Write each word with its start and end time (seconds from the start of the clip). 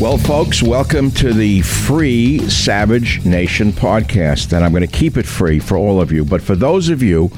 Well, 0.00 0.16
folks, 0.16 0.62
welcome 0.62 1.10
to 1.12 1.32
the 1.32 1.62
free 1.62 2.38
Savage 2.48 3.24
Nation 3.24 3.72
podcast. 3.72 4.52
And 4.52 4.64
I'm 4.64 4.70
going 4.70 4.86
to 4.86 4.86
keep 4.86 5.16
it 5.16 5.26
free 5.26 5.58
for 5.58 5.76
all 5.76 6.00
of 6.00 6.12
you. 6.12 6.24
But 6.24 6.40
for 6.40 6.54
those 6.54 6.88
of 6.88 7.02
you 7.02 7.28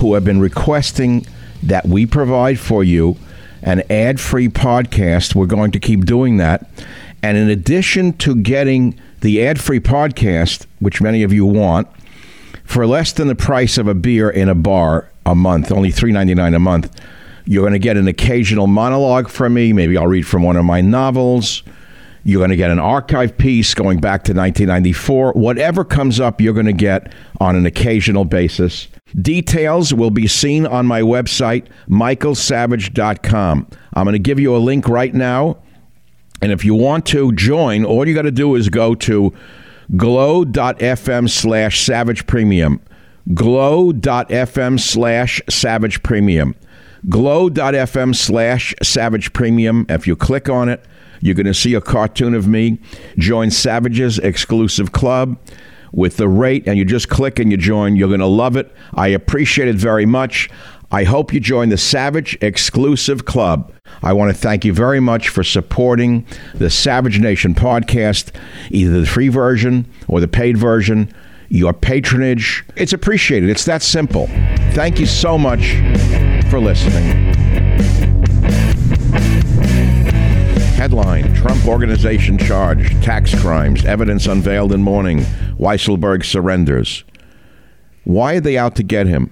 who 0.00 0.14
have 0.14 0.24
been 0.24 0.40
requesting 0.40 1.24
that 1.62 1.86
we 1.86 2.06
provide 2.06 2.58
for 2.58 2.82
you 2.82 3.16
an 3.62 3.84
ad 3.88 4.18
free 4.18 4.48
podcast, 4.48 5.36
we're 5.36 5.46
going 5.46 5.70
to 5.70 5.78
keep 5.78 6.06
doing 6.06 6.38
that. 6.38 6.68
And 7.22 7.38
in 7.38 7.48
addition 7.50 8.14
to 8.14 8.34
getting 8.34 8.98
the 9.20 9.46
ad 9.46 9.60
free 9.60 9.78
podcast, 9.78 10.66
which 10.80 11.00
many 11.00 11.22
of 11.22 11.32
you 11.32 11.46
want, 11.46 11.86
for 12.64 12.84
less 12.84 13.12
than 13.12 13.28
the 13.28 13.36
price 13.36 13.78
of 13.78 13.86
a 13.86 13.94
beer 13.94 14.28
in 14.28 14.48
a 14.48 14.56
bar 14.56 15.08
a 15.24 15.36
month, 15.36 15.70
only 15.70 15.92
$3.99 15.92 16.56
a 16.56 16.58
month, 16.58 17.00
you're 17.44 17.62
going 17.62 17.74
to 17.74 17.78
get 17.78 17.96
an 17.96 18.08
occasional 18.08 18.66
monologue 18.66 19.28
from 19.28 19.54
me. 19.54 19.72
Maybe 19.72 19.96
I'll 19.96 20.08
read 20.08 20.26
from 20.26 20.42
one 20.42 20.56
of 20.56 20.64
my 20.64 20.80
novels. 20.80 21.62
You're 22.24 22.40
going 22.40 22.50
to 22.50 22.56
get 22.56 22.70
an 22.70 22.78
archive 22.78 23.38
piece 23.38 23.74
going 23.74 24.00
back 24.00 24.24
to 24.24 24.32
1994. 24.32 25.32
Whatever 25.32 25.84
comes 25.84 26.20
up, 26.20 26.40
you're 26.40 26.54
going 26.54 26.66
to 26.66 26.72
get 26.72 27.12
on 27.40 27.56
an 27.56 27.66
occasional 27.66 28.24
basis. 28.24 28.88
Details 29.20 29.94
will 29.94 30.10
be 30.10 30.26
seen 30.26 30.66
on 30.66 30.86
my 30.86 31.00
website, 31.00 31.66
michaelsavage.com. 31.88 33.68
I'm 33.94 34.04
going 34.04 34.12
to 34.12 34.18
give 34.18 34.38
you 34.38 34.54
a 34.54 34.58
link 34.58 34.88
right 34.88 35.14
now. 35.14 35.58
And 36.42 36.52
if 36.52 36.64
you 36.64 36.74
want 36.74 37.06
to 37.06 37.32
join, 37.32 37.84
all 37.84 38.06
you 38.06 38.14
got 38.14 38.22
to 38.22 38.30
do 38.30 38.54
is 38.54 38.68
go 38.68 38.94
to 38.94 39.32
glow.fm 39.96 41.28
slash 41.28 41.80
savage 41.80 42.26
premium. 42.26 42.80
Glow.fm 43.34 44.78
slash 44.80 45.42
savage 45.48 46.02
premium. 46.02 46.54
Glow.fm 47.08 48.14
slash 48.14 48.74
savage 48.82 49.32
premium. 49.32 49.86
If 49.88 50.06
you 50.06 50.16
click 50.16 50.48
on 50.48 50.68
it, 50.68 50.84
you're 51.20 51.34
going 51.34 51.46
to 51.46 51.54
see 51.54 51.74
a 51.74 51.80
cartoon 51.80 52.34
of 52.34 52.46
me. 52.46 52.78
Join 53.16 53.50
Savage's 53.50 54.18
exclusive 54.18 54.92
club 54.92 55.38
with 55.92 56.16
the 56.16 56.28
rate, 56.28 56.66
and 56.66 56.76
you 56.76 56.84
just 56.84 57.08
click 57.08 57.38
and 57.38 57.50
you 57.50 57.56
join. 57.56 57.96
You're 57.96 58.08
going 58.08 58.20
to 58.20 58.26
love 58.26 58.56
it. 58.56 58.72
I 58.94 59.08
appreciate 59.08 59.68
it 59.68 59.76
very 59.76 60.06
much. 60.06 60.50
I 60.90 61.04
hope 61.04 61.34
you 61.34 61.40
join 61.40 61.68
the 61.68 61.76
Savage 61.76 62.38
Exclusive 62.40 63.26
Club. 63.26 63.72
I 64.02 64.14
want 64.14 64.34
to 64.34 64.38
thank 64.38 64.64
you 64.64 64.72
very 64.72 65.00
much 65.00 65.28
for 65.28 65.44
supporting 65.44 66.26
the 66.54 66.70
Savage 66.70 67.20
Nation 67.20 67.54
podcast, 67.54 68.34
either 68.70 69.00
the 69.00 69.06
free 69.06 69.28
version 69.28 69.90
or 70.08 70.20
the 70.20 70.28
paid 70.28 70.56
version. 70.56 71.12
Your 71.50 71.72
patronage, 71.72 72.64
it's 72.76 72.92
appreciated. 72.92 73.48
It's 73.50 73.64
that 73.64 73.82
simple. 73.82 74.26
Thank 74.72 74.98
you 74.98 75.06
so 75.06 75.38
much 75.38 75.72
for 76.50 76.60
listening. 76.60 77.47
Headline 80.88 81.34
Trump 81.34 81.66
organization 81.66 82.38
charged, 82.38 83.02
tax 83.02 83.38
crimes, 83.38 83.84
evidence 83.84 84.26
unveiled 84.26 84.72
in 84.72 84.82
morning. 84.82 85.18
Weisselberg 85.58 86.24
surrenders. 86.24 87.04
Why 88.04 88.36
are 88.36 88.40
they 88.40 88.56
out 88.56 88.74
to 88.76 88.82
get 88.82 89.06
him? 89.06 89.30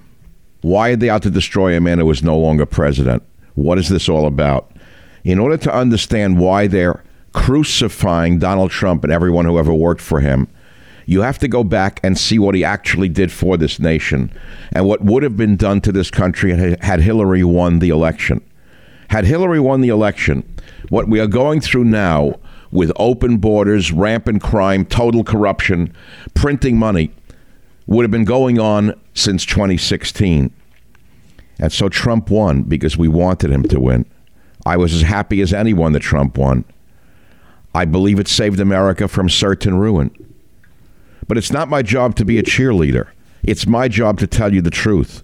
Why 0.61 0.91
are 0.91 0.97
they 0.97 1.09
out 1.09 1.22
to 1.22 1.31
destroy 1.31 1.75
a 1.75 1.81
man 1.81 1.99
who 1.99 2.11
is 2.11 2.22
no 2.22 2.37
longer 2.37 2.67
president? 2.67 3.22
What 3.55 3.78
is 3.78 3.89
this 3.89 4.06
all 4.06 4.27
about? 4.27 4.71
In 5.25 5.39
order 5.39 5.56
to 5.56 5.75
understand 5.75 6.39
why 6.39 6.67
they're 6.67 7.03
crucifying 7.33 8.38
Donald 8.38 8.71
Trump 8.71 9.03
and 9.03 9.11
everyone 9.11 9.47
who 9.47 9.59
ever 9.59 9.73
worked 9.73 10.03
for 10.03 10.21
him, 10.21 10.49
you 11.06 11.23
have 11.23 11.38
to 11.38 11.49
go 11.49 11.65
back 11.65 12.00
and 12.03 12.19
see 12.19 12.38
what 12.38 12.55
he 12.55 12.65
actually 12.65 13.09
did 13.09 13.33
for 13.33 13.56
this 13.56 13.81
nation 13.81 14.31
and 14.73 14.87
what 14.87 15.03
would 15.03 15.23
have 15.23 15.38
been 15.38 15.56
done 15.56 15.81
to 15.81 15.91
this 15.91 16.11
country 16.11 16.77
had 16.83 17.00
Hillary 17.00 17.44
won 17.44 17.78
the 17.78 17.88
election. 17.88 18.43
Had 19.09 19.25
Hillary 19.25 19.61
won 19.61 19.81
the 19.81 19.88
election, 19.88 20.43
what 20.88 21.09
we 21.09 21.20
are 21.20 21.26
going 21.26 21.60
through 21.60 21.84
now 21.84 22.34
with 22.70 22.92
open 22.97 23.38
borders, 23.38 23.92
rampant 23.92 24.42
crime, 24.42 24.84
total 24.84 25.25
corruption, 25.25 25.92
printing 26.34 26.78
money 26.78 27.10
would 27.87 28.03
have 28.03 28.10
been 28.10 28.25
going 28.25 28.59
on 28.59 28.98
since 29.14 29.44
2016. 29.47 30.53
And 31.59 31.72
so 31.72 31.88
Trump 31.88 32.31
won 32.31 32.62
because 32.62 32.97
we 32.97 33.09
wanted 33.09 33.50
him 33.50 33.62
to 33.64 33.81
win. 33.81 34.04
I 34.64 34.76
was 34.76 34.92
as 34.92 35.03
happy 35.03 35.41
as 35.41 35.53
anyone 35.53 35.92
that 35.92 36.00
Trump 36.00 36.37
won. 36.37 36.64
I 37.75 37.84
believe 37.84 38.19
it 38.19 38.28
saved 38.28 38.58
America 38.58 39.06
from 39.06 39.28
certain 39.28 39.79
ruin. 39.79 40.11
But 41.29 41.38
it's 41.38 41.52
not 41.52 41.69
my 41.69 41.82
job 41.82 42.14
to 42.17 42.25
be 42.25 42.38
a 42.38 42.43
cheerleader. 42.43 43.08
It's 43.43 43.67
my 43.67 43.88
job 43.88 44.19
to 44.19 44.26
tell 44.26 44.52
you 44.52 44.61
the 44.61 44.70
truth. 44.70 45.22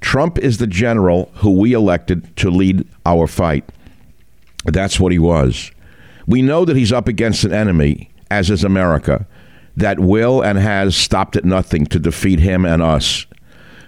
Trump 0.00 0.38
is 0.38 0.58
the 0.58 0.66
general 0.66 1.30
who 1.36 1.50
we 1.50 1.72
elected 1.72 2.34
to 2.36 2.50
lead 2.50 2.86
our 3.04 3.26
fight. 3.26 3.68
That's 4.64 5.00
what 5.00 5.12
he 5.12 5.18
was. 5.18 5.70
We 6.26 6.42
know 6.42 6.64
that 6.64 6.76
he's 6.76 6.92
up 6.92 7.08
against 7.08 7.44
an 7.44 7.52
enemy, 7.52 8.10
as 8.30 8.50
is 8.50 8.62
America, 8.62 9.26
that 9.76 9.98
will 9.98 10.42
and 10.42 10.58
has 10.58 10.96
stopped 10.96 11.36
at 11.36 11.44
nothing 11.44 11.86
to 11.86 11.98
defeat 11.98 12.40
him 12.40 12.64
and 12.64 12.82
us. 12.82 13.26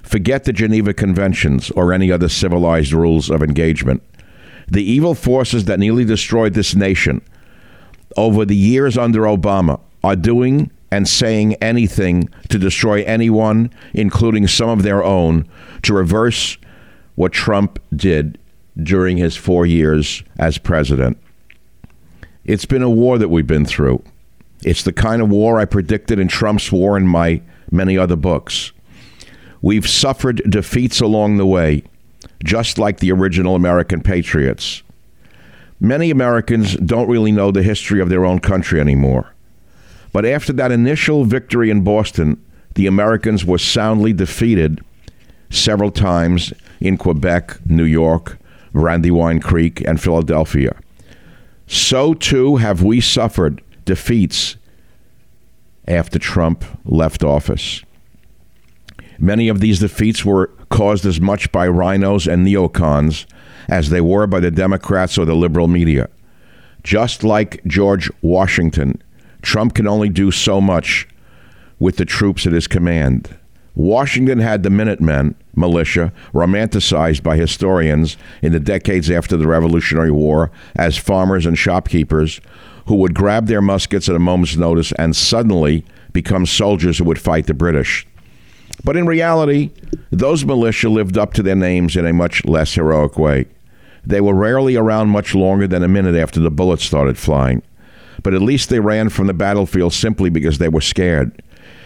Forget 0.02 0.44
the 0.44 0.52
Geneva 0.52 0.92
Conventions 0.94 1.70
or 1.72 1.92
any 1.92 2.10
other 2.10 2.28
civilized 2.28 2.92
rules 2.92 3.30
of 3.30 3.42
engagement. 3.42 4.02
The 4.69 4.82
evil 4.82 5.14
forces 5.14 5.66
that 5.66 5.78
nearly 5.78 6.04
destroyed 6.04 6.54
this 6.54 6.74
nation 6.74 7.22
over 8.16 8.44
the 8.44 8.56
years 8.56 8.98
under 8.98 9.22
Obama 9.22 9.80
are 10.02 10.16
doing 10.16 10.70
and 10.90 11.08
saying 11.08 11.54
anything 11.54 12.28
to 12.48 12.58
destroy 12.58 13.02
anyone, 13.04 13.70
including 13.94 14.46
some 14.46 14.69
of 14.69 14.82
their 14.82 15.02
own, 15.02 15.48
to 15.82 15.94
reverse 15.94 16.58
what 17.14 17.32
Trump 17.32 17.78
did 17.94 18.38
during 18.80 19.16
his 19.16 19.36
four 19.36 19.66
years 19.66 20.22
as 20.38 20.58
president. 20.58 21.19
It's 22.44 22.64
been 22.64 22.82
a 22.82 22.90
war 22.90 23.19
that 23.19 23.28
we've 23.28 23.46
been 23.46 23.66
through. 23.66 24.02
It's 24.64 24.82
the 24.82 24.92
kind 24.92 25.22
of 25.22 25.28
war 25.28 25.58
I 25.58 25.64
predicted 25.64 26.19
in 26.19 26.28
Trump's 26.28 26.70
war 26.70 26.96
and 26.96 27.08
my 27.08 27.42
many 27.70 27.98
other 27.98 28.16
books. 28.16 28.72
We've 29.60 29.88
suffered 29.88 30.42
defeats 30.48 31.00
along 31.00 31.36
the 31.36 31.46
way, 31.46 31.84
just 32.44 32.78
like 32.78 32.98
the 32.98 33.12
original 33.12 33.54
American 33.54 34.02
patriots. 34.02 34.82
Many 35.80 36.10
Americans 36.10 36.76
don't 36.76 37.08
really 37.08 37.32
know 37.32 37.50
the 37.50 37.62
history 37.62 38.00
of 38.00 38.08
their 38.08 38.24
own 38.24 38.38
country 38.38 38.80
anymore. 38.80 39.32
But 40.12 40.24
after 40.24 40.52
that 40.54 40.72
initial 40.72 41.24
victory 41.24 41.70
in 41.70 41.82
Boston, 41.82 42.42
the 42.74 42.86
Americans 42.86 43.44
were 43.44 43.58
soundly 43.58 44.12
defeated 44.12 44.80
several 45.50 45.90
times 45.90 46.52
in 46.80 46.96
Quebec, 46.96 47.58
New 47.66 47.84
York, 47.84 48.38
Brandywine 48.72 49.40
Creek, 49.40 49.82
and 49.86 50.00
Philadelphia. 50.00 50.74
So 51.66 52.14
too 52.14 52.56
have 52.56 52.82
we 52.82 53.00
suffered 53.00 53.62
defeats 53.84 54.56
after 55.86 56.19
Trump 56.19 56.64
left 56.84 57.24
office. 57.24 57.82
Many 59.19 59.48
of 59.48 59.60
these 59.60 59.80
defeats 59.80 60.24
were 60.24 60.48
caused 60.69 61.06
as 61.06 61.20
much 61.20 61.52
by 61.52 61.66
RINOs 61.69 62.30
and 62.30 62.46
neocons 62.46 63.26
as 63.69 63.90
they 63.90 64.00
were 64.00 64.26
by 64.26 64.40
the 64.40 64.50
Democrats 64.50 65.16
or 65.16 65.24
the 65.24 65.34
liberal 65.34 65.69
media. 65.69 66.08
Just 66.82 67.22
like 67.22 67.64
George 67.64 68.10
Washington, 68.22 69.00
Trump 69.42 69.74
can 69.74 69.86
only 69.86 70.08
do 70.08 70.30
so 70.30 70.60
much 70.60 71.06
with 71.78 71.96
the 71.96 72.04
troops 72.04 72.46
at 72.46 72.52
his 72.52 72.66
command. 72.66 73.36
Washington 73.74 74.38
had 74.38 74.62
the 74.62 74.70
Minutemen 74.70 75.34
militia, 75.54 76.12
romanticized 76.32 77.22
by 77.22 77.36
historians 77.36 78.16
in 78.42 78.52
the 78.52 78.60
decades 78.60 79.10
after 79.10 79.36
the 79.36 79.46
Revolutionary 79.46 80.10
War 80.10 80.50
as 80.76 80.96
farmers 80.96 81.46
and 81.46 81.58
shopkeepers 81.58 82.40
who 82.86 82.96
would 82.96 83.14
grab 83.14 83.46
their 83.46 83.62
muskets 83.62 84.08
at 84.08 84.16
a 84.16 84.19
moment's 84.19 84.56
notice 84.56 84.92
and 84.92 85.14
suddenly 85.14 85.84
become 86.12 86.46
soldiers 86.46 86.98
who 86.98 87.04
would 87.04 87.20
fight 87.20 87.46
the 87.46 87.54
British. 87.54 88.06
But 88.84 88.96
in 88.96 89.06
reality, 89.06 89.70
those 90.10 90.44
militia 90.44 90.88
lived 90.88 91.16
up 91.16 91.32
to 91.34 91.42
their 91.42 91.54
names 91.54 91.96
in 91.96 92.06
a 92.06 92.12
much 92.12 92.44
less 92.44 92.74
heroic 92.74 93.16
way. 93.16 93.46
They 94.04 94.20
were 94.20 94.34
rarely 94.34 94.76
around 94.76 95.08
much 95.08 95.34
longer 95.34 95.69
than 95.69 95.84
a 95.84 95.88
minute 95.88 96.16
after 96.16 96.40
the 96.40 96.50
bullets 96.50 96.84
started 96.84 97.16
flying. 97.16 97.62
But 98.22 98.34
at 98.34 98.42
least 98.42 98.69
they 98.69 98.80
ran 98.80 99.08
from 99.08 99.28
the 99.28 99.34
battlefield 99.34 99.92
simply 99.92 100.30
because 100.30 100.58
they 100.58 100.69
were 100.69 100.80
scared. 100.80 101.40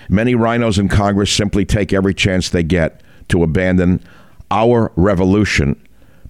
Many 0.08 0.34
RINOs 0.34 0.78
in 0.78 0.88
Congress 0.88 1.32
simply 1.32 1.64
take 1.64 1.92
every 1.92 2.14
chance 2.14 2.48
they 2.48 2.62
get 2.62 3.00
to 3.28 3.42
abandon 3.42 4.02
our 4.50 4.92
revolution 4.96 5.80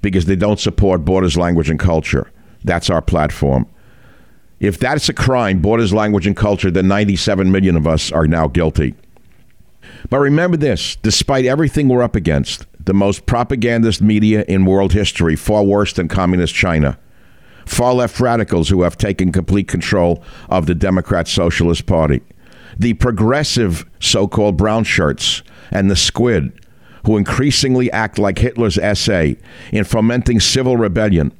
because 0.00 0.26
they 0.26 0.36
don't 0.36 0.60
support 0.60 1.04
borders, 1.04 1.36
language, 1.36 1.68
and 1.68 1.78
culture. 1.78 2.30
That's 2.64 2.90
our 2.90 3.02
platform. 3.02 3.66
If 4.58 4.78
that's 4.78 5.08
a 5.08 5.12
crime, 5.12 5.60
borders, 5.60 5.92
language, 5.92 6.26
and 6.26 6.36
culture, 6.36 6.70
then 6.70 6.88
97 6.88 7.52
million 7.52 7.76
of 7.76 7.86
us 7.86 8.10
are 8.10 8.26
now 8.26 8.48
guilty. 8.48 8.94
But 10.08 10.18
remember 10.18 10.56
this 10.56 10.96
despite 10.96 11.44
everything 11.44 11.88
we're 11.88 12.02
up 12.02 12.16
against, 12.16 12.66
the 12.84 12.94
most 12.94 13.26
propagandist 13.26 14.00
media 14.00 14.44
in 14.48 14.64
world 14.64 14.92
history, 14.92 15.36
far 15.36 15.62
worse 15.64 15.92
than 15.92 16.08
communist 16.08 16.54
China, 16.54 16.98
far 17.66 17.92
left 17.92 18.18
radicals 18.20 18.68
who 18.68 18.82
have 18.82 18.96
taken 18.96 19.32
complete 19.32 19.68
control 19.68 20.22
of 20.48 20.66
the 20.66 20.74
Democrat 20.74 21.28
Socialist 21.28 21.86
Party, 21.86 22.22
the 22.78 22.94
progressive 22.94 23.86
so 24.00 24.28
called 24.28 24.56
brown 24.56 24.84
shirts, 24.84 25.42
and 25.70 25.90
the 25.90 25.96
squid, 25.96 26.52
who 27.04 27.16
increasingly 27.16 27.90
act 27.92 28.18
like 28.18 28.38
Hitler's 28.38 28.78
SA 28.98 29.32
in 29.72 29.84
fomenting 29.84 30.40
civil 30.40 30.76
rebellion, 30.76 31.32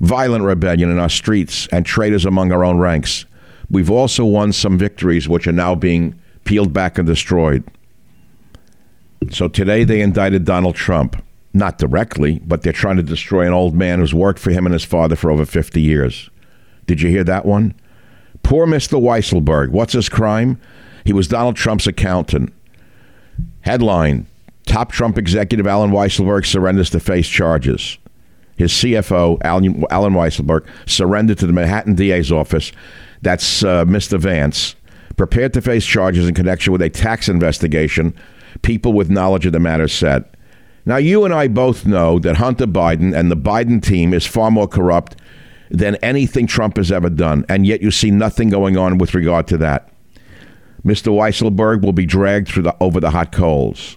violent 0.00 0.44
rebellion 0.44 0.90
in 0.90 0.98
our 0.98 1.08
streets, 1.08 1.66
and 1.68 1.86
traitors 1.86 2.24
among 2.24 2.52
our 2.52 2.64
own 2.64 2.78
ranks. 2.78 3.24
We've 3.70 3.90
also 3.90 4.24
won 4.24 4.52
some 4.52 4.78
victories 4.78 5.28
which 5.28 5.46
are 5.46 5.52
now 5.52 5.74
being 5.74 6.20
peeled 6.44 6.72
back 6.72 6.98
and 6.98 7.06
destroyed. 7.06 7.64
So 9.30 9.48
today 9.48 9.84
they 9.84 10.00
indicted 10.00 10.44
Donald 10.44 10.74
Trump. 10.74 11.22
Not 11.54 11.78
directly, 11.78 12.40
but 12.46 12.62
they're 12.62 12.72
trying 12.72 12.96
to 12.96 13.02
destroy 13.02 13.46
an 13.46 13.52
old 13.52 13.74
man 13.74 13.98
who's 13.98 14.14
worked 14.14 14.38
for 14.38 14.50
him 14.50 14.64
and 14.64 14.72
his 14.72 14.84
father 14.84 15.16
for 15.16 15.30
over 15.30 15.44
50 15.44 15.80
years. 15.80 16.30
Did 16.86 17.02
you 17.02 17.10
hear 17.10 17.24
that 17.24 17.44
one? 17.44 17.74
Poor 18.42 18.66
Mr. 18.66 19.00
Weisselberg. 19.00 19.68
What's 19.68 19.92
his 19.92 20.08
crime? 20.08 20.58
He 21.04 21.12
was 21.12 21.28
Donald 21.28 21.56
Trump's 21.56 21.86
accountant. 21.86 22.52
Headline 23.62 24.26
Top 24.66 24.92
Trump 24.92 25.18
executive 25.18 25.66
Allen 25.66 25.90
Weisselberg 25.90 26.46
surrenders 26.46 26.90
to 26.90 27.00
face 27.00 27.28
charges. 27.28 27.98
His 28.56 28.72
CFO, 28.72 29.38
Allen, 29.42 30.14
Weisselberg, 30.14 30.66
surrendered 30.86 31.38
to 31.38 31.46
the 31.46 31.52
Manhattan 31.52 31.94
DA's 31.94 32.30
office. 32.30 32.70
That's 33.22 33.64
uh, 33.64 33.84
Mr. 33.84 34.18
Vance, 34.18 34.76
prepared 35.16 35.52
to 35.54 35.60
face 35.60 35.84
charges 35.84 36.28
in 36.28 36.34
connection 36.34 36.72
with 36.72 36.82
a 36.82 36.90
tax 36.90 37.28
investigation 37.28 38.14
people 38.60 38.92
with 38.92 39.10
knowledge 39.10 39.46
of 39.46 39.52
the 39.52 39.60
matter 39.60 39.88
said. 39.88 40.24
Now, 40.84 40.96
you 40.96 41.24
and 41.24 41.32
I 41.32 41.48
both 41.48 41.86
know 41.86 42.18
that 42.20 42.36
Hunter 42.36 42.66
Biden 42.66 43.16
and 43.16 43.30
the 43.30 43.36
Biden 43.36 43.82
team 43.82 44.12
is 44.12 44.26
far 44.26 44.50
more 44.50 44.68
corrupt 44.68 45.16
than 45.70 45.96
anything 45.96 46.46
Trump 46.46 46.76
has 46.76 46.92
ever 46.92 47.08
done, 47.08 47.46
and 47.48 47.66
yet 47.66 47.80
you 47.82 47.90
see 47.90 48.10
nothing 48.10 48.50
going 48.50 48.76
on 48.76 48.98
with 48.98 49.14
regard 49.14 49.46
to 49.48 49.56
that. 49.58 49.91
Mr. 50.84 51.12
Weisselberg 51.12 51.82
will 51.82 51.92
be 51.92 52.06
dragged 52.06 52.48
through 52.48 52.64
the, 52.64 52.76
over 52.80 53.00
the 53.00 53.10
hot 53.10 53.32
coals. 53.32 53.96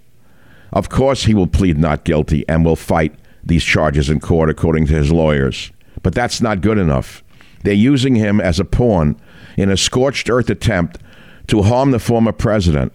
Of 0.71 0.89
course, 0.89 1.23
he 1.23 1.33
will 1.33 1.47
plead 1.47 1.77
not 1.77 2.03
guilty 2.03 2.47
and 2.47 2.63
will 2.63 2.75
fight 2.75 3.15
these 3.43 3.63
charges 3.63 4.09
in 4.09 4.19
court, 4.19 4.49
according 4.49 4.87
to 4.87 4.93
his 4.93 5.11
lawyers. 5.11 5.71
But 6.03 6.13
that's 6.13 6.41
not 6.41 6.61
good 6.61 6.77
enough. 6.77 7.23
They're 7.63 7.73
using 7.73 8.15
him 8.15 8.39
as 8.39 8.59
a 8.59 8.65
pawn 8.65 9.19
in 9.57 9.69
a 9.69 9.77
scorched 9.77 10.29
earth 10.29 10.49
attempt 10.49 10.99
to 11.47 11.63
harm 11.63 11.91
the 11.91 11.99
former 11.99 12.31
president. 12.31 12.93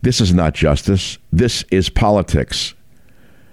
This 0.00 0.20
is 0.20 0.34
not 0.34 0.54
justice. 0.54 1.18
This 1.32 1.64
is 1.70 1.88
politics. 1.88 2.74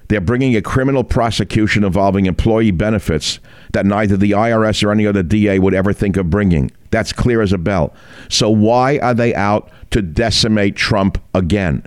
They're 0.08 0.20
bringing 0.20 0.56
a 0.56 0.62
criminal 0.62 1.04
prosecution 1.04 1.84
involving 1.84 2.26
employee 2.26 2.72
benefits 2.72 3.40
that 3.74 3.86
neither 3.86 4.18
the 4.18 4.32
IRS 4.32 4.84
or 4.84 4.92
any 4.92 5.06
other 5.06 5.22
DA 5.22 5.60
would 5.60 5.76
ever 5.76 5.94
think 5.94 6.18
of 6.18 6.32
bringing. 6.32 6.72
That's 6.92 7.14
clear 7.14 7.42
as 7.42 7.54
a 7.54 7.58
bell. 7.58 7.94
So, 8.30 8.50
why 8.50 8.98
are 9.00 9.14
they 9.14 9.34
out 9.36 9.70
to 9.92 10.02
decimate 10.02 10.76
Trump 10.76 11.22
again? 11.34 11.84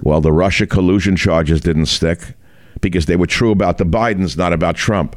Well, 0.00 0.20
the 0.20 0.32
Russia 0.32 0.66
collusion 0.66 1.16
charges 1.16 1.60
didn't 1.60 1.86
stick 1.86 2.34
because 2.80 3.06
they 3.06 3.16
were 3.16 3.26
true 3.26 3.50
about 3.50 3.78
the 3.78 3.86
Bidens, 3.86 4.36
not 4.36 4.52
about 4.52 4.76
Trump. 4.76 5.16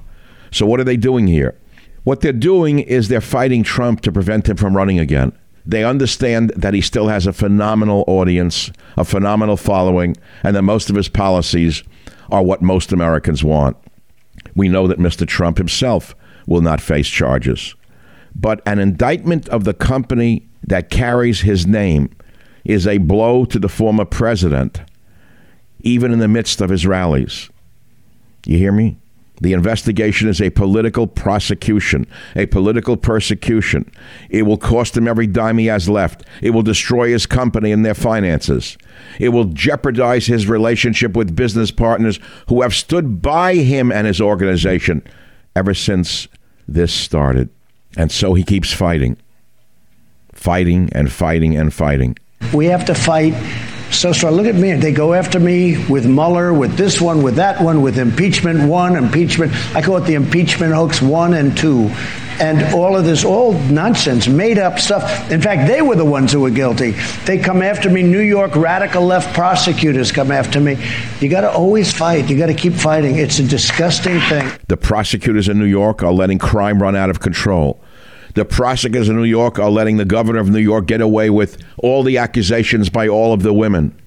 So, 0.51 0.66
what 0.66 0.80
are 0.80 0.86
they 0.86 0.98
doing 0.98 1.28
here? 1.28 1.57
What 2.04 2.22
they're 2.22 2.31
doing 2.31 2.80
is 2.80 3.07
they're 3.10 3.22
fighting 3.22 3.63
Trump 3.63 4.01
to 4.01 4.12
prevent 4.12 4.48
him 4.48 4.57
from 4.57 4.78
running 4.78 4.98
again. 4.98 5.34
They 5.66 5.84
understand 5.84 6.54
that 6.56 6.74
he 6.74 6.80
still 6.80 7.10
has 7.10 7.27
a 7.27 7.34
phenomenal 7.34 8.06
audience, 8.08 8.72
a 8.96 9.03
phenomenal 9.03 9.58
following, 9.58 10.15
and 10.41 10.56
that 10.56 10.62
most 10.62 10.89
of 10.89 10.96
his 10.96 11.10
policies 11.10 11.84
are 12.32 12.41
what 12.41 12.62
most 12.62 12.94
Americans 12.94 13.44
want. 13.44 13.75
We 14.56 14.70
know 14.70 14.88
that 14.88 15.00
Mr. 15.00 15.27
Trump 15.27 15.58
himself 15.58 16.15
will 16.46 16.62
not 16.62 16.79
face 16.79 17.08
charges. 17.08 17.75
But 18.39 18.62
an 18.67 18.77
indictment 18.77 19.50
of 19.50 19.63
the 19.63 19.74
company 19.74 20.48
that 20.63 20.89
carries 20.89 21.41
his 21.41 21.65
name 21.65 22.15
is 22.63 22.86
a 22.86 23.00
blow 23.00 23.46
to 23.46 23.58
the 23.58 23.70
former 23.70 24.06
president, 24.06 24.82
even 25.82 26.12
in 26.12 26.20
the 26.20 26.27
midst 26.27 26.62
of 26.62 26.70
his 26.70 26.86
rallies. 26.86 27.50
You 28.46 28.58
hear 28.58 28.72
me? 28.72 28.98
The 29.39 29.53
investigation 29.53 30.27
is 30.29 30.41
a 30.41 30.50
political 30.50 31.06
prosecution, 31.06 32.08
a 32.36 32.48
political 32.48 32.98
persecution. 32.98 33.89
It 34.29 34.44
will 34.44 34.58
cost 34.58 34.98
him 34.98 35.08
every 35.08 35.27
dime 35.27 35.60
he 35.60 35.67
has 35.67 35.88
left. 35.88 36.24
It 36.41 36.51
will 36.51 36.63
destroy 36.63 37.10
his 37.10 37.25
company 37.25 37.72
and 37.72 37.86
their 37.86 37.94
finances. 37.94 38.77
It 39.20 39.29
will 39.29 39.46
jeopardize 39.46 40.25
his 40.25 40.48
relationship 40.48 41.15
with 41.15 41.36
business 41.36 41.70
partners 41.72 42.20
who 42.50 42.63
have 42.63 42.74
stood 42.74 43.22
by 43.22 43.56
him 43.56 43.91
and 43.91 44.08
his 44.08 44.20
organization 44.20 45.03
ever 45.56 45.74
since 45.74 46.27
this 46.67 46.94
started. 46.94 47.50
And 47.98 48.12
so 48.12 48.36
he 48.36 48.44
keeps 48.44 48.72
fighting, 48.72 49.18
fighting 50.34 50.89
and 50.94 51.12
fighting 51.12 51.58
and 51.58 51.74
fighting. 51.74 52.16
We 52.54 52.68
have 52.68 52.86
to 52.86 52.94
fight 52.94 53.34
so 53.92 54.12
strong. 54.12 54.34
Look 54.34 54.46
at 54.46 54.56
me. 54.56 54.74
They 54.74 54.92
go 54.92 55.13
after 55.13 55.39
me 55.39 55.84
with 55.88 56.06
Mueller, 56.06 56.54
with 56.54 56.77
this 56.77 57.01
one, 57.01 57.24
with 57.24 57.36
that 57.36 57.62
one, 57.62 57.82
with 57.82 57.98
impeachment 57.98 58.70
one, 58.70 58.96
impeachment. 58.96 59.54
I 59.75 59.82
call 59.82 59.98
it 59.98 60.01
the 60.01 60.13
impeachment 60.13 60.74
hoax 60.74 61.01
one 61.01 61.34
and 61.34 61.58
two. 61.58 61.89
And 62.39 62.75
all 62.75 62.96
of 62.96 63.04
this, 63.04 63.25
all 63.25 63.54
nonsense, 63.54 64.27
made 64.27 64.60
up 64.60 64.77
stuff. 64.77 65.32
In 65.32 65.42
fact, 65.42 65.68
they 65.68 65.82
were 65.82 65.96
the 65.96 66.06
ones 66.06 66.32
who 66.32 66.42
were 66.42 66.51
guilty. 66.51 66.92
They 67.25 67.39
come 67.39 67.63
after 67.63 67.89
me. 67.89 68.04
New 68.04 68.20
York 68.20 68.56
radical 68.56 69.04
left 69.04 69.34
prosecutors 69.34 70.12
come 70.12 70.32
after 70.32 70.60
me. 70.60 70.77
You 71.20 71.30
got 71.30 71.42
to 71.42 71.51
always 71.51 71.92
fight. 71.92 72.30
You 72.30 72.38
got 72.38 72.46
to 72.48 72.54
keep 72.54 72.74
fighting. 72.74 73.18
It's 73.18 73.39
a 73.39 73.44
disgusting 73.44 74.20
thing. 74.22 74.51
The 74.68 74.77
prosecutors 74.77 75.50
in 75.50 75.58
New 75.58 75.66
York 75.66 76.04
are 76.04 76.13
letting 76.13 76.38
crime 76.38 76.80
run 76.80 76.96
out 76.96 77.10
of 77.10 77.22
control. 77.22 77.80
The 78.38 78.46
prosecutors 78.46 79.10
in 79.10 79.15
New 79.15 79.24
York 79.24 79.58
are 79.58 79.72
letting 79.72 79.98
the 79.98 80.06
governor 80.06 80.38
of 80.38 80.51
New 80.51 80.60
York 80.60 80.86
get 80.86 81.01
away 81.01 81.32
with 81.32 81.58
all 81.79 82.03
the 82.03 82.20
accusations 82.20 82.88
by 82.88 83.08
all 83.08 83.34
of 83.34 83.41
the 83.41 83.51
women. 83.51 84.00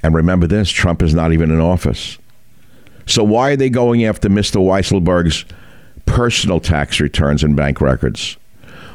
And 0.00 0.14
remember 0.14 0.46
this 0.46 0.70
Trump 0.70 1.02
is 1.02 1.12
not 1.12 1.32
even 1.32 1.50
in 1.50 1.58
office. 1.58 2.18
So 3.06 3.24
why 3.24 3.50
are 3.50 3.56
they 3.56 3.68
going 3.68 4.04
after 4.04 4.28
Mr. 4.28 4.64
Weisselberg's 4.64 5.44
personal 6.06 6.60
tax 6.60 7.00
returns 7.00 7.42
and 7.42 7.56
bank 7.56 7.80
records? 7.80 8.36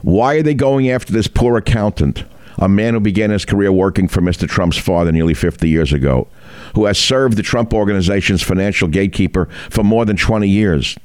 Why 0.01 0.35
are 0.35 0.43
they 0.43 0.53
going 0.53 0.89
after 0.89 1.11
this 1.11 1.27
poor 1.27 1.57
accountant, 1.57 2.23
a 2.57 2.69
man 2.69 2.93
who 2.93 3.01
began 3.01 3.31
his 3.31 3.43
career 3.43 3.73
working 3.73 4.07
for 4.07 4.21
Mr. 4.21 4.47
Trump's 4.47 4.77
father 4.77 5.11
nearly 5.11 5.33
50 5.33 5.67
years 5.67 5.91
ago, 5.91 6.29
who 6.73 6.85
has 6.85 6.97
served 6.97 7.35
the 7.35 7.43
Trump 7.43 7.73
organization's 7.73 8.41
financial 8.41 8.87
gatekeeper 8.87 9.49
for 9.69 9.83
more 9.83 10.05
than 10.05 10.15
20 10.15 10.47
years, 10.47 10.97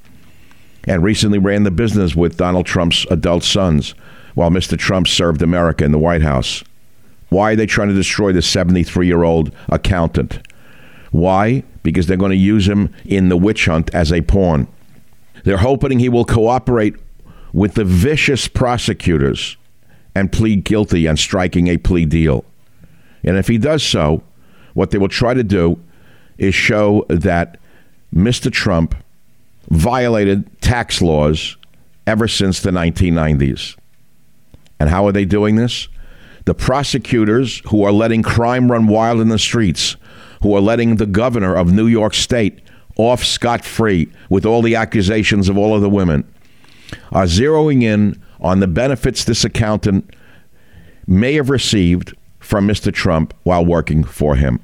and 0.85 1.03
recently 1.03 1.39
ran 1.39 1.65
the 1.65 1.71
business 1.71 2.15
with 2.15 2.37
Donald 2.37 2.67
Trump's 2.67 3.07
adult 3.11 3.45
sons 3.45 3.95
while 4.35 4.51
Mr. 4.51 4.79
Trump 4.79 5.09
served 5.09 5.43
America 5.43 5.85
in 5.85 5.93
the 5.93 5.99
White 5.99 6.23
House? 6.23 6.65
Why 7.29 7.53
are 7.53 7.57
they 7.57 7.67
trying 7.67 7.89
to 7.89 7.95
destroy 7.95 8.33
the 8.33 8.43
73 8.43 9.07
year 9.07 9.23
old 9.23 9.55
accountant? 9.69 10.41
Why? 11.11 11.65
Because 11.83 12.07
they're 12.07 12.17
going 12.17 12.31
to 12.31 12.37
use 12.37 12.69
him 12.69 12.95
in 13.05 13.29
the 13.29 13.37
witch 13.37 13.67
hunt 13.67 13.93
as 13.95 14.13
a 14.13 14.23
pawn. 14.23 14.67
They're 15.45 15.59
hoping 15.59 15.99
he 15.99 16.09
will 16.09 16.25
cooperate 16.25 16.95
with 17.53 17.75
the 17.75 17.85
vicious 17.85 18.49
prosecutors 18.49 19.57
and 20.15 20.33
plead 20.33 20.65
guilty 20.65 21.07
and 21.07 21.19
striking 21.19 21.69
a 21.69 21.79
plea 21.79 22.05
deal. 22.05 22.45
And 23.25 23.37
if 23.37 23.49
he 23.49 23.59
does 23.59 23.83
so, 23.83 24.23
what 24.75 24.91
they 24.91 24.99
will 24.99 25.09
try 25.09 25.35
to 25.35 25.45
do 25.45 25.81
is 26.39 26.55
show 26.55 27.05
that 27.09 27.59
Mr. 28.15 28.51
Trump 28.51 28.95
violated 29.69 30.61
tax 30.61 31.02
laws 31.02 31.57
ever 32.07 32.26
since 32.26 32.61
the 32.61 32.71
1990s. 32.71 33.76
And 34.79 34.88
how 34.88 35.07
are 35.07 35.12
they 35.12 35.25
doing 35.25 35.57
this? 35.57 35.88
The 36.47 36.55
prosecutors 36.55 37.61
who 37.67 37.85
are 37.85 37.93
letting 37.93 38.23
crime 38.23 38.71
run 38.71 38.87
wild 38.87 39.21
in 39.21 39.29
the 39.29 39.38
streets, 39.38 39.97
who 40.43 40.55
are 40.57 40.61
letting 40.61 40.97
the 40.97 41.07
governor 41.07 41.55
of 41.55 41.73
New 41.73 41.87
York 41.87 42.14
State 42.14 42.61
off 42.97 43.23
scot 43.23 43.64
free 43.64 44.11
with 44.29 44.47
all 44.47 44.62
the 44.62 44.75
accusations 44.75 45.49
of 45.49 45.59
all 45.59 45.75
of 45.75 45.83
the 45.83 45.90
women, 45.90 46.25
are 47.12 47.25
zeroing 47.25 47.83
in 47.83 48.21
on 48.40 48.61
the 48.61 48.67
benefits 48.67 49.25
this 49.25 49.45
accountant 49.45 50.14
may 51.07 51.35
have 51.35 51.50
received 51.50 52.17
from 52.38 52.67
Mr. 52.67 52.93
Trump 52.93 53.35
while 53.43 53.64
working 53.64 54.02
for 54.02 54.37
him. 54.37 54.61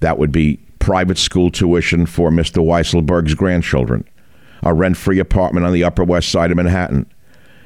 That 0.00 0.18
would 0.18 0.32
be 0.32 0.56
private 0.78 1.16
school 1.16 1.50
tuition 1.50 2.06
for 2.06 2.30
Mr. 2.30 2.62
Weisselberg's 2.62 3.34
grandchildren, 3.34 4.04
a 4.64 4.74
rent 4.74 4.96
free 4.96 5.20
apartment 5.20 5.64
on 5.64 5.72
the 5.72 5.84
Upper 5.84 6.02
West 6.02 6.30
Side 6.30 6.50
of 6.50 6.56
Manhattan, 6.56 7.06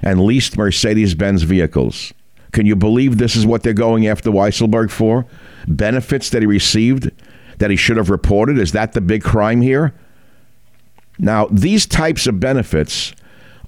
and 0.02 0.24
leased 0.24 0.58
Mercedes 0.58 1.14
Benz 1.14 1.42
vehicles. 1.42 2.12
Can 2.52 2.66
you 2.66 2.76
believe 2.76 3.16
this 3.16 3.36
is 3.36 3.46
what 3.46 3.62
they're 3.62 3.72
going 3.72 4.06
after 4.06 4.30
Weisselberg 4.30 4.90
for? 4.90 5.26
Benefits 5.66 6.30
that 6.30 6.42
he 6.42 6.46
received 6.46 7.10
that 7.58 7.70
he 7.70 7.76
should 7.76 7.96
have 7.96 8.10
reported? 8.10 8.58
Is 8.58 8.72
that 8.72 8.92
the 8.92 9.00
big 9.00 9.22
crime 9.22 9.60
here? 9.60 9.94
Now, 11.18 11.46
these 11.50 11.86
types 11.86 12.26
of 12.26 12.40
benefits 12.40 13.12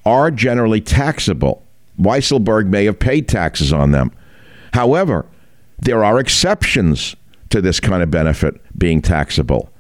are 0.05 0.31
generally 0.31 0.81
taxable. 0.81 1.65
Weisselberg 1.99 2.69
may 2.69 2.85
have 2.85 2.99
paid 2.99 3.29
taxes 3.29 3.73
on 3.73 3.91
them. 3.91 4.13
However, 4.73 5.27
there 5.79 6.05
are 6.05 6.19
exceptions 6.19 7.17
to 7.51 7.61
this 7.61 7.81
kind 7.81 8.03
of 8.03 8.11
benefit 8.11 8.61
being 8.79 9.03
taxable, 9.03 9.71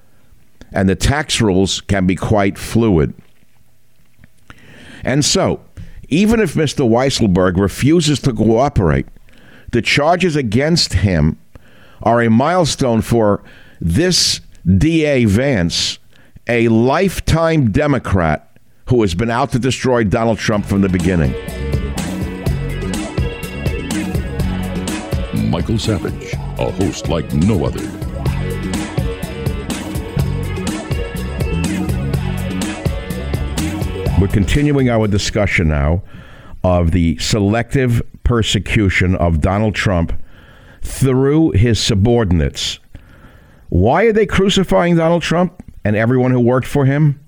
and 0.72 0.88
the 0.88 0.96
tax 0.96 1.40
rules 1.40 1.80
can 1.80 2.06
be 2.06 2.16
quite 2.16 2.58
fluid. 2.58 3.14
And 5.04 5.24
so, 5.24 5.60
even 6.08 6.40
if 6.40 6.54
Mr. 6.54 6.88
Weisselberg 6.88 7.56
refuses 7.56 8.18
to 8.20 8.32
cooperate, 8.32 9.06
the 9.72 9.82
charges 9.82 10.36
against 10.36 10.94
him 10.94 11.38
are 12.02 12.20
a 12.20 12.30
milestone 12.30 13.02
for 13.02 13.42
this 13.80 14.40
DA 14.78 15.24
Vance, 15.24 15.98
a 16.48 16.68
lifetime 16.68 17.70
Democrat 17.70 18.58
who 18.88 19.02
has 19.02 19.14
been 19.14 19.30
out 19.30 19.52
to 19.52 19.58
destroy 19.58 20.02
Donald 20.02 20.38
Trump 20.38 20.66
from 20.66 20.80
the 20.80 20.88
beginning. 20.88 21.32
Michael 25.48 25.78
Savage, 25.78 26.32
a 26.34 26.70
host 26.72 27.08
like 27.08 27.32
no 27.32 27.64
other. 27.64 28.09
We're 34.20 34.28
continuing 34.28 34.90
our 34.90 35.08
discussion 35.08 35.68
now 35.68 36.02
of 36.62 36.90
the 36.90 37.16
selective 37.16 38.02
persecution 38.22 39.14
of 39.14 39.40
Donald 39.40 39.74
Trump 39.74 40.12
through 40.82 41.52
his 41.52 41.80
subordinates. 41.80 42.80
Why 43.70 44.04
are 44.04 44.12
they 44.12 44.26
crucifying 44.26 44.96
Donald 44.96 45.22
Trump 45.22 45.64
and 45.86 45.96
everyone 45.96 46.32
who 46.32 46.40
worked 46.40 46.66
for 46.66 46.84
him? 46.84 47.18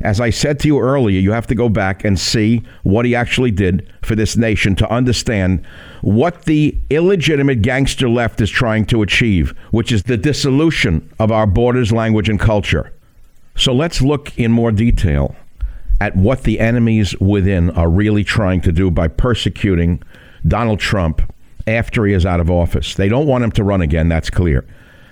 As 0.00 0.20
I 0.20 0.30
said 0.30 0.58
to 0.60 0.66
you 0.66 0.80
earlier, 0.80 1.20
you 1.20 1.30
have 1.30 1.46
to 1.46 1.54
go 1.54 1.68
back 1.68 2.04
and 2.04 2.18
see 2.18 2.64
what 2.82 3.04
he 3.04 3.14
actually 3.14 3.52
did 3.52 3.88
for 4.02 4.16
this 4.16 4.36
nation 4.36 4.74
to 4.74 4.92
understand 4.92 5.64
what 6.00 6.46
the 6.46 6.76
illegitimate 6.90 7.62
gangster 7.62 8.08
left 8.08 8.40
is 8.40 8.50
trying 8.50 8.86
to 8.86 9.02
achieve, 9.02 9.54
which 9.70 9.92
is 9.92 10.02
the 10.02 10.16
dissolution 10.16 11.12
of 11.20 11.30
our 11.30 11.46
borders, 11.46 11.92
language, 11.92 12.28
and 12.28 12.40
culture. 12.40 12.92
So 13.54 13.72
let's 13.72 14.02
look 14.02 14.36
in 14.36 14.50
more 14.50 14.72
detail 14.72 15.36
at 16.00 16.16
what 16.16 16.44
the 16.44 16.58
enemies 16.58 17.14
within 17.20 17.70
are 17.70 17.90
really 17.90 18.24
trying 18.24 18.60
to 18.62 18.72
do 18.72 18.90
by 18.90 19.06
persecuting 19.06 20.02
Donald 20.46 20.80
Trump 20.80 21.32
after 21.66 22.06
he 22.06 22.14
is 22.14 22.24
out 22.24 22.40
of 22.40 22.50
office. 22.50 22.94
They 22.94 23.08
don't 23.08 23.26
want 23.26 23.44
him 23.44 23.52
to 23.52 23.64
run 23.64 23.82
again, 23.82 24.08
that's 24.08 24.30
clear. 24.30 24.64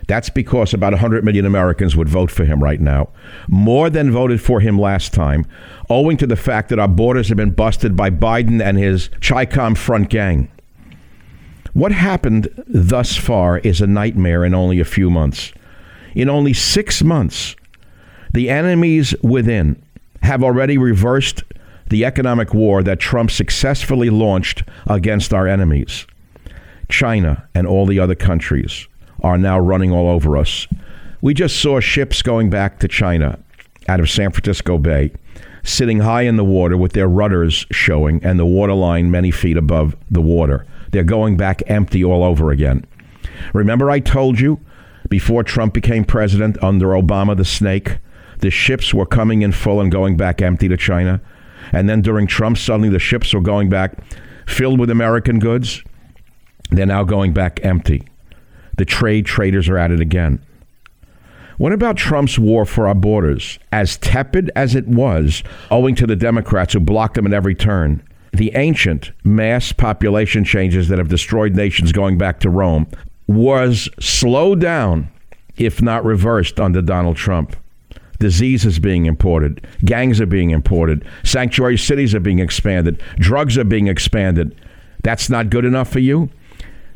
That's 0.06 0.30
because 0.30 0.72
about 0.72 0.94
100 0.94 1.22
million 1.22 1.44
Americans 1.44 1.94
would 1.94 2.08
vote 2.08 2.30
for 2.30 2.46
him 2.46 2.62
right 2.62 2.80
now, 2.80 3.10
more 3.46 3.90
than 3.90 4.10
voted 4.10 4.40
for 4.40 4.60
him 4.60 4.80
last 4.80 5.12
time, 5.12 5.44
owing 5.90 6.16
to 6.16 6.26
the 6.26 6.34
fact 6.34 6.70
that 6.70 6.78
our 6.78 6.88
borders 6.88 7.28
have 7.28 7.36
been 7.36 7.50
busted 7.50 7.94
by 7.94 8.08
Biden 8.08 8.62
and 8.62 8.78
his 8.78 9.10
Chi-Com 9.20 9.74
front 9.74 10.08
gang. 10.08 10.50
What 11.74 11.92
happened 11.92 12.48
thus 12.66 13.16
far 13.16 13.58
is 13.58 13.82
a 13.82 13.86
nightmare 13.86 14.46
in 14.46 14.54
only 14.54 14.80
a 14.80 14.84
few 14.86 15.10
months. 15.10 15.52
In 16.14 16.30
only 16.30 16.54
six 16.54 17.02
months, 17.02 17.54
the 18.32 18.48
enemies 18.48 19.14
within 19.22 19.80
have 20.22 20.42
already 20.42 20.78
reversed 20.78 21.42
the 21.88 22.04
economic 22.04 22.52
war 22.52 22.82
that 22.82 23.00
Trump 23.00 23.30
successfully 23.30 24.10
launched 24.10 24.62
against 24.86 25.32
our 25.32 25.46
enemies. 25.46 26.06
China 26.88 27.48
and 27.54 27.66
all 27.66 27.86
the 27.86 27.98
other 27.98 28.14
countries 28.14 28.88
are 29.22 29.38
now 29.38 29.58
running 29.58 29.90
all 29.92 30.08
over 30.08 30.36
us. 30.36 30.66
We 31.20 31.34
just 31.34 31.60
saw 31.60 31.80
ships 31.80 32.22
going 32.22 32.50
back 32.50 32.78
to 32.80 32.88
China 32.88 33.38
out 33.88 34.00
of 34.00 34.10
San 34.10 34.30
Francisco 34.30 34.78
Bay, 34.78 35.12
sitting 35.62 36.00
high 36.00 36.22
in 36.22 36.36
the 36.36 36.44
water 36.44 36.76
with 36.76 36.92
their 36.92 37.08
rudders 37.08 37.66
showing 37.70 38.22
and 38.22 38.38
the 38.38 38.46
waterline 38.46 39.10
many 39.10 39.30
feet 39.30 39.56
above 39.56 39.96
the 40.10 40.20
water. 40.20 40.66
They're 40.92 41.04
going 41.04 41.36
back 41.36 41.62
empty 41.66 42.04
all 42.04 42.22
over 42.22 42.50
again. 42.50 42.86
Remember, 43.52 43.90
I 43.90 44.00
told 44.00 44.40
you 44.40 44.60
before 45.08 45.42
Trump 45.42 45.74
became 45.74 46.04
president 46.04 46.62
under 46.62 46.88
Obama 46.88 47.36
the 47.36 47.44
snake, 47.44 47.98
the 48.40 48.50
ships 48.50 48.94
were 48.94 49.06
coming 49.06 49.42
in 49.42 49.52
full 49.52 49.80
and 49.80 49.90
going 49.90 50.16
back 50.16 50.40
empty 50.42 50.68
to 50.68 50.76
China. 50.76 51.20
And 51.72 51.88
then 51.88 52.02
during 52.02 52.26
Trump, 52.26 52.58
suddenly 52.58 52.88
the 52.88 52.98
ships 52.98 53.34
were 53.34 53.40
going 53.40 53.68
back 53.68 53.98
filled 54.46 54.80
with 54.80 54.90
American 54.90 55.38
goods. 55.38 55.82
They're 56.70 56.86
now 56.86 57.04
going 57.04 57.32
back 57.32 57.60
empty. 57.64 58.04
The 58.76 58.84
trade 58.84 59.26
traders 59.26 59.68
are 59.68 59.78
at 59.78 59.90
it 59.90 60.00
again. 60.00 60.42
What 61.56 61.72
about 61.72 61.96
Trump's 61.96 62.38
war 62.38 62.64
for 62.64 62.86
our 62.86 62.94
borders? 62.94 63.58
As 63.72 63.96
tepid 63.96 64.50
as 64.54 64.76
it 64.76 64.86
was, 64.86 65.42
owing 65.70 65.96
to 65.96 66.06
the 66.06 66.14
Democrats 66.14 66.72
who 66.72 66.80
blocked 66.80 67.14
them 67.16 67.26
at 67.26 67.32
every 67.32 67.56
turn, 67.56 68.00
the 68.32 68.52
ancient 68.54 69.10
mass 69.24 69.72
population 69.72 70.44
changes 70.44 70.86
that 70.88 70.98
have 70.98 71.08
destroyed 71.08 71.56
nations 71.56 71.90
going 71.90 72.16
back 72.16 72.38
to 72.40 72.50
Rome 72.50 72.86
was 73.26 73.88
slowed 73.98 74.60
down, 74.60 75.10
if 75.56 75.82
not 75.82 76.04
reversed, 76.04 76.60
under 76.60 76.80
Donald 76.80 77.16
Trump. 77.16 77.56
Disease 78.18 78.64
is 78.64 78.78
being 78.78 79.06
imported, 79.06 79.66
gangs 79.84 80.20
are 80.20 80.26
being 80.26 80.50
imported, 80.50 81.04
sanctuary 81.24 81.78
cities 81.78 82.14
are 82.14 82.20
being 82.20 82.40
expanded, 82.40 83.02
drugs 83.18 83.56
are 83.56 83.64
being 83.64 83.86
expanded. 83.86 84.60
That's 85.04 85.30
not 85.30 85.50
good 85.50 85.64
enough 85.64 85.90
for 85.90 86.00
you? 86.00 86.28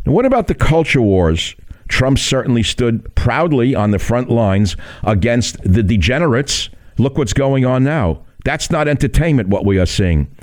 Now, 0.04 0.12
what 0.12 0.26
about 0.26 0.48
the 0.48 0.54
culture 0.54 1.00
wars 1.00 1.54
Trump 1.92 2.18
certainly 2.18 2.62
stood 2.62 3.14
proudly 3.14 3.74
on 3.74 3.90
the 3.90 3.98
front 3.98 4.30
lines 4.30 4.76
against 5.04 5.62
the 5.62 5.82
degenerates. 5.82 6.70
Look 6.96 7.18
what's 7.18 7.34
going 7.34 7.66
on 7.66 7.84
now. 7.84 8.22
That's 8.46 8.70
not 8.70 8.88
entertainment, 8.88 9.50
what 9.50 9.66
we 9.66 9.78
are 9.78 9.84
seeing. 9.84 10.34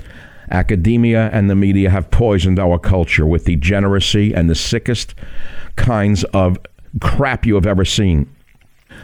Academia 0.52 1.28
and 1.32 1.50
the 1.50 1.56
media 1.56 1.90
have 1.90 2.08
poisoned 2.12 2.60
our 2.60 2.78
culture 2.78 3.26
with 3.26 3.46
degeneracy 3.46 4.32
and 4.32 4.48
the 4.48 4.54
sickest 4.54 5.16
kinds 5.74 6.22
of 6.32 6.56
crap 7.00 7.44
you 7.44 7.56
have 7.56 7.66
ever 7.66 7.84
seen. 7.84 8.32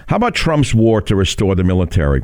How 0.06 0.16
about 0.16 0.34
Trump's 0.34 0.74
war 0.74 1.00
to 1.02 1.16
restore 1.16 1.54
the 1.54 1.64
military? 1.64 2.22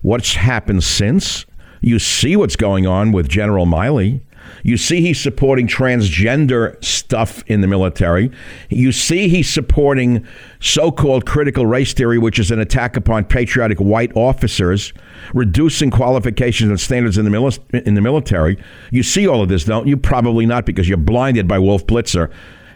What's 0.00 0.34
happened 0.34 0.84
since? 0.84 1.44
You 1.82 1.98
see 1.98 2.34
what's 2.34 2.56
going 2.56 2.86
on 2.86 3.12
with 3.12 3.28
General 3.28 3.66
Milley. 3.66 4.22
You 4.62 4.78
see 4.78 5.02
he's 5.02 5.20
supporting 5.20 5.66
transgender 5.66 6.82
stuff 6.82 7.42
in 7.46 7.60
the 7.60 7.66
military. 7.66 8.30
You 8.70 8.92
see 8.92 9.28
he's 9.28 9.48
supporting 9.48 10.26
so 10.60 10.90
called 10.90 11.26
critical 11.26 11.66
race 11.66 11.92
theory, 11.92 12.18
which 12.18 12.38
is 12.38 12.50
an 12.50 12.58
attack 12.58 12.96
upon 12.96 13.24
patriotic 13.24 13.78
white 13.78 14.12
officers, 14.14 14.92
reducing 15.34 15.90
qualifications 15.90 16.70
and 16.70 16.80
standards 16.80 17.18
in 17.18 17.26
the, 17.26 17.30
mili- 17.30 17.82
in 17.86 17.94
the 17.94 18.00
military. 18.00 18.58
You 18.90 19.02
see 19.02 19.28
all 19.28 19.42
of 19.42 19.48
this, 19.50 19.64
don't 19.64 19.86
you? 19.86 19.96
Probably 19.98 20.46
not 20.46 20.64
because 20.64 20.88
you're 20.88 20.96
blinded 20.96 21.46
by 21.46 21.58
Wolf 21.58 21.86
Blitzer, 21.86 22.30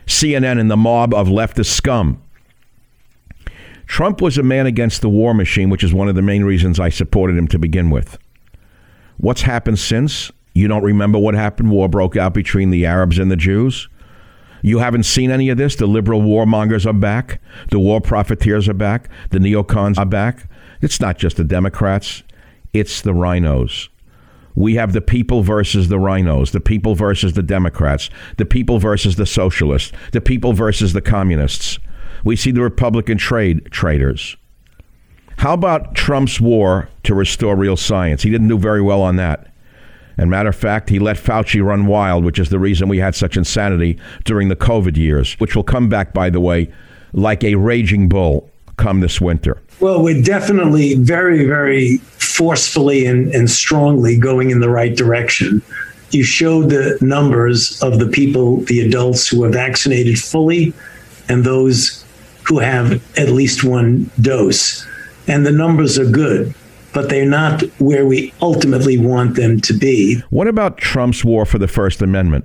CNN, 0.07 0.61
and 0.61 0.71
the 0.71 0.77
mob 0.77 1.15
of 1.15 1.29
leftist 1.29 1.71
scum. 1.71 2.23
Trump 3.89 4.21
was 4.21 4.39
a 4.39 4.43
man 4.43 4.67
against 4.67 5.01
the 5.01 5.09
war 5.09 5.35
machine, 5.35 5.71
which 5.71 5.83
is 5.83 5.93
one 5.93 6.09
of 6.09 6.15
the 6.15 6.23
main 6.23 6.45
reasons 6.45 6.79
I 6.79 6.91
supported 6.91 7.37
him 7.37 7.49
to 7.49 7.59
begin 7.59 7.91
with. 7.91 8.19
What's 9.17 9.43
happened 9.43 9.81
since? 9.81 10.31
You 10.55 10.69
don't 10.69 10.85
remember 10.85 11.19
what 11.19 11.35
happened? 11.35 11.71
War 11.71 11.89
broke 11.89 12.17
out 12.17 12.35
between 12.35 12.71
the 12.71 12.87
Arabs 12.87 13.19
and 13.19 13.31
the 13.31 13.37
Jews. 13.37 13.89
You 14.63 14.79
haven't 14.79 15.05
seen 15.05 15.31
any 15.31 15.49
of 15.49 15.57
this? 15.57 15.75
The 15.75 15.87
liberal 15.87 16.21
warmongers 16.21 16.87
are 16.87 16.93
back. 16.93 17.41
The 17.71 17.79
war 17.79 18.01
profiteers 18.01 18.69
are 18.69 18.75
back. 18.75 19.09
The 19.31 19.39
neocons 19.39 19.99
are 19.99 20.07
back. 20.07 20.49
It's 20.81 21.01
not 21.01 21.19
just 21.19 21.37
the 21.37 21.45
Democrats, 21.45 22.23
it's 22.73 23.01
the 23.01 23.13
RINOs. 23.13 23.89
We 24.55 24.75
have 24.75 24.93
the 24.93 25.01
people 25.01 25.43
versus 25.43 25.89
the 25.89 25.99
RINOs, 25.99 26.51
the 26.51 26.61
people 26.61 26.95
versus 26.95 27.33
the 27.33 27.43
Democrats, 27.43 28.11
the 28.37 28.45
people 28.45 28.79
versus 28.79 29.17
the 29.17 29.27
socialists, 29.27 29.93
the 30.13 30.21
people 30.21 30.53
versus 30.53 30.93
the 30.93 31.01
communists. 31.01 31.79
We 32.25 32.37
see 32.37 32.51
the 32.51 32.63
Republican 32.63 33.19
trade 33.19 33.67
traitors. 33.71 34.37
How 35.39 35.55
about 35.55 35.95
Trump's 35.95 36.41
war 36.41 36.89
to 37.05 37.15
restore 37.15 37.55
real 37.55 37.77
science? 37.77 38.23
He 38.23 38.31
didn't 38.31 38.49
do 38.49 38.59
very 38.59 38.83
well 38.83 39.03
on 39.03 39.17
that. 39.17 39.53
And 40.17 40.31
matter 40.31 40.49
of 40.49 40.57
fact, 40.57 40.91
he 40.91 40.99
let 40.99 41.17
Fauci 41.17 41.65
run 41.65 41.87
wild, 41.87 42.25
which 42.25 42.41
is 42.41 42.49
the 42.49 42.59
reason 42.59 42.89
we 42.89 42.99
had 42.99 43.15
such 43.15 43.37
insanity 43.37 44.01
during 44.25 44.49
the 44.49 44.57
COVID 44.57 44.97
years, 44.97 45.35
which 45.35 45.55
will 45.55 45.63
come 45.63 45.89
back, 45.89 46.13
by 46.13 46.29
the 46.29 46.41
way, 46.41 46.73
like 47.13 47.45
a 47.45 47.55
raging 47.55 48.09
bull 48.09 48.51
come 48.77 49.01
this 49.01 49.21
winter. 49.21 49.63
Well, 49.79 50.03
we're 50.03 50.23
definitely 50.23 50.95
very, 50.97 51.47
very 51.47 51.99
forcefully 51.99 53.07
and, 53.07 53.33
and 53.33 53.49
strongly 53.49 54.19
going 54.19 54.51
in 54.51 54.59
the 54.59 54.69
right 54.69 54.97
direction. 54.97 55.63
You 56.11 56.25
showed 56.25 56.71
the 56.71 56.99
numbers 57.01 57.81
of 57.81 58.01
the 58.01 58.09
people, 58.09 58.59
the 58.63 58.81
adults 58.81 59.29
who 59.29 59.45
are 59.45 59.51
vaccinated 59.51 60.19
fully, 60.19 60.73
and 61.29 61.45
those 61.45 62.05
who 62.49 62.59
have 62.59 63.03
at 63.19 63.29
least 63.29 63.65
one 63.65 64.11
dose. 64.21 64.87
And 65.27 65.45
the 65.45 65.53
numbers 65.53 65.99
are 65.99 66.11
good 66.11 66.55
but 66.93 67.09
they're 67.09 67.27
not 67.27 67.63
where 67.79 68.07
we 68.07 68.33
ultimately 68.41 68.99
want 68.99 69.37
them 69.37 69.61
to 69.61 69.73
be. 69.73 70.21
What 70.31 70.49
about 70.49 70.79
Trump's 70.79 71.25
war 71.25 71.45
for 71.45 71.59
the 71.59 71.69
First 71.69 72.03
Amendment? 72.03 72.45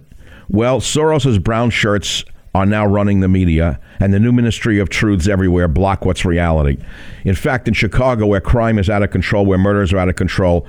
Well, 0.49 0.79
Soros's 0.79 1.39
brown 1.39 1.69
shirts 1.69 2.23
are 2.53 2.65
now 2.65 2.85
running 2.85 3.21
the 3.21 3.27
media, 3.27 3.79
and 3.99 4.13
the 4.13 4.19
new 4.19 4.31
Ministry 4.31 4.77
of 4.77 4.89
Truths 4.89 5.27
everywhere 5.27 5.67
block 5.67 6.05
what's 6.05 6.23
reality. 6.23 6.77
In 7.23 7.33
fact, 7.33 7.67
in 7.67 7.73
Chicago, 7.73 8.27
where 8.27 8.41
crime 8.41 8.77
is 8.77 8.89
out 8.89 9.01
of 9.01 9.09
control, 9.09 9.45
where 9.45 9.57
murders 9.57 9.91
are 9.91 9.97
out 9.97 10.09
of 10.09 10.15
control, 10.15 10.67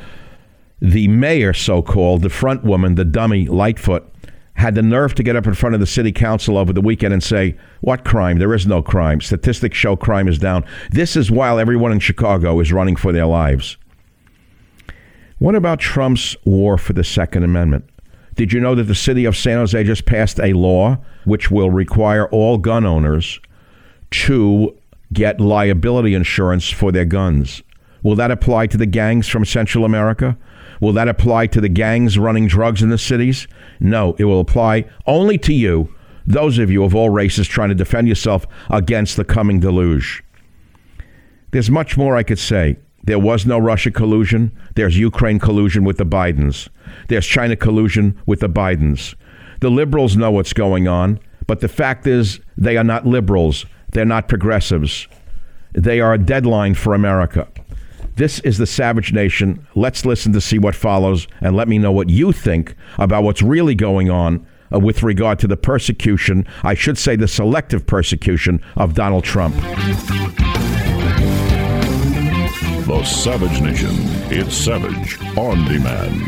the 0.81 1.09
mayor, 1.09 1.53
so 1.53 1.83
called, 1.83 2.23
the 2.23 2.31
front 2.31 2.65
woman, 2.65 2.95
the 2.95 3.05
dummy 3.05 3.47
Lightfoot, 3.47 4.11
had 4.55 4.75
the 4.75 4.83
nerve 4.83 5.15
to 5.15 5.23
get 5.23 5.37
up 5.37 5.47
in 5.47 5.55
front 5.55 5.75
of 5.75 5.81
the 5.81 5.87
city 5.87 6.13
council 6.13 6.57
over 6.57 6.73
the 6.73 6.81
weekend 6.81 7.13
and 7.13 7.23
say, 7.23 7.57
What 7.81 8.05
crime? 8.05 8.39
There 8.39 8.55
is 8.55 8.67
no 8.67 8.83
crime. 8.83 9.21
Statistics 9.21 9.77
show 9.77 9.97
crime 9.97 10.29
is 10.29 10.39
down. 10.39 10.65
This 10.91 11.17
is 11.17 11.31
while 11.31 11.59
everyone 11.59 11.93
in 11.93 11.99
Chicago 11.99 12.61
is 12.61 12.73
running 12.73 12.97
for 12.97 13.13
their 13.13 13.27
lives. 13.27 13.77
What 15.39 15.55
about 15.55 15.81
Trump's 15.81 16.37
war 16.45 16.79
for 16.79 16.93
the 16.93 17.05
Second 17.05 17.43
Amendment? 17.43 17.89
Did 18.37 18.53
you 18.53 18.61
know 18.61 18.75
that 18.75 18.85
the 18.85 18.95
city 18.95 19.25
of 19.25 19.37
San 19.37 19.59
Jose 19.59 19.85
just 19.85 20.07
passed 20.07 20.41
a 20.41 20.53
law 20.53 20.99
which 21.25 21.51
will 21.51 21.71
require 21.71 22.27
all 22.29 22.59
gun 22.59 22.85
owners 22.85 23.41
to 24.11 24.77
get 25.13 25.41
liability 25.41 26.15
insurance 26.15 26.71
for 26.71 26.93
their 26.93 27.05
guns? 27.05 27.63
Will 28.03 28.17
that 28.17 28.31
apply 28.31 28.69
to 28.69 28.77
the 28.77 28.87
gangs 28.87 29.29
from 29.29 29.45
Central 29.45 29.85
America? 29.85 30.37
Will 30.81 30.93
that 30.93 31.09
apply 31.09 31.47
to 31.49 31.61
the 31.61 31.69
gangs 31.69 32.19
running 32.19 32.47
drugs 32.47 32.83
in 32.83 32.91
the 32.91 32.99
cities? 32.99 33.47
No, 33.85 34.17
it 34.19 34.25
will 34.25 34.41
apply 34.41 34.87
only 35.07 35.37
to 35.39 35.53
you, 35.53 35.95
those 36.27 36.59
of 36.59 36.71
you 36.71 36.85
of 36.85 36.95
all 36.95 37.11
races 37.11 37.47
trying 37.47 37.69
to 37.69 37.75
defend 37.75 38.09
yourself 38.09 38.47
against 38.71 39.19
the 39.19 39.27
coming 39.27 39.61
deluge. 39.61 40.25
There's 41.51 41.71
much 41.71 41.99
more 41.99 42.17
I 42.17 42.23
could 42.23 42.39
say. 42.39 42.79
There 43.03 43.19
was 43.19 43.45
no 43.45 43.59
Russia 43.59 43.91
collusion. 43.91 44.51
There's 44.75 44.97
Ukraine 44.99 45.39
collusion 45.39 45.85
with 45.85 45.99
the 45.99 46.07
Bidens. 46.07 46.71
There's 47.09 47.27
China 47.27 47.57
collusion 47.57 48.19
with 48.25 48.41
the 48.41 48.49
Bidens. 48.49 49.15
The 49.61 49.71
liberals 49.71 50.17
know 50.17 50.31
what's 50.31 50.55
going 50.55 50.89
on, 50.89 51.21
but 51.47 51.61
the 51.61 51.69
fact 51.69 52.07
is 52.07 52.41
they 52.57 52.79
are 52.79 52.85
not 52.85 53.07
liberals. 53.07 53.67
They're 53.93 54.07
not 54.07 54.29
progressives. 54.29 55.07
They 55.75 56.01
are 56.01 56.15
a 56.15 56.19
deadline 56.19 56.73
for 56.73 56.95
America. 56.95 57.47
This 58.17 58.39
is 58.41 58.59
the 58.59 58.67
Savage 58.67 59.13
Nation. 59.13 59.67
Let's 59.75 60.07
listen 60.07 60.33
to 60.35 60.41
see 60.41 60.57
what 60.57 60.77
follows 60.77 61.27
and 61.41 61.57
let 61.57 61.67
me 61.67 61.79
know 61.79 61.91
what 61.91 62.11
you 62.11 62.31
think 62.31 62.77
about 62.97 63.25
what's 63.25 63.43
really 63.43 63.75
going 63.75 64.09
on 64.09 64.47
uh, 64.73 64.79
with 64.79 65.03
regard 65.03 65.41
to 65.41 65.49
the 65.49 65.57
persecution, 65.57 66.47
I 66.63 66.75
should 66.75 66.97
say 66.97 67.17
the 67.17 67.27
selective 67.27 67.89
persecution 67.89 68.63
of 68.77 68.95
Donald 68.95 69.25
Trump. 69.25 69.57
The 72.87 73.03
Savage 73.05 73.61
Nation. 73.61 73.91
It's 74.31 74.57
Savage 74.57 75.21
on 75.37 75.65
demand. 75.65 76.23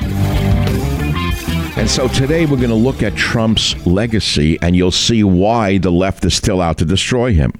And 1.79 1.89
so 1.89 2.09
today 2.09 2.47
we're 2.47 2.57
going 2.57 2.69
to 2.71 2.75
look 2.75 3.05
at 3.05 3.15
Trump's 3.15 3.77
legacy, 3.87 4.59
and 4.61 4.75
you'll 4.75 4.91
see 4.91 5.23
why 5.23 5.79
the 5.79 5.93
left 5.93 6.25
is 6.25 6.35
still 6.35 6.61
out 6.61 6.79
to 6.79 6.85
destroy 6.85 7.33
him. 7.33 7.53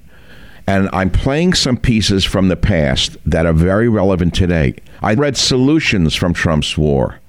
And 0.67 0.89
I'm 0.91 1.09
playing 1.09 1.53
some 1.53 1.77
pieces 1.77 2.25
from 2.25 2.49
the 2.49 2.57
past 2.57 3.17
that 3.25 3.45
are 3.45 3.53
very 3.53 3.87
relevant 3.87 4.35
today. 4.35 4.75
I 5.01 5.13
read 5.13 5.37
Solutions 5.37 6.13
from 6.13 6.33
Trump's 6.33 6.77
war 6.77 7.19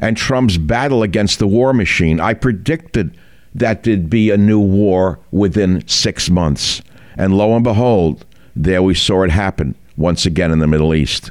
and 0.00 0.16
Trump's 0.16 0.56
battle 0.56 1.02
against 1.02 1.38
the 1.38 1.46
war 1.46 1.72
machine. 1.72 2.18
I 2.18 2.34
predicted 2.34 3.16
that 3.54 3.82
there'd 3.82 4.08
be 4.08 4.30
a 4.30 4.36
new 4.36 4.60
war 4.60 5.18
within 5.30 5.86
six 5.86 6.30
months. 6.30 6.80
And 7.16 7.36
lo 7.36 7.54
and 7.54 7.64
behold, 7.64 8.24
there 8.54 8.82
we 8.82 8.94
saw 8.94 9.22
it 9.22 9.30
happen 9.30 9.74
once 9.96 10.24
again 10.24 10.50
in 10.50 10.60
the 10.60 10.66
Middle 10.66 10.94
East. 10.94 11.30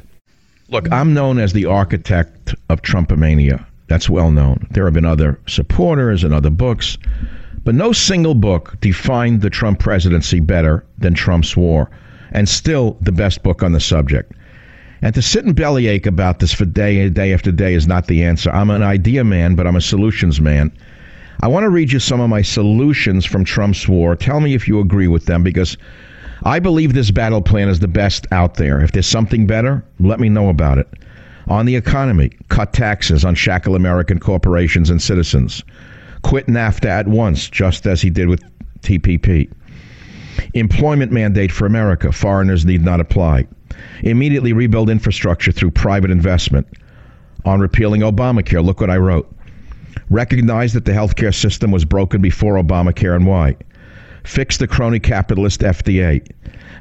Look, 0.69 0.91
I'm 0.91 1.13
known 1.13 1.39
as 1.39 1.53
the 1.53 1.65
architect 1.65 2.53
of 2.69 2.81
Trumpomania. 2.81 3.65
That's 3.87 4.09
well 4.09 4.31
known. 4.31 4.67
There 4.71 4.83
have 4.83 4.93
been 4.93 5.05
other 5.05 5.39
supporters 5.47 6.23
and 6.23 6.33
other 6.33 6.49
books. 6.49 6.97
But 7.67 7.75
no 7.75 7.91
single 7.91 8.33
book 8.33 8.77
defined 8.79 9.41
the 9.41 9.49
Trump 9.49 9.79
presidency 9.79 10.39
better 10.39 10.85
than 10.97 11.13
Trump's 11.13 11.57
war, 11.57 11.89
and 12.31 12.47
still 12.47 12.95
the 13.01 13.11
best 13.11 13.43
book 13.43 13.61
on 13.61 13.73
the 13.73 13.81
subject. 13.81 14.31
And 15.01 15.13
to 15.13 15.21
sit 15.21 15.43
and 15.43 15.53
bellyache 15.53 16.05
about 16.05 16.39
this 16.39 16.53
for 16.53 16.63
day 16.63 17.09
day 17.09 17.33
after 17.33 17.51
day 17.51 17.73
is 17.73 17.85
not 17.85 18.07
the 18.07 18.23
answer. 18.23 18.49
I'm 18.51 18.69
an 18.69 18.83
idea 18.83 19.25
man, 19.25 19.55
but 19.55 19.67
I'm 19.67 19.75
a 19.75 19.81
solutions 19.81 20.39
man. 20.39 20.71
I 21.41 21.49
want 21.49 21.65
to 21.65 21.69
read 21.69 21.91
you 21.91 21.99
some 21.99 22.21
of 22.21 22.29
my 22.29 22.41
solutions 22.41 23.25
from 23.25 23.43
Trump's 23.43 23.85
war. 23.85 24.15
Tell 24.15 24.39
me 24.39 24.53
if 24.53 24.65
you 24.69 24.79
agree 24.79 25.09
with 25.09 25.25
them 25.25 25.43
because 25.43 25.77
I 26.43 26.59
believe 26.59 26.93
this 26.93 27.11
battle 27.11 27.41
plan 27.41 27.67
is 27.67 27.79
the 27.79 27.89
best 27.89 28.27
out 28.31 28.53
there. 28.53 28.79
If 28.79 28.93
there's 28.93 29.07
something 29.07 29.45
better, 29.45 29.83
let 29.99 30.21
me 30.21 30.29
know 30.29 30.47
about 30.47 30.77
it. 30.77 30.87
On 31.49 31.65
the 31.65 31.75
economy, 31.75 32.31
cut 32.47 32.71
taxes 32.71 33.25
on 33.25 33.35
shackle 33.35 33.75
American 33.75 34.19
corporations 34.19 34.89
and 34.89 35.01
citizens 35.01 35.65
quit 36.27 36.47
NAFTA 36.47 36.89
at 36.89 37.07
once, 37.07 37.49
just 37.49 37.87
as 37.87 38.01
he 38.01 38.09
did 38.09 38.27
with 38.27 38.43
TPP. 38.81 39.49
Employment 40.55 41.09
mandate 41.09 41.53
for 41.53 41.65
America. 41.65 42.11
Foreigners 42.11 42.65
need 42.65 42.83
not 42.83 42.99
apply. 42.99 43.47
Immediately 44.01 44.51
rebuild 44.51 44.89
infrastructure 44.89 45.53
through 45.53 45.71
private 45.71 46.11
investment. 46.11 46.67
On 47.45 47.61
repealing 47.61 48.01
Obamacare, 48.01 48.63
look 48.63 48.81
what 48.81 48.89
I 48.89 48.97
wrote. 48.97 49.33
Recognize 50.09 50.73
that 50.73 50.83
the 50.83 50.91
healthcare 50.91 51.33
system 51.33 51.71
was 51.71 51.85
broken 51.85 52.21
before 52.21 52.55
Obamacare 52.55 53.15
and 53.15 53.25
why. 53.25 53.55
Fix 54.25 54.57
the 54.57 54.67
crony 54.67 54.99
capitalist 54.99 55.61
FDA. 55.61 56.29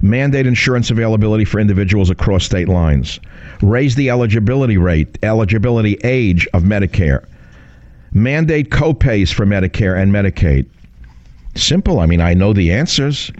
Mandate 0.02 0.48
insurance 0.48 0.90
availability 0.90 1.44
for 1.44 1.60
individuals 1.60 2.10
across 2.10 2.42
state 2.44 2.68
lines. 2.68 3.20
Raise 3.62 3.94
the 3.94 4.10
eligibility 4.10 4.76
rate, 4.76 5.20
eligibility 5.22 5.98
age 6.02 6.48
of 6.52 6.64
Medicare 6.64 7.24
mandate 8.16 8.70
copays 8.70 9.32
for 9.32 9.44
Medicare 9.44 10.00
and 10.00 10.10
Medicaid? 10.10 10.66
Simple. 11.54 12.00
I 12.00 12.06
mean, 12.06 12.20
I 12.20 12.34
know 12.34 12.52
the 12.52 12.72
answers. 12.72 13.30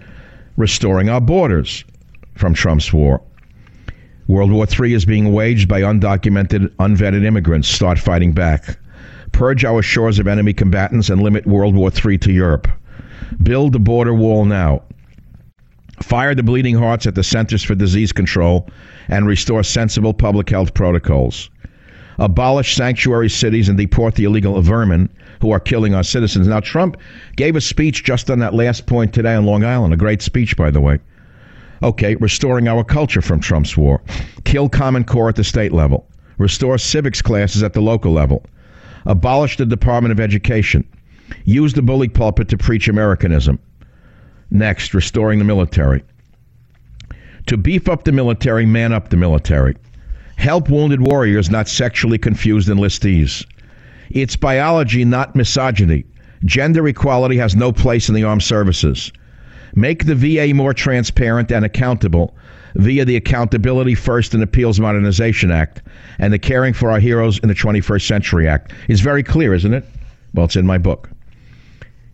Restoring 0.57 1.09
our 1.09 1.21
borders 1.21 1.85
from 2.35 2.55
Trump's 2.55 2.93
war. 2.93 3.23
World 4.29 4.51
War 4.51 4.67
III 4.67 4.95
is 4.95 5.05
being 5.05 5.33
waged 5.33 5.69
by 5.69 5.81
undocumented, 5.83 6.69
unvetted 6.77 7.25
immigrants. 7.25 7.69
Start 7.69 7.99
fighting 7.99 8.33
back. 8.33 8.79
Purge 9.33 9.65
our 9.65 9.83
shores 9.83 10.19
of 10.19 10.27
enemy 10.27 10.53
combatants 10.53 11.11
and 11.11 11.23
limit 11.23 11.47
World 11.47 11.75
War 11.75 11.91
III 11.91 12.19
to 12.19 12.33
Europe. 12.33 12.69
Build 13.43 13.73
the 13.73 13.79
border 13.79 14.15
wall 14.15 14.45
now. 14.45 14.83
Fire 16.03 16.35
the 16.35 16.43
bleeding 16.43 16.77
hearts 16.77 17.07
at 17.07 17.15
the 17.15 17.23
Centers 17.23 17.62
for 17.62 17.75
Disease 17.75 18.12
Control 18.12 18.69
and 19.09 19.27
restore 19.27 19.62
sensible 19.62 20.12
public 20.12 20.51
health 20.51 20.75
protocols 20.75 21.49
abolish 22.18 22.74
sanctuary 22.74 23.29
cities 23.29 23.68
and 23.68 23.76
deport 23.76 24.14
the 24.14 24.24
illegal 24.24 24.61
vermin 24.62 25.09
who 25.40 25.50
are 25.50 25.61
killing 25.61 25.94
our 25.94 26.02
citizens. 26.02 26.46
Now, 26.46 26.61
Trump 26.61 26.96
gave 27.37 27.57
a 27.57 27.61
speech 27.61 28.05
just 28.05 28.31
on 28.31 28.38
that 28.38 28.55
last 28.55 28.87
point 28.87 29.12
today 29.12 29.35
on 29.35 29.44
Long 29.46 29.64
Island, 29.64 29.92
a 29.92 29.96
great 29.96 30.22
speech, 30.22 30.57
by 30.57 30.70
the 30.70 30.81
way. 30.81 30.98
Okay, 31.83 32.14
restoring 32.16 32.68
our 32.68 32.83
culture 32.83 33.20
from 33.20 33.40
Trump's 33.40 33.76
war. 33.76 34.02
Kill 34.44 34.68
Common 34.68 35.05
Core 35.05 35.29
at 35.29 35.37
the 35.37 35.44
state 35.44 35.72
level. 35.72 36.09
Restore 36.38 36.79
civics 36.79 37.20
classes 37.20 37.62
at 37.62 37.74
the 37.74 37.81
local 37.81 38.12
level. 38.12 38.44
Abolish 39.05 39.57
the 39.57 39.66
Department 39.66 40.12
of 40.12 40.20
Education. 40.20 40.87
Use 41.44 41.74
the 41.74 41.83
bully 41.83 42.09
pulpit 42.09 42.48
to 42.48 42.57
preach 42.57 42.88
Americanism. 42.88 43.59
Next, 44.50 44.94
restoring 44.94 45.38
the 45.38 45.44
military. 45.44 46.02
To 47.46 47.57
beef 47.57 47.88
up 47.88 48.05
the 48.05 48.12
military, 48.12 48.66
man 48.66 48.92
up 48.92 49.11
the 49.11 49.16
military. 49.16 49.76
Help 50.37 50.68
wounded 50.68 51.01
warriors, 51.01 51.51
not 51.51 51.68
sexually 51.68 52.18
confused 52.18 52.68
enlistees. 52.68 53.44
It's 54.11 54.37
biology, 54.37 55.05
not 55.05 55.35
misogyny. 55.35 56.05
Gender 56.44 56.87
equality 56.87 57.37
has 57.38 57.57
no 57.57 57.72
place 57.72 58.09
in 58.09 58.14
the 58.14 58.25
armed 58.25 58.42
services. 58.42 59.12
Make 59.75 60.05
the 60.05 60.14
VA 60.14 60.55
more 60.55 60.72
transparent 60.72 61.51
and 61.51 61.64
accountable 61.64 62.35
via 62.77 63.05
the 63.05 63.16
Accountability 63.16 63.94
First 63.94 64.35
and 64.35 64.42
Appeals 64.42 64.79
Modernization 64.79 65.51
Act 65.51 65.83
and 66.18 66.33
the 66.33 66.38
Caring 66.38 66.75
for 66.75 66.90
Our 66.90 67.01
Heroes 67.01 67.38
in 67.38 67.49
the 67.49 67.55
21st 67.55 68.07
Century 68.07 68.46
Act. 68.46 68.72
Is 68.88 69.01
very 69.01 69.22
clear, 69.22 69.55
isn't 69.55 69.75
it? 69.75 69.85
Well, 70.35 70.44
it's 70.44 70.57
in 70.57 70.66
my 70.66 70.79
book. 70.79 71.11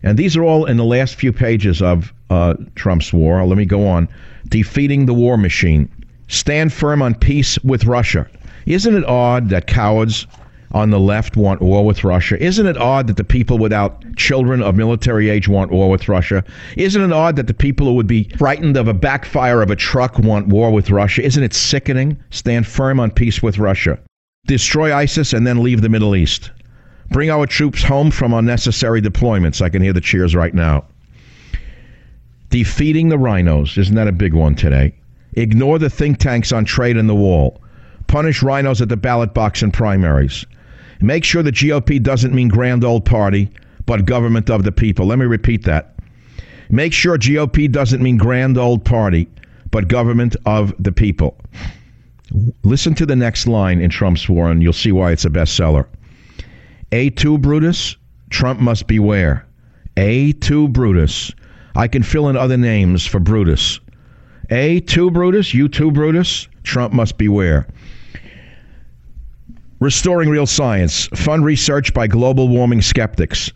And 0.03 0.17
these 0.17 0.35
are 0.35 0.43
all 0.43 0.65
in 0.65 0.77
the 0.77 0.85
last 0.85 1.15
few 1.15 1.31
pages 1.31 1.81
of 1.81 2.13
uh, 2.29 2.55
Trump's 2.75 3.13
war. 3.13 3.45
Let 3.45 3.57
me 3.57 3.65
go 3.65 3.87
on. 3.87 4.09
Defeating 4.47 5.05
the 5.05 5.13
war 5.13 5.37
machine. 5.37 5.89
Stand 6.27 6.73
firm 6.73 7.01
on 7.01 7.15
peace 7.15 7.59
with 7.59 7.85
Russia. 7.85 8.27
Isn't 8.65 8.95
it 8.95 9.05
odd 9.05 9.49
that 9.49 9.67
cowards 9.67 10.25
on 10.71 10.89
the 10.89 10.99
left 10.99 11.37
want 11.37 11.61
war 11.61 11.85
with 11.85 12.03
Russia? 12.03 12.41
Isn't 12.41 12.65
it 12.65 12.77
odd 12.77 13.07
that 13.07 13.17
the 13.17 13.23
people 13.23 13.57
without 13.57 14.03
children 14.15 14.61
of 14.61 14.75
military 14.75 15.29
age 15.29 15.47
want 15.47 15.71
war 15.71 15.89
with 15.89 16.07
Russia? 16.07 16.43
Isn't 16.77 17.01
it 17.01 17.13
odd 17.13 17.35
that 17.35 17.47
the 17.47 17.53
people 17.53 17.87
who 17.87 17.93
would 17.93 18.07
be 18.07 18.29
frightened 18.37 18.77
of 18.77 18.87
a 18.87 18.93
backfire 18.93 19.61
of 19.61 19.69
a 19.69 19.75
truck 19.75 20.17
want 20.17 20.47
war 20.47 20.71
with 20.71 20.89
Russia? 20.89 21.23
Isn't 21.23 21.43
it 21.43 21.53
sickening? 21.53 22.17
Stand 22.31 22.65
firm 22.65 22.99
on 22.99 23.11
peace 23.11 23.43
with 23.43 23.59
Russia. 23.59 23.99
Destroy 24.47 24.93
ISIS 24.93 25.33
and 25.33 25.45
then 25.45 25.63
leave 25.63 25.81
the 25.81 25.89
Middle 25.89 26.15
East. 26.15 26.51
Bring 27.11 27.29
our 27.29 27.45
troops 27.45 27.83
home 27.83 28.09
from 28.11 28.33
unnecessary 28.33 29.01
deployments. 29.01 29.61
I 29.61 29.69
can 29.69 29.81
hear 29.81 29.93
the 29.93 30.01
cheers 30.01 30.35
right 30.35 30.53
now. 30.53 30.85
Defeating 32.49 33.09
the 33.09 33.17
RINOs. 33.17 33.77
Isn't 33.77 33.95
that 33.95 34.07
a 34.07 34.11
big 34.11 34.33
one 34.33 34.55
today? 34.55 34.93
Ignore 35.35 35.79
the 35.79 35.89
think 35.89 36.19
tanks 36.19 36.51
on 36.51 36.65
trade 36.65 36.97
and 36.97 37.09
the 37.09 37.15
wall. 37.15 37.61
Punish 38.07 38.41
RINOs 38.41 38.81
at 38.81 38.89
the 38.89 38.97
ballot 38.97 39.33
box 39.33 39.61
and 39.61 39.73
primaries. 39.73 40.45
Make 41.01 41.23
sure 41.23 41.43
the 41.43 41.51
GOP 41.51 42.01
doesn't 42.01 42.33
mean 42.33 42.47
grand 42.47 42.83
old 42.83 43.05
party, 43.05 43.49
but 43.85 44.05
government 44.05 44.49
of 44.49 44.63
the 44.63 44.71
people. 44.71 45.05
Let 45.05 45.19
me 45.19 45.25
repeat 45.25 45.63
that. 45.63 45.95
Make 46.69 46.93
sure 46.93 47.17
GOP 47.17 47.71
doesn't 47.71 48.01
mean 48.01 48.17
grand 48.17 48.57
old 48.57 48.85
party, 48.85 49.27
but 49.71 49.87
government 49.87 50.35
of 50.45 50.73
the 50.79 50.91
people. 50.91 51.37
Listen 52.63 52.93
to 52.95 53.05
the 53.05 53.15
next 53.15 53.47
line 53.47 53.81
in 53.81 53.89
Trump's 53.89 54.29
war, 54.29 54.49
and 54.49 54.61
you'll 54.61 54.73
see 54.73 54.91
why 54.91 55.11
it's 55.11 55.25
a 55.25 55.29
bestseller. 55.29 55.85
Et 56.91 57.15
tu 57.15 57.37
Brutus, 57.37 57.97
Trump 58.29 58.59
must 58.59 58.87
beware. 58.87 59.45
Et 59.97 60.33
tu 60.39 60.67
Brutus. 60.67 61.31
I 61.75 61.87
can 61.87 62.03
fill 62.03 62.29
in 62.29 62.37
other 62.37 62.57
names 62.57 63.05
for 63.05 63.19
Brutus. 63.19 63.79
Et 64.53 64.85
tu 64.85 65.09
Brutus, 65.09 65.51
you 65.55 65.67
too 65.67 65.89
Brutus, 65.89 66.47
Trump 66.61 66.93
must 66.93 67.17
beware. 67.17 67.65
Restoring 69.79 70.29
real 70.29 70.45
science. 70.45 71.07
Fund 71.15 71.43
research 71.43 71.91
by 71.91 72.05
global 72.05 72.47
warming 72.47 72.83
skeptics. 72.83 73.51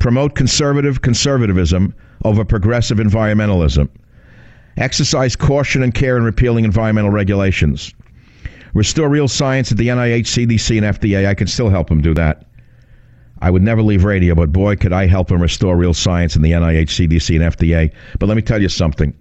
Promote 0.00 0.34
conservative 0.34 1.02
conservatism 1.02 1.94
over 2.24 2.44
progressive 2.44 2.98
environmentalism. 2.98 3.88
Exercise 4.76 5.36
caution 5.36 5.84
and 5.84 5.94
care 5.94 6.16
in 6.16 6.24
repealing 6.24 6.64
environmental 6.64 7.12
regulations. 7.12 7.94
Restore 8.74 9.08
real 9.08 9.28
science 9.28 9.70
at 9.70 9.78
the 9.78 9.86
NIH, 9.86 10.26
CDC, 10.26 10.78
and 10.78 10.96
FDA. 10.98 11.28
I 11.28 11.34
can 11.34 11.46
still 11.46 11.70
help 11.70 11.88
them 11.88 12.00
do 12.00 12.12
that. 12.14 12.44
I 13.40 13.52
would 13.52 13.62
never 13.62 13.82
leave 13.82 14.02
radio, 14.02 14.34
but 14.34 14.52
boy, 14.52 14.74
could 14.74 14.92
I 14.92 15.06
help 15.06 15.30
him 15.30 15.40
restore 15.40 15.76
real 15.76 15.94
science 15.94 16.34
in 16.34 16.42
the 16.42 16.50
NIH, 16.50 16.88
CDC, 16.88 17.40
and 17.40 17.54
FDA. 17.54 17.92
But 18.18 18.28
let 18.28 18.34
me 18.34 18.42
tell 18.42 18.60
you 18.60 18.68
something. 18.68 19.14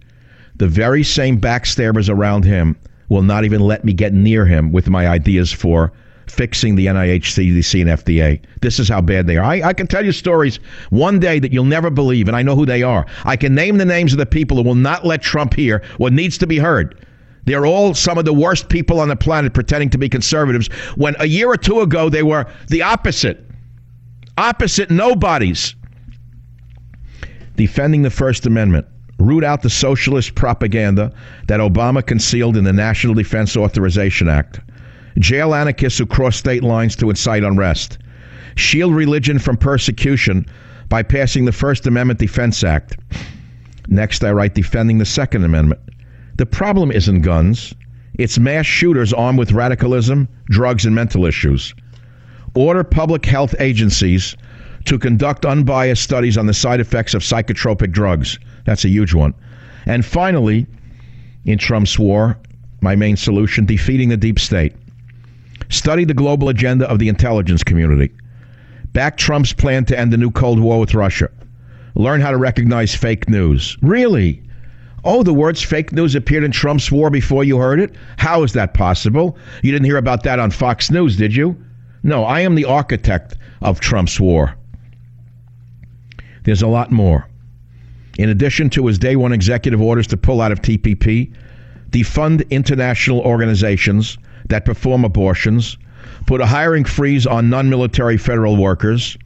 The 0.59 0.67
very 0.67 1.03
same 1.03 1.39
backstabbers 1.39 2.09
around 2.09 2.43
him 2.43 2.75
will 3.07 3.23
not 3.23 3.45
even 3.45 3.61
let 3.61 3.85
me 3.85 3.93
get 3.93 4.13
near 4.13 4.45
him 4.45 4.73
with 4.73 4.89
my 4.89 5.07
ideas 5.07 5.53
for 5.53 5.93
fixing 6.27 6.75
the 6.75 6.87
NIH, 6.87 7.23
CDC, 7.23 7.81
and 7.81 7.89
FDA. 7.89 8.41
This 8.61 8.77
is 8.77 8.89
how 8.89 8.99
bad 8.99 9.25
they 9.25 9.37
are. 9.37 9.43
I, 9.43 9.69
I, 9.69 9.73
can 9.73 9.87
tell 9.87 10.05
you 10.05 10.11
stories 10.11 10.59
one 10.89 11.17
day 11.17 11.39
that 11.39 11.53
you'll 11.53 11.63
never 11.63 11.89
believe, 11.89 12.27
and 12.27 12.35
I 12.35 12.43
know 12.43 12.57
who 12.57 12.65
they 12.65 12.83
are. 12.83 13.05
I 13.23 13.37
can 13.37 13.55
name 13.55 13.77
the 13.77 13.85
names 13.85 14.11
of 14.11 14.19
the 14.19 14.25
people 14.25 14.57
who 14.57 14.63
will 14.63 14.75
not 14.75 15.05
let 15.05 15.21
Trump 15.21 15.53
hear 15.53 15.81
what 15.97 16.11
needs 16.11 16.37
to 16.39 16.45
be 16.45 16.57
heard. 16.59 17.05
They're 17.45 17.65
all 17.65 17.93
some 17.93 18.17
of 18.17 18.25
the 18.25 18.33
worst 18.33 18.67
people 18.67 18.99
on 18.99 19.07
the 19.07 19.15
planet 19.15 19.53
pretending 19.53 19.89
to 19.91 19.97
be 19.97 20.09
conservatives 20.09 20.67
when 20.97 21.15
a 21.19 21.25
year 21.25 21.47
or 21.47 21.57
two 21.57 21.79
ago 21.79 22.09
they 22.09 22.21
were 22.21 22.45
the 22.67 22.83
opposite 22.83 23.45
opposite 24.37 24.91
nobodies. 24.91 25.73
Defending 27.55 28.01
the 28.01 28.09
First 28.09 28.45
Amendment. 28.45 28.85
Root 29.19 29.43
out 29.43 29.61
the 29.61 29.69
socialist 29.69 30.35
propaganda 30.35 31.11
that 31.47 31.59
Obama 31.59 32.05
concealed 32.05 32.57
in 32.57 32.63
the 32.63 32.73
National 32.73 33.13
Defense 33.13 33.55
Authorization 33.55 34.29
Act. 34.29 34.59
Jail 35.19 35.53
anarchists 35.53 35.99
who 35.99 36.05
cross 36.05 36.37
state 36.37 36.63
lines 36.63 36.95
to 36.95 37.09
incite 37.09 37.43
unrest. 37.43 37.97
Shield 38.55 38.95
religion 38.95 39.37
from 39.37 39.57
persecution 39.57 40.45
by 40.87 41.03
passing 41.03 41.45
the 41.45 41.51
First 41.51 41.85
Amendment 41.85 42.19
Defense 42.19 42.63
Act. 42.63 42.97
Next, 43.87 44.23
I 44.23 44.31
write 44.31 44.55
defending 44.55 44.97
the 44.97 45.05
Second 45.05 45.43
Amendment. 45.43 45.81
The 46.37 46.45
problem 46.45 46.91
isn't 46.91 47.21
guns, 47.21 47.73
it's 48.15 48.39
mass 48.39 48.65
shooters 48.65 49.13
armed 49.13 49.37
with 49.37 49.51
radicalism, 49.51 50.27
drugs, 50.49 50.85
and 50.85 50.95
mental 50.95 51.25
issues 51.25 51.73
order 52.53 52.83
public 52.83 53.25
health 53.25 53.55
agencies 53.59 54.35
to 54.85 54.97
conduct 54.97 55.45
unbiased 55.45 56.03
studies 56.03 56.37
on 56.37 56.45
the 56.45 56.53
side 56.53 56.79
effects 56.79 57.13
of 57.13 57.21
psychotropic 57.21 57.91
drugs. 57.91 58.39
That's 58.65 58.85
a 58.85 58.89
huge 58.89 59.13
one. 59.13 59.33
And 59.85 60.05
finally, 60.05 60.65
in 61.45 61.57
Trump's 61.57 61.97
war, 61.97 62.37
my 62.81 62.95
main 62.95 63.17
solution 63.17 63.65
defeating 63.65 64.09
the 64.09 64.17
deep 64.17 64.39
state. 64.39 64.73
Study 65.69 66.05
the 66.05 66.13
global 66.13 66.49
agenda 66.49 66.89
of 66.89 66.99
the 66.99 67.09
intelligence 67.09 67.63
community. 67.63 68.11
Back 68.93 69.17
Trump's 69.17 69.53
plan 69.53 69.85
to 69.85 69.97
end 69.97 70.11
the 70.11 70.17
new 70.17 70.31
Cold 70.31 70.59
War 70.59 70.79
with 70.79 70.95
Russia. 70.95 71.29
Learn 71.95 72.21
how 72.21 72.31
to 72.31 72.37
recognize 72.37 72.95
fake 72.95 73.29
news. 73.29 73.77
Really? 73.81 74.41
Oh, 75.03 75.23
the 75.23 75.33
words 75.33 75.61
fake 75.61 75.91
news 75.93 76.15
appeared 76.15 76.43
in 76.43 76.51
Trump's 76.51 76.91
war 76.91 77.09
before 77.09 77.43
you 77.43 77.57
heard 77.57 77.79
it? 77.79 77.95
How 78.17 78.43
is 78.43 78.53
that 78.53 78.73
possible? 78.73 79.37
You 79.63 79.71
didn't 79.71 79.85
hear 79.85 79.97
about 79.97 80.23
that 80.23 80.39
on 80.39 80.51
Fox 80.51 80.91
News, 80.91 81.15
did 81.15 81.35
you? 81.35 81.55
No, 82.03 82.23
I 82.23 82.41
am 82.41 82.55
the 82.55 82.65
architect 82.65 83.35
of 83.61 83.79
Trump's 83.79 84.19
war. 84.19 84.55
There's 86.43 86.61
a 86.61 86.67
lot 86.67 86.91
more. 86.91 87.28
In 88.19 88.27
addition 88.27 88.69
to 88.71 88.85
his 88.85 88.99
day 88.99 89.15
one 89.15 89.31
executive 89.31 89.81
orders 89.81 90.05
to 90.07 90.17
pull 90.17 90.41
out 90.41 90.51
of 90.51 90.61
TPP, 90.61 91.31
defund 91.89 92.49
international 92.49 93.21
organizations 93.21 94.17
that 94.49 94.65
perform 94.65 95.05
abortions, 95.05 95.77
put 96.25 96.41
a 96.41 96.45
hiring 96.45 96.83
freeze 96.83 97.25
on 97.25 97.49
non 97.49 97.69
military 97.69 98.17
federal 98.17 98.57
workers. 98.57 99.17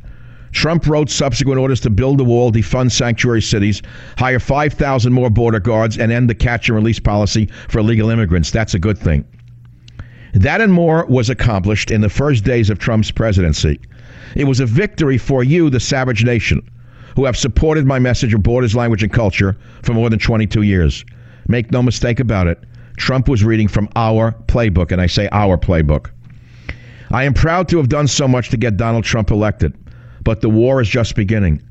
Trump 0.51 0.85
wrote 0.85 1.09
subsequent 1.09 1.59
orders 1.59 1.79
to 1.79 1.89
build 1.89 2.19
the 2.19 2.23
wall, 2.23 2.51
defund 2.51 2.91
sanctuary 2.91 3.41
cities, 3.41 3.81
hire 4.15 4.39
5,000 4.39 5.11
more 5.11 5.31
border 5.31 5.59
guards, 5.59 5.97
and 5.97 6.11
end 6.11 6.29
the 6.29 6.35
catch 6.35 6.69
and 6.69 6.75
release 6.75 6.99
policy 6.99 7.49
for 7.69 7.79
illegal 7.79 8.11
immigrants. 8.11 8.51
That's 8.51 8.75
a 8.75 8.79
good 8.79 8.99
thing. 8.99 9.25
That 10.35 10.61
and 10.61 10.71
more 10.71 11.07
was 11.07 11.31
accomplished 11.31 11.89
in 11.89 12.01
the 12.01 12.09
first 12.09 12.43
days 12.43 12.69
of 12.69 12.77
Trump's 12.77 13.09
presidency. 13.09 13.79
It 14.35 14.43
was 14.43 14.59
a 14.59 14.67
victory 14.67 15.17
for 15.17 15.43
you, 15.43 15.71
the 15.71 15.79
savage 15.79 16.23
nation, 16.23 16.61
who 17.15 17.25
have 17.25 17.37
supported 17.37 17.85
my 17.85 17.99
message 17.99 18.33
of 18.33 18.43
borders, 18.43 18.75
language, 18.75 19.03
and 19.03 19.13
culture 19.13 19.57
for 19.81 19.93
more 19.93 20.09
than 20.09 20.19
22 20.19 20.61
years. 20.63 21.05
Make 21.47 21.71
no 21.71 21.83
mistake 21.83 22.19
about 22.19 22.47
it, 22.47 22.63
Trump 22.97 23.27
was 23.27 23.43
reading 23.43 23.67
from 23.67 23.89
our 23.95 24.33
playbook, 24.47 24.91
and 24.91 25.01
I 25.01 25.07
say 25.07 25.27
our 25.31 25.57
playbook. 25.57 26.11
I 27.11 27.23
am 27.23 27.33
proud 27.33 27.67
to 27.69 27.77
have 27.77 27.89
done 27.89 28.07
so 28.07 28.27
much 28.27 28.49
to 28.49 28.57
get 28.57 28.77
Donald 28.77 29.03
Trump 29.03 29.31
elected, 29.31 29.73
but 30.23 30.41
the 30.41 30.49
war 30.49 30.81
is 30.81 30.87
just 30.87 31.15
beginning. 31.15 31.61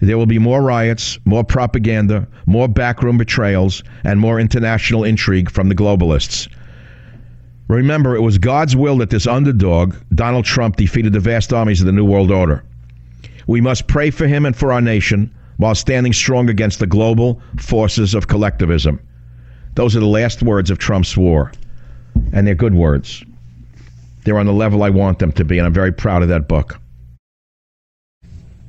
There 0.00 0.16
will 0.16 0.26
be 0.26 0.38
more 0.38 0.62
riots, 0.62 1.18
more 1.24 1.42
propaganda, 1.42 2.26
more 2.46 2.68
backroom 2.68 3.18
betrayals, 3.18 3.82
and 4.04 4.20
more 4.20 4.38
international 4.38 5.04
intrigue 5.04 5.50
from 5.50 5.68
the 5.68 5.74
globalists. 5.74 6.48
Remember, 7.68 8.16
it 8.16 8.22
was 8.22 8.38
God's 8.38 8.76
will 8.76 8.96
that 8.98 9.10
this 9.10 9.26
underdog, 9.26 9.94
Donald 10.14 10.44
Trump, 10.44 10.76
defeated 10.76 11.12
the 11.12 11.20
vast 11.20 11.52
armies 11.52 11.80
of 11.80 11.86
the 11.86 11.92
New 11.92 12.04
World 12.04 12.30
Order. 12.30 12.64
We 13.48 13.62
must 13.62 13.88
pray 13.88 14.10
for 14.10 14.28
him 14.28 14.44
and 14.46 14.54
for 14.54 14.72
our 14.72 14.80
nation 14.82 15.34
while 15.56 15.74
standing 15.74 16.12
strong 16.12 16.50
against 16.50 16.78
the 16.78 16.86
global 16.86 17.40
forces 17.58 18.14
of 18.14 18.28
collectivism. 18.28 19.00
Those 19.74 19.96
are 19.96 20.00
the 20.00 20.06
last 20.06 20.42
words 20.42 20.70
of 20.70 20.78
Trump's 20.78 21.16
war. 21.16 21.50
And 22.32 22.46
they're 22.46 22.54
good 22.54 22.74
words. 22.74 23.24
They're 24.24 24.38
on 24.38 24.46
the 24.46 24.52
level 24.52 24.82
I 24.82 24.90
want 24.90 25.18
them 25.18 25.32
to 25.32 25.44
be, 25.44 25.56
and 25.56 25.66
I'm 25.66 25.72
very 25.72 25.92
proud 25.92 26.22
of 26.22 26.28
that 26.28 26.46
book. 26.46 26.78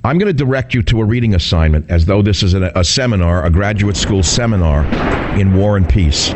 I'm 0.05 0.17
going 0.17 0.27
to 0.27 0.33
direct 0.33 0.73
you 0.73 0.81
to 0.83 1.01
a 1.01 1.05
reading 1.05 1.35
assignment 1.35 1.89
as 1.91 2.05
though 2.05 2.21
this 2.21 2.41
is 2.41 2.53
a, 2.53 2.71
a 2.73 2.85
seminar, 2.85 3.45
a 3.45 3.49
graduate 3.49 3.97
school 3.97 4.23
seminar 4.23 4.85
in 5.37 5.55
war 5.55 5.75
and 5.75 5.89
peace. 5.89 6.29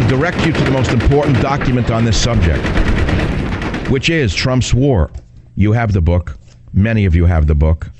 To 0.00 0.08
direct 0.08 0.46
you 0.46 0.52
to 0.52 0.64
the 0.64 0.70
most 0.70 0.92
important 0.92 1.42
document 1.42 1.90
on 1.90 2.06
this 2.06 2.18
subject, 2.20 2.64
which 3.90 4.08
is 4.08 4.34
Trump's 4.34 4.72
War. 4.72 5.10
You 5.56 5.72
have 5.72 5.92
the 5.92 6.00
book. 6.00 6.38
Many 6.72 7.04
of 7.04 7.14
you 7.14 7.26
have 7.26 7.46
the 7.46 7.54
book. 7.54 7.90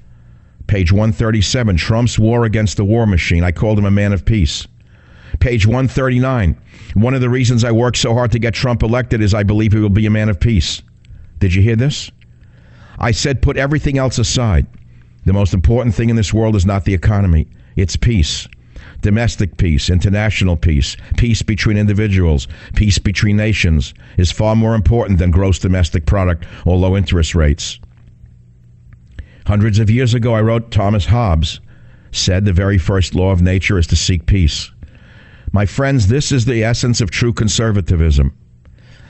Page 0.66 0.92
137 0.92 1.76
Trump's 1.76 2.18
War 2.18 2.46
Against 2.46 2.78
the 2.78 2.86
War 2.86 3.06
Machine. 3.06 3.44
I 3.44 3.52
called 3.52 3.78
him 3.78 3.84
a 3.84 3.90
man 3.90 4.14
of 4.14 4.24
peace. 4.24 4.66
Page 5.40 5.66
139 5.66 6.56
One 6.94 7.12
of 7.12 7.20
the 7.20 7.28
reasons 7.28 7.64
I 7.64 7.72
work 7.72 7.96
so 7.96 8.14
hard 8.14 8.32
to 8.32 8.38
get 8.38 8.54
Trump 8.54 8.82
elected 8.82 9.20
is 9.20 9.34
I 9.34 9.42
believe 9.42 9.72
he 9.72 9.78
will 9.78 9.90
be 9.90 10.06
a 10.06 10.10
man 10.10 10.30
of 10.30 10.40
peace. 10.40 10.80
Did 11.38 11.54
you 11.54 11.60
hear 11.60 11.76
this? 11.76 12.10
I 12.98 13.10
said, 13.10 13.42
put 13.42 13.58
everything 13.58 13.98
else 13.98 14.18
aside. 14.18 14.66
The 15.26 15.34
most 15.34 15.52
important 15.52 15.94
thing 15.94 16.08
in 16.08 16.16
this 16.16 16.32
world 16.32 16.56
is 16.56 16.64
not 16.64 16.86
the 16.86 16.94
economy, 16.94 17.46
it's 17.76 17.96
peace. 17.96 18.48
Domestic 19.02 19.56
peace, 19.56 19.88
international 19.88 20.56
peace, 20.56 20.96
peace 21.16 21.42
between 21.42 21.76
individuals, 21.76 22.48
peace 22.74 22.98
between 22.98 23.36
nations 23.36 23.94
is 24.18 24.30
far 24.30 24.54
more 24.54 24.74
important 24.74 25.18
than 25.18 25.30
gross 25.30 25.58
domestic 25.58 26.06
product 26.06 26.46
or 26.66 26.76
low 26.76 26.96
interest 26.96 27.34
rates. 27.34 27.78
Hundreds 29.46 29.78
of 29.78 29.90
years 29.90 30.14
ago, 30.14 30.34
I 30.34 30.42
wrote 30.42 30.70
Thomas 30.70 31.06
Hobbes 31.06 31.60
said 32.12 32.44
the 32.44 32.52
very 32.52 32.78
first 32.78 33.14
law 33.14 33.30
of 33.30 33.42
nature 33.42 33.78
is 33.78 33.86
to 33.88 33.96
seek 33.96 34.26
peace. 34.26 34.70
My 35.52 35.66
friends, 35.66 36.08
this 36.08 36.32
is 36.32 36.44
the 36.44 36.62
essence 36.64 37.00
of 37.00 37.10
true 37.10 37.32
conservatism. 37.32 38.36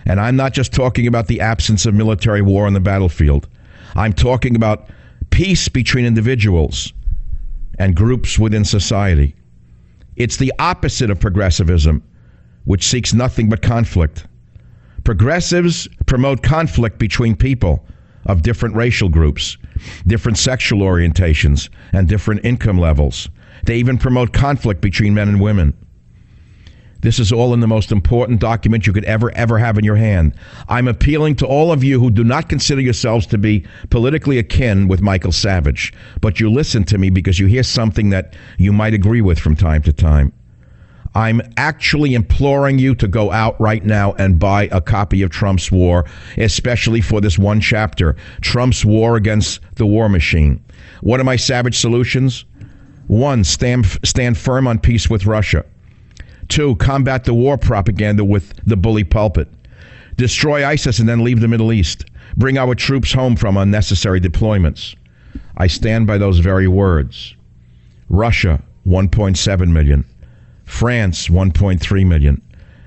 And 0.06 0.20
I'm 0.20 0.36
not 0.36 0.54
just 0.54 0.72
talking 0.72 1.06
about 1.06 1.26
the 1.26 1.40
absence 1.40 1.86
of 1.86 1.94
military 1.94 2.42
war 2.42 2.66
on 2.66 2.72
the 2.72 2.80
battlefield. 2.80 3.48
I'm 3.94 4.12
talking 4.12 4.56
about 4.56 4.88
peace 5.30 5.68
between 5.68 6.06
individuals 6.06 6.92
and 7.78 7.94
groups 7.94 8.38
within 8.38 8.64
society. 8.64 9.34
It's 10.16 10.36
the 10.36 10.52
opposite 10.58 11.10
of 11.10 11.20
progressivism, 11.20 12.02
which 12.64 12.86
seeks 12.86 13.14
nothing 13.14 13.48
but 13.48 13.62
conflict. 13.62 14.26
Progressives 15.04 15.88
promote 16.06 16.42
conflict 16.42 16.98
between 16.98 17.34
people 17.36 17.84
of 18.26 18.42
different 18.42 18.76
racial 18.76 19.08
groups, 19.08 19.56
different 20.06 20.36
sexual 20.36 20.80
orientations, 20.80 21.70
and 21.92 22.06
different 22.06 22.44
income 22.44 22.78
levels. 22.78 23.28
They 23.64 23.78
even 23.78 23.98
promote 23.98 24.32
conflict 24.32 24.80
between 24.80 25.14
men 25.14 25.28
and 25.28 25.40
women. 25.40 25.74
This 27.02 27.18
is 27.18 27.32
all 27.32 27.54
in 27.54 27.60
the 27.60 27.66
most 27.66 27.92
important 27.92 28.40
document 28.40 28.86
you 28.86 28.92
could 28.92 29.04
ever, 29.04 29.30
ever 29.32 29.58
have 29.58 29.78
in 29.78 29.84
your 29.84 29.96
hand. 29.96 30.34
I'm 30.68 30.86
appealing 30.86 31.36
to 31.36 31.46
all 31.46 31.72
of 31.72 31.82
you 31.82 31.98
who 31.98 32.10
do 32.10 32.24
not 32.24 32.48
consider 32.48 32.80
yourselves 32.80 33.26
to 33.28 33.38
be 33.38 33.64
politically 33.88 34.38
akin 34.38 34.86
with 34.86 35.00
Michael 35.00 35.32
Savage, 35.32 35.92
but 36.20 36.40
you 36.40 36.50
listen 36.50 36.84
to 36.84 36.98
me 36.98 37.08
because 37.08 37.38
you 37.38 37.46
hear 37.46 37.62
something 37.62 38.10
that 38.10 38.34
you 38.58 38.72
might 38.72 38.92
agree 38.92 39.22
with 39.22 39.38
from 39.38 39.56
time 39.56 39.82
to 39.82 39.92
time. 39.92 40.32
I'm 41.14 41.42
actually 41.56 42.14
imploring 42.14 42.78
you 42.78 42.94
to 42.96 43.08
go 43.08 43.32
out 43.32 43.60
right 43.60 43.84
now 43.84 44.12
and 44.12 44.38
buy 44.38 44.68
a 44.70 44.80
copy 44.80 45.22
of 45.22 45.30
Trump's 45.30 45.72
War, 45.72 46.06
especially 46.36 47.00
for 47.00 47.20
this 47.20 47.38
one 47.38 47.60
chapter 47.60 48.14
Trump's 48.42 48.84
War 48.84 49.16
Against 49.16 49.60
the 49.74 49.86
War 49.86 50.08
Machine. 50.08 50.62
What 51.00 51.18
are 51.18 51.24
my 51.24 51.36
savage 51.36 51.78
solutions? 51.78 52.44
One, 53.08 53.42
stand, 53.42 53.86
stand 54.04 54.38
firm 54.38 54.68
on 54.68 54.78
peace 54.78 55.10
with 55.10 55.26
Russia. 55.26 55.64
Two, 56.50 56.74
combat 56.76 57.22
the 57.24 57.32
war 57.32 57.56
propaganda 57.56 58.24
with 58.24 58.52
the 58.66 58.76
bully 58.76 59.04
pulpit. 59.04 59.48
Destroy 60.16 60.66
ISIS 60.66 60.98
and 60.98 61.08
then 61.08 61.22
leave 61.22 61.40
the 61.40 61.46
Middle 61.46 61.72
East. 61.72 62.04
Bring 62.36 62.58
our 62.58 62.74
troops 62.74 63.12
home 63.12 63.36
from 63.36 63.56
unnecessary 63.56 64.20
deployments. 64.20 64.96
I 65.56 65.68
stand 65.68 66.08
by 66.08 66.18
those 66.18 66.40
very 66.40 66.66
words. 66.66 67.36
Russia, 68.08 68.60
1.7 68.84 69.70
million. 69.70 70.04
France 70.64 71.28
1.3 71.28 72.06
million. 72.06 72.42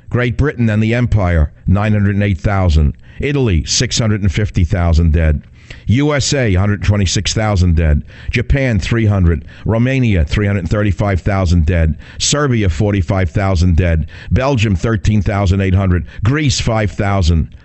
Great 0.10 0.38
Britain 0.38 0.70
and 0.70 0.84
the 0.84 0.94
Empire 0.94 1.54
908,000. 1.66 2.98
Italy 3.22 3.64
650,000 3.64 5.14
dead. 5.14 5.42
USA 5.88 6.52
126,000 6.52 7.76
dead. 7.76 8.04
Japan 8.32 8.80
300. 8.80 9.46
Romania 9.66 10.26
335,000 10.26 11.66
dead. 11.66 12.00
Serbia 12.20 12.70
45,000 12.70 13.76
dead. 13.76 14.10
Belgium 14.32 14.76
13,800. 14.76 16.08
Greece 16.24 16.60
5,000. 16.60 17.56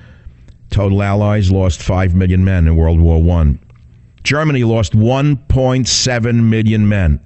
Total 0.70 1.02
allies 1.02 1.50
lost 1.50 1.82
5 1.82 2.14
million 2.14 2.44
men 2.44 2.66
in 2.66 2.76
World 2.76 3.00
War 3.00 3.22
1. 3.22 3.58
Germany 4.22 4.64
lost 4.64 4.92
1.7 4.92 6.42
million 6.44 6.88
men. 6.88 7.20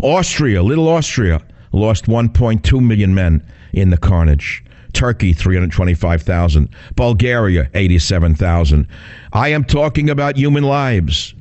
Austria, 0.00 0.62
little 0.62 0.88
Austria, 0.88 1.42
lost 1.72 2.06
1.2 2.06 2.80
million 2.80 3.14
men 3.14 3.42
in 3.72 3.90
the 3.90 3.96
carnage. 3.96 4.62
Turkey, 4.92 5.32
325,000. 5.32 6.68
Bulgaria, 6.96 7.70
87,000. 7.74 8.86
I 9.32 9.48
am 9.48 9.64
talking 9.64 10.10
about 10.10 10.36
human 10.36 10.64
lives. 10.64 11.34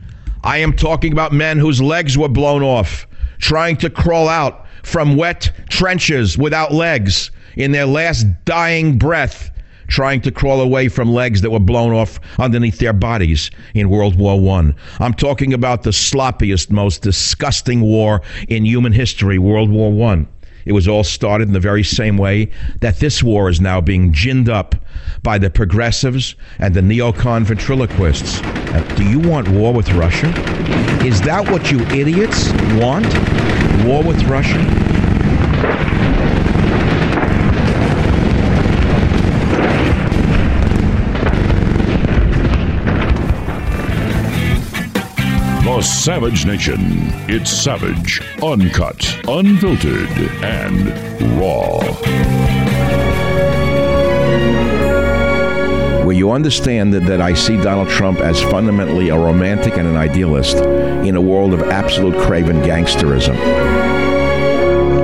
I 0.43 0.57
am 0.57 0.73
talking 0.73 1.11
about 1.11 1.33
men 1.33 1.57
whose 1.57 1.81
legs 1.81 2.17
were 2.17 2.29
blown 2.29 2.63
off, 2.63 3.07
trying 3.39 3.77
to 3.77 3.89
crawl 3.89 4.29
out 4.29 4.65
from 4.83 5.15
wet 5.15 5.51
trenches 5.69 6.37
without 6.37 6.73
legs 6.73 7.31
in 7.55 7.71
their 7.71 7.85
last 7.85 8.25
dying 8.45 8.97
breath, 8.97 9.51
trying 9.87 10.21
to 10.21 10.31
crawl 10.31 10.61
away 10.61 10.87
from 10.87 11.11
legs 11.11 11.41
that 11.41 11.49
were 11.49 11.59
blown 11.59 11.91
off 11.91 12.19
underneath 12.39 12.77
their 12.79 12.93
bodies 12.93 13.51
in 13.73 13.89
World 13.89 14.17
War 14.17 14.39
I. 14.57 14.73
I'm 14.99 15.13
talking 15.13 15.53
about 15.53 15.83
the 15.83 15.89
sloppiest, 15.89 16.69
most 16.69 17.01
disgusting 17.01 17.81
war 17.81 18.21
in 18.47 18.65
human 18.65 18.93
history, 18.93 19.39
World 19.39 19.69
War 19.69 20.11
I. 20.11 20.25
It 20.67 20.73
was 20.73 20.85
all 20.85 21.05
started 21.05 21.47
in 21.47 21.53
the 21.53 21.61
very 21.61 21.83
same 21.83 22.17
way 22.17 22.51
that 22.81 22.97
this 22.97 23.23
war 23.23 23.49
is 23.49 23.61
now 23.61 23.79
being 23.79 24.11
ginned 24.11 24.49
up 24.49 24.75
by 25.23 25.37
the 25.37 25.49
progressives 25.49 26.35
and 26.59 26.73
the 26.73 26.81
neocon 26.81 27.43
ventriloquists. 27.43 28.41
Uh, 28.41 28.95
do 28.97 29.09
you 29.09 29.19
want 29.19 29.47
war 29.47 29.73
with 29.73 29.89
Russia? 29.93 30.27
Is 31.05 31.21
that 31.21 31.49
what 31.49 31.71
you 31.71 31.79
idiots 31.87 32.51
want? 32.81 33.07
War 33.85 34.03
with 34.03 34.21
Russia? 34.23 34.59
The 45.67 45.81
Savage 45.81 46.45
Nation. 46.45 46.79
It's 47.27 47.51
savage, 47.51 48.21
uncut, 48.41 49.19
unfiltered, 49.27 50.09
and 50.41 50.87
raw. 51.37 51.79
Where 56.05 56.15
you 56.15 56.31
understand 56.31 56.93
that, 56.93 57.03
that 57.07 57.19
I 57.19 57.33
see 57.33 57.57
Donald 57.57 57.89
Trump 57.89 58.19
as 58.19 58.41
fundamentally 58.41 59.09
a 59.09 59.17
romantic 59.17 59.77
and 59.77 59.85
an 59.85 59.97
idealist 59.97 60.55
in 60.55 61.17
a 61.17 61.21
world 61.21 61.53
of 61.53 61.61
absolute 61.63 62.17
craven 62.17 62.61
gangsterism. 62.61 63.35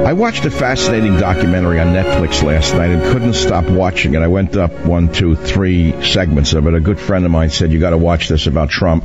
I 0.05 0.13
watched 0.13 0.45
a 0.45 0.49
fascinating 0.49 1.17
documentary 1.17 1.81
on 1.81 1.87
Netflix 1.87 2.41
last 2.41 2.73
night 2.73 2.89
and 2.89 3.03
couldn't 3.11 3.33
stop 3.33 3.65
watching 3.65 4.13
it. 4.13 4.19
I 4.19 4.27
went 4.27 4.55
up 4.55 4.71
one, 4.85 5.11
two, 5.11 5.35
three 5.35 5.91
segments 6.01 6.53
of 6.53 6.67
it. 6.67 6.73
A 6.73 6.79
good 6.79 7.01
friend 7.01 7.25
of 7.25 7.31
mine 7.31 7.49
said, 7.49 7.73
You 7.73 7.81
got 7.81 7.89
to 7.89 7.97
watch 7.97 8.29
this 8.29 8.47
about 8.47 8.69
Trump. 8.69 9.03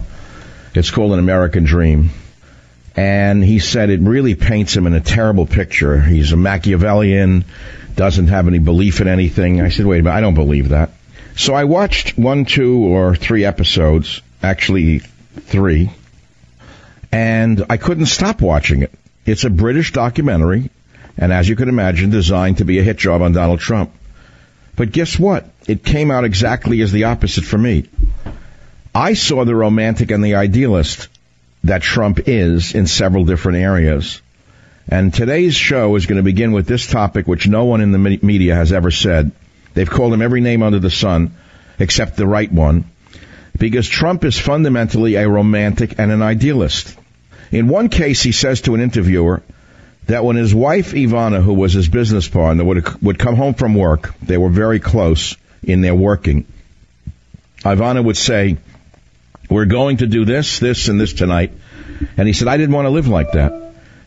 It's 0.79 0.93
called 0.93 1.13
An 1.13 1.19
American 1.19 1.65
Dream. 1.65 2.11
And 2.95 3.43
he 3.43 3.59
said 3.59 3.91
it 3.91 3.99
really 3.99 4.37
paints 4.37 4.77
him 4.77 4.87
in 4.87 4.95
a 4.95 5.01
terrible 5.01 5.45
picture. 5.45 6.01
He's 6.01 6.31
a 6.31 6.37
Machiavellian, 6.37 7.45
doesn't 7.97 8.29
have 8.29 8.47
any 8.47 8.61
belief 8.61 9.01
in 9.01 9.09
anything. 9.09 9.61
I 9.61 9.71
said, 9.71 9.87
wait 9.87 9.99
a 9.99 10.03
minute, 10.05 10.17
I 10.17 10.21
don't 10.21 10.37
believe 10.37 10.69
that. 10.69 10.91
So 11.35 11.53
I 11.53 11.65
watched 11.65 12.17
one, 12.17 12.45
two, 12.45 12.79
or 12.79 13.17
three 13.17 13.45
episodes, 13.45 14.23
actually 14.41 15.01
three, 15.01 15.91
and 17.11 17.67
I 17.69 17.77
couldn't 17.77 18.07
stop 18.07 18.41
watching 18.41 18.83
it. 18.83 18.93
It's 19.27 19.43
a 19.43 19.51
British 19.51 19.91
documentary, 19.91 20.71
and 21.17 21.33
as 21.33 21.49
you 21.49 21.57
can 21.57 21.69
imagine, 21.69 22.11
designed 22.11 22.59
to 22.59 22.65
be 22.65 22.79
a 22.79 22.85
hit 22.85 22.99
job 22.99 23.23
on 23.23 23.33
Donald 23.33 23.59
Trump. 23.59 23.91
But 24.77 24.93
guess 24.93 25.19
what? 25.19 25.45
It 25.67 25.83
came 25.83 26.13
out 26.13 26.23
exactly 26.23 26.83
as 26.83 26.93
the 26.93 27.05
opposite 27.05 27.45
for 27.45 27.59
me. 27.59 27.89
I 28.95 29.15
saw 29.15 29.45
the 29.45 29.55
romantic 29.55 30.11
and 30.11 30.25
the 30.25 30.37
idealist 30.37 31.09
that 31.65 31.83
Trump 31.83 32.21
is 32.27 32.75
in 32.75 32.87
several 32.87 33.25
different 33.25 33.59
areas. 33.59 34.21
And 34.89 35.13
today's 35.13 35.55
show 35.55 35.95
is 35.97 36.07
going 36.07 36.17
to 36.17 36.23
begin 36.23 36.53
with 36.53 36.67
this 36.67 36.87
topic, 36.87 37.27
which 37.27 37.47
no 37.47 37.67
one 37.67 37.81
in 37.81 37.93
the 37.93 37.99
media 37.99 38.55
has 38.55 38.73
ever 38.73 38.91
said. 38.91 39.33
They've 39.75 39.89
called 39.89 40.15
him 40.15 40.23
every 40.23 40.41
name 40.41 40.63
under 40.63 40.79
the 40.79 40.91
sun, 40.91 41.35
except 41.79 42.17
the 42.17 42.27
right 42.27 42.51
one, 42.51 42.85
because 43.59 43.87
Trump 43.87 44.25
is 44.25 44.39
fundamentally 44.39 45.17
a 45.17 45.29
romantic 45.29 45.99
and 45.99 46.11
an 46.11 46.23
idealist. 46.23 46.97
In 47.53 47.69
one 47.69 47.91
case, 47.91 48.23
he 48.23 48.33
says 48.33 48.63
to 48.63 48.75
an 48.75 48.81
interviewer 48.81 49.43
that 50.07 50.25
when 50.25 50.37
his 50.37 50.55
wife 50.55 50.93
Ivana, 50.93 51.43
who 51.43 51.53
was 51.53 51.75
his 51.75 51.89
business 51.89 52.27
partner, 52.27 52.65
would 52.65 53.03
would 53.03 53.19
come 53.19 53.37
home 53.37 53.55
from 53.55 53.75
work, 53.75 54.15
they 54.23 54.39
were 54.39 54.49
very 54.49 54.81
close 54.81 55.37
in 55.63 55.83
their 55.83 55.95
working. 55.95 56.47
Ivana 57.63 58.03
would 58.03 58.17
say, 58.17 58.57
"We're 59.49 59.67
going 59.67 59.99
to 59.99 60.07
do 60.07 60.25
this, 60.25 60.59
this, 60.59 60.89
and 60.89 61.01
this 61.01 61.13
tonight," 61.13 61.53
and 62.17 62.27
he 62.27 62.35
said, 62.35 62.49
"I 62.49 62.57
didn't 62.57 62.75
want 62.75 62.87
to 62.87 62.91
live 62.91 63.09
like 63.09 63.33
that." 63.33 63.53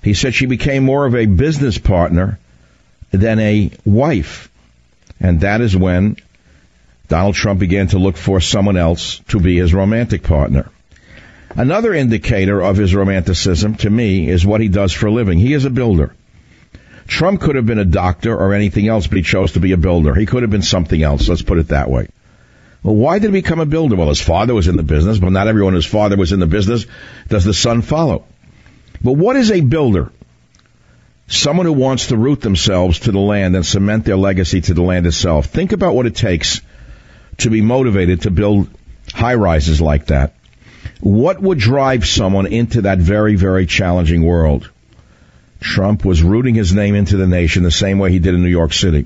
He 0.04 0.14
said 0.14 0.34
she 0.34 0.46
became 0.46 0.84
more 0.84 1.06
of 1.06 1.16
a 1.16 1.26
business 1.26 1.78
partner 1.78 2.40
than 3.12 3.40
a 3.40 3.72
wife, 3.86 4.50
and 5.20 5.42
that 5.42 5.62
is 5.62 5.76
when 5.76 6.18
Donald 7.08 7.36
Trump 7.36 7.60
began 7.60 7.88
to 7.88 8.00
look 8.00 8.18
for 8.18 8.40
someone 8.40 8.78
else 8.78 9.20
to 9.28 9.40
be 9.40 9.58
his 9.58 9.74
romantic 9.74 10.24
partner. 10.24 10.70
Another 11.56 11.94
indicator 11.94 12.62
of 12.62 12.78
his 12.78 12.96
romanticism 12.96 13.76
to 13.76 13.90
me 13.90 14.30
is 14.30 14.46
what 14.46 14.62
he 14.62 14.70
does 14.70 14.94
for 14.94 15.08
a 15.08 15.12
living. 15.12 15.38
He 15.38 15.54
is 15.54 15.66
a 15.66 15.70
builder. 15.70 16.14
Trump 17.08 17.42
could 17.42 17.58
have 17.58 17.66
been 17.66 17.80
a 17.80 17.86
doctor 17.86 18.34
or 18.34 18.54
anything 18.54 18.88
else, 18.88 19.08
but 19.08 19.18
he 19.18 19.24
chose 19.24 19.52
to 19.54 19.60
be 19.60 19.74
a 19.74 19.78
builder. 19.78 20.16
He 20.16 20.26
could 20.26 20.44
have 20.44 20.52
been 20.52 20.62
something 20.62 21.04
else. 21.04 21.28
Let's 21.28 21.42
put 21.42 21.58
it 21.58 21.68
that 21.68 21.90
way. 21.90 22.08
Well, 22.84 22.96
why 22.96 23.20
did 23.20 23.34
he 23.34 23.41
become 23.41 23.60
a 23.60 23.65
builder? 23.65 23.96
Well, 23.96 24.10
his 24.10 24.22
father 24.22 24.56
was 24.56 24.67
in 24.67 24.76
the 24.76 24.84
business, 24.84 25.20
but 25.20 25.32
not 25.32 25.48
everyone 25.48 25.74
whose 25.74 25.86
father 25.86 26.17
was 26.17 26.32
in 26.32 26.39
the 26.39 26.48
business 26.48 26.86
does 27.28 27.46
the 27.46 27.54
son 27.54 27.82
follow. 27.82 28.26
But 29.04 29.13
what 29.13 29.36
is 29.36 29.52
a 29.52 29.62
builder? 29.62 30.12
Someone 31.28 31.65
who 31.65 31.74
wants 31.74 32.08
to 32.08 32.17
root 32.17 32.41
themselves 32.41 33.00
to 33.00 33.12
the 33.12 33.20
land 33.20 33.56
and 33.56 33.65
cement 33.65 34.06
their 34.06 34.17
legacy 34.17 34.62
to 34.62 34.74
the 34.74 34.82
land 34.82 35.06
itself. 35.06 35.46
Think 35.46 35.72
about 35.72 35.96
what 35.96 36.06
it 36.06 36.15
takes 36.15 36.62
to 37.38 37.50
be 37.50 37.62
motivated 37.62 38.22
to 38.22 38.32
build 38.32 38.70
high 39.13 39.36
rises 39.36 39.80
like 39.80 40.08
that. 40.08 40.34
What 41.00 41.41
would 41.41 41.58
drive 41.58 42.06
someone 42.06 42.48
into 42.48 42.84
that 42.84 42.98
very, 42.98 43.36
very 43.36 43.65
challenging 43.65 44.24
world? 44.24 44.70
Trump 45.60 46.04
was 46.04 46.24
rooting 46.24 46.56
his 46.56 46.74
name 46.74 46.96
into 46.96 47.17
the 47.17 47.28
nation 47.28 47.63
the 47.63 47.72
same 47.72 48.00
way 48.00 48.12
he 48.12 48.20
did 48.20 48.34
in 48.34 48.41
New 48.41 48.50
York 48.50 48.74
City. 48.74 49.06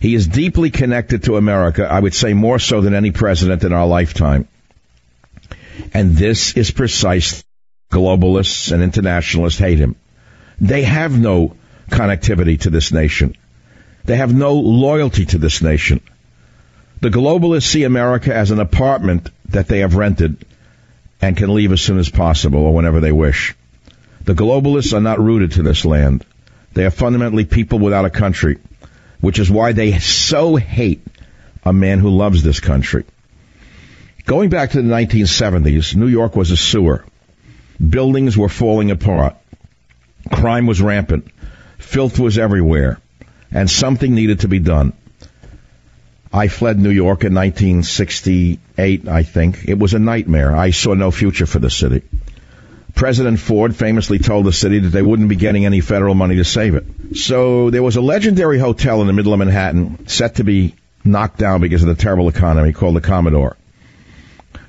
He 0.00 0.14
is 0.14 0.26
deeply 0.26 0.70
connected 0.70 1.24
to 1.24 1.36
America, 1.36 1.86
I 1.90 2.00
would 2.00 2.14
say 2.14 2.34
more 2.34 2.58
so 2.58 2.80
than 2.80 2.94
any 2.94 3.10
president 3.10 3.64
in 3.64 3.72
our 3.72 3.86
lifetime. 3.86 4.48
And 5.92 6.16
this 6.16 6.56
is 6.56 6.70
precise. 6.70 7.42
Globalists 7.90 8.72
and 8.72 8.82
internationalists 8.82 9.58
hate 9.58 9.78
him. 9.78 9.96
They 10.60 10.82
have 10.82 11.18
no 11.18 11.56
connectivity 11.90 12.60
to 12.60 12.70
this 12.70 12.92
nation. 12.92 13.36
They 14.04 14.16
have 14.16 14.34
no 14.34 14.54
loyalty 14.54 15.24
to 15.26 15.38
this 15.38 15.62
nation. 15.62 16.00
The 17.00 17.10
globalists 17.10 17.66
see 17.66 17.84
America 17.84 18.34
as 18.34 18.50
an 18.50 18.60
apartment 18.60 19.30
that 19.50 19.68
they 19.68 19.80
have 19.80 19.94
rented 19.94 20.44
and 21.20 21.36
can 21.36 21.54
leave 21.54 21.72
as 21.72 21.80
soon 21.80 21.98
as 21.98 22.08
possible 22.08 22.60
or 22.60 22.74
whenever 22.74 23.00
they 23.00 23.12
wish. 23.12 23.54
The 24.24 24.34
globalists 24.34 24.92
are 24.92 25.00
not 25.00 25.20
rooted 25.20 25.52
to 25.52 25.62
this 25.62 25.84
land. 25.84 26.24
They 26.72 26.84
are 26.84 26.90
fundamentally 26.90 27.44
people 27.44 27.78
without 27.78 28.04
a 28.04 28.10
country, 28.10 28.58
which 29.26 29.40
is 29.40 29.50
why 29.50 29.72
they 29.72 29.98
so 29.98 30.54
hate 30.54 31.04
a 31.64 31.72
man 31.72 31.98
who 31.98 32.10
loves 32.10 32.44
this 32.44 32.60
country. 32.60 33.04
Going 34.24 34.50
back 34.50 34.70
to 34.70 34.82
the 34.82 34.88
1970s, 34.88 35.96
New 35.96 36.06
York 36.06 36.36
was 36.36 36.52
a 36.52 36.56
sewer. 36.56 37.04
Buildings 37.96 38.38
were 38.38 38.48
falling 38.48 38.92
apart. 38.92 39.34
Crime 40.30 40.68
was 40.68 40.80
rampant. 40.80 41.26
Filth 41.78 42.20
was 42.20 42.38
everywhere. 42.38 43.00
And 43.50 43.68
something 43.68 44.14
needed 44.14 44.40
to 44.40 44.48
be 44.48 44.60
done. 44.60 44.92
I 46.32 46.46
fled 46.46 46.78
New 46.78 46.90
York 46.90 47.24
in 47.24 47.34
1968, 47.34 49.08
I 49.08 49.24
think. 49.24 49.64
It 49.66 49.76
was 49.76 49.94
a 49.94 49.98
nightmare. 49.98 50.54
I 50.54 50.70
saw 50.70 50.94
no 50.94 51.10
future 51.10 51.46
for 51.46 51.58
the 51.58 51.70
city. 51.70 52.02
President 52.96 53.38
Ford 53.38 53.76
famously 53.76 54.18
told 54.18 54.46
the 54.46 54.54
city 54.54 54.78
that 54.78 54.88
they 54.88 55.02
wouldn't 55.02 55.28
be 55.28 55.36
getting 55.36 55.66
any 55.66 55.82
federal 55.82 56.14
money 56.14 56.36
to 56.36 56.44
save 56.44 56.74
it. 56.74 56.86
So 57.14 57.68
there 57.68 57.82
was 57.82 57.96
a 57.96 58.00
legendary 58.00 58.58
hotel 58.58 59.02
in 59.02 59.06
the 59.06 59.12
middle 59.12 59.34
of 59.34 59.38
Manhattan 59.38 60.08
set 60.08 60.36
to 60.36 60.44
be 60.44 60.74
knocked 61.04 61.38
down 61.38 61.60
because 61.60 61.82
of 61.82 61.88
the 61.88 62.02
terrible 62.02 62.28
economy 62.28 62.72
called 62.72 62.96
the 62.96 63.02
Commodore. 63.02 63.58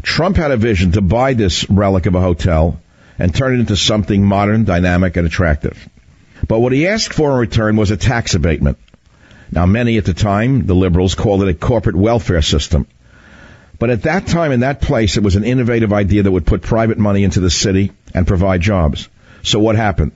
Trump 0.04 0.36
had 0.36 0.52
a 0.52 0.58
vision 0.58 0.92
to 0.92 1.02
buy 1.02 1.36
this 1.36 1.70
relic 1.70 2.06
of 2.06 2.16
a 2.16 2.22
hotel 2.22 2.82
and 3.18 3.34
turn 3.34 3.56
it 3.56 3.62
into 3.62 3.78
something 3.78 4.26
modern, 4.26 4.66
dynamic, 4.66 5.16
and 5.16 5.26
attractive. 5.26 5.88
But 6.50 6.60
what 6.60 6.74
he 6.74 6.86
asked 6.86 7.14
for 7.14 7.32
in 7.32 7.38
return 7.38 7.78
was 7.78 7.92
a 7.92 7.98
tax 7.98 8.36
abatement. 8.36 8.78
Now, 9.54 9.66
many 9.66 9.98
at 9.98 10.04
the 10.04 10.14
time, 10.14 10.66
the 10.66 10.76
liberals, 10.76 11.16
called 11.16 11.44
it 11.44 11.48
a 11.48 11.54
corporate 11.54 11.96
welfare 11.96 12.42
system. 12.42 12.88
But 13.80 13.90
at 13.92 14.04
that 14.04 14.28
time, 14.28 14.52
in 14.52 14.62
that 14.62 14.82
place, 14.82 15.18
it 15.18 15.24
was 15.24 15.36
an 15.36 15.44
innovative 15.44 15.94
idea 15.94 16.24
that 16.24 16.32
would 16.32 16.46
put 16.46 16.62
private 16.62 16.98
money 16.98 17.24
into 17.24 17.40
the 17.40 17.50
city 17.50 17.92
and 18.14 18.28
provide 18.28 18.62
jobs. 18.62 19.10
So 19.44 19.60
what 19.60 19.76
happened? 19.76 20.12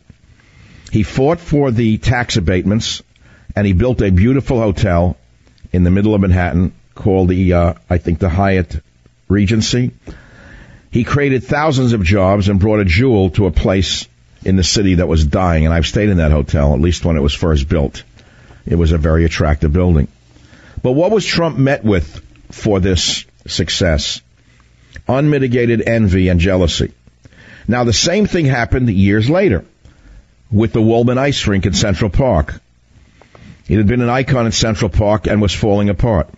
He 0.92 1.04
fought 1.04 1.40
for 1.40 1.72
the 1.72 1.98
tax 1.98 2.38
abatements, 2.38 3.02
and 3.56 3.66
he 3.66 3.74
built 3.74 4.02
a 4.02 4.12
beautiful 4.12 4.60
hotel 4.60 5.18
in 5.72 5.84
the 5.84 5.92
middle 5.92 6.14
of 6.14 6.22
Manhattan 6.22 6.74
called 6.96 7.30
the, 7.30 7.54
uh, 7.54 7.74
I 7.90 7.98
think, 7.98 8.20
the 8.20 8.30
Hyatt 8.30 8.82
Regency. 9.30 9.92
He 10.92 11.06
created 11.06 11.46
thousands 11.46 11.94
of 11.94 12.04
jobs 12.04 12.50
and 12.50 12.60
brought 12.60 12.82
a 12.82 12.86
jewel 12.86 13.30
to 13.32 13.46
a 13.46 13.52
place 13.52 14.08
in 14.44 14.58
the 14.58 14.64
city 14.64 14.96
that 14.96 15.08
was 15.08 15.26
dying. 15.26 15.66
And 15.66 15.74
I've 15.74 15.88
stayed 15.88 16.10
in 16.10 16.18
that 16.18 16.32
hotel, 16.32 16.74
at 16.74 16.82
least 16.82 17.06
when 17.06 17.16
it 17.16 17.22
was 17.22 17.34
first 17.34 17.70
built. 17.70 18.04
It 18.66 18.76
was 18.76 18.92
a 18.92 18.98
very 18.98 19.24
attractive 19.24 19.72
building. 19.72 20.10
But 20.84 20.92
what 20.92 21.12
was 21.12 21.26
Trump 21.26 21.58
met 21.58 21.84
with 21.84 22.22
for 22.52 22.80
this 22.80 23.26
success? 23.48 24.22
Unmitigated 25.08 25.82
envy 25.88 26.28
and 26.28 26.40
jealousy. 26.40 26.92
Now 27.68 27.84
the 27.84 27.94
same 27.94 28.26
thing 28.26 28.46
happened 28.46 28.90
years 28.90 29.30
later 29.30 29.66
with 30.52 30.74
the 30.74 30.82
Wollman 30.82 31.18
Ice 31.18 31.48
Rink 31.48 31.66
in 31.66 31.74
Central 31.74 32.10
Park. 32.10 32.60
It 33.68 33.78
had 33.78 33.88
been 33.88 34.02
an 34.02 34.10
icon 34.10 34.46
in 34.46 34.52
Central 34.52 34.90
Park 34.90 35.28
and 35.28 35.42
was 35.42 35.54
falling 35.54 35.90
apart. 35.90 36.30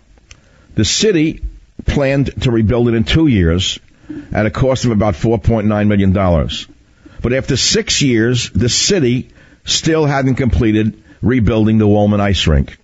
The 0.74 0.84
city 0.84 1.42
planned 1.84 2.42
to 2.42 2.50
rebuild 2.50 2.88
it 2.88 2.94
in 2.94 3.04
two 3.04 3.26
years 3.26 3.78
at 4.32 4.46
a 4.46 4.50
cost 4.50 4.84
of 4.84 4.90
about 4.90 5.14
$4.9 5.14 5.86
million. 5.86 6.12
But 6.12 7.32
after 7.32 7.56
six 7.56 8.02
years, 8.02 8.50
the 8.50 8.68
city 8.68 9.30
still 9.64 10.04
hadn't 10.04 10.34
completed 10.36 11.02
rebuilding 11.22 11.78
the 11.78 11.86
Wollman 11.86 12.20
Ice 12.20 12.46
Rink. 12.46 12.78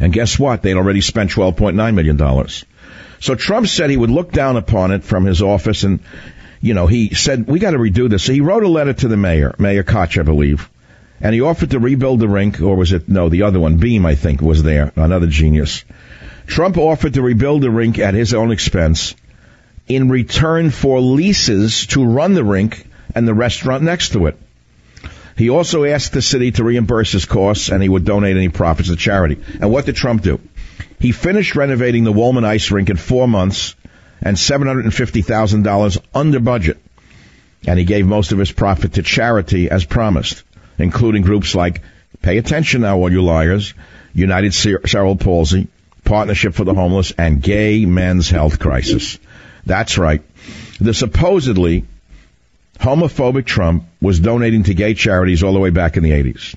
And 0.00 0.12
guess 0.12 0.38
what? 0.38 0.62
They'd 0.62 0.76
already 0.76 1.02
spent 1.02 1.30
$12.9 1.30 1.94
million. 1.94 2.48
So 3.20 3.34
Trump 3.34 3.66
said 3.66 3.90
he 3.90 3.96
would 3.96 4.10
look 4.10 4.32
down 4.32 4.56
upon 4.56 4.90
it 4.90 5.04
from 5.04 5.24
his 5.24 5.42
office 5.42 5.84
and, 5.84 6.00
you 6.64 6.72
know, 6.72 6.86
he 6.86 7.12
said, 7.12 7.46
we 7.46 7.58
got 7.58 7.72
to 7.72 7.78
redo 7.78 8.08
this. 8.08 8.22
So 8.22 8.32
he 8.32 8.40
wrote 8.40 8.62
a 8.64 8.68
letter 8.68 8.94
to 8.94 9.08
the 9.08 9.18
mayor, 9.18 9.54
Mayor 9.58 9.82
Koch, 9.82 10.16
I 10.16 10.22
believe, 10.22 10.70
and 11.20 11.34
he 11.34 11.42
offered 11.42 11.72
to 11.72 11.78
rebuild 11.78 12.20
the 12.20 12.28
rink, 12.28 12.58
or 12.62 12.74
was 12.74 12.90
it, 12.94 13.06
no, 13.06 13.28
the 13.28 13.42
other 13.42 13.60
one, 13.60 13.78
Beame, 13.78 14.06
I 14.06 14.14
think, 14.14 14.40
was 14.40 14.62
there, 14.62 14.90
another 14.96 15.26
genius. 15.26 15.84
Trump 16.46 16.78
offered 16.78 17.14
to 17.14 17.22
rebuild 17.22 17.60
the 17.60 17.70
rink 17.70 17.98
at 17.98 18.14
his 18.14 18.32
own 18.32 18.50
expense 18.50 19.14
in 19.88 20.08
return 20.08 20.70
for 20.70 21.00
leases 21.02 21.86
to 21.88 22.02
run 22.02 22.32
the 22.32 22.44
rink 22.44 22.86
and 23.14 23.28
the 23.28 23.34
restaurant 23.34 23.82
next 23.82 24.14
to 24.14 24.24
it. 24.24 24.38
He 25.36 25.50
also 25.50 25.84
asked 25.84 26.14
the 26.14 26.22
city 26.22 26.50
to 26.52 26.64
reimburse 26.64 27.12
his 27.12 27.26
costs 27.26 27.68
and 27.68 27.82
he 27.82 27.90
would 27.90 28.06
donate 28.06 28.38
any 28.38 28.48
profits 28.48 28.88
to 28.88 28.96
charity. 28.96 29.36
And 29.60 29.70
what 29.70 29.84
did 29.84 29.96
Trump 29.96 30.22
do? 30.22 30.40
He 30.98 31.12
finished 31.12 31.56
renovating 31.56 32.04
the 32.04 32.12
Wollman 32.12 32.46
Ice 32.46 32.70
Rink 32.70 32.88
in 32.88 32.96
four 32.96 33.28
months 33.28 33.74
and 34.24 34.36
$750,000 34.36 35.98
under 36.14 36.40
budget. 36.40 36.78
And 37.66 37.78
he 37.78 37.84
gave 37.84 38.06
most 38.06 38.32
of 38.32 38.38
his 38.38 38.50
profit 38.50 38.94
to 38.94 39.02
charity 39.02 39.70
as 39.70 39.84
promised, 39.84 40.42
including 40.78 41.22
groups 41.22 41.54
like 41.54 41.82
Pay 42.22 42.38
Attention 42.38 42.80
Now, 42.80 42.98
All 42.98 43.12
You 43.12 43.22
Liars, 43.22 43.74
United 44.14 44.54
Cerebral 44.54 45.16
Palsy, 45.16 45.68
Partnership 46.04 46.54
for 46.54 46.64
the 46.64 46.74
Homeless, 46.74 47.12
and 47.12 47.42
Gay 47.42 47.86
Men's 47.86 48.28
Health 48.28 48.58
Crisis. 48.58 49.18
That's 49.64 49.96
right. 49.98 50.22
The 50.80 50.92
supposedly 50.92 51.84
homophobic 52.78 53.46
Trump 53.46 53.84
was 54.00 54.20
donating 54.20 54.64
to 54.64 54.74
gay 54.74 54.94
charities 54.94 55.42
all 55.42 55.54
the 55.54 55.60
way 55.60 55.70
back 55.70 55.96
in 55.96 56.02
the 56.02 56.10
80s. 56.10 56.54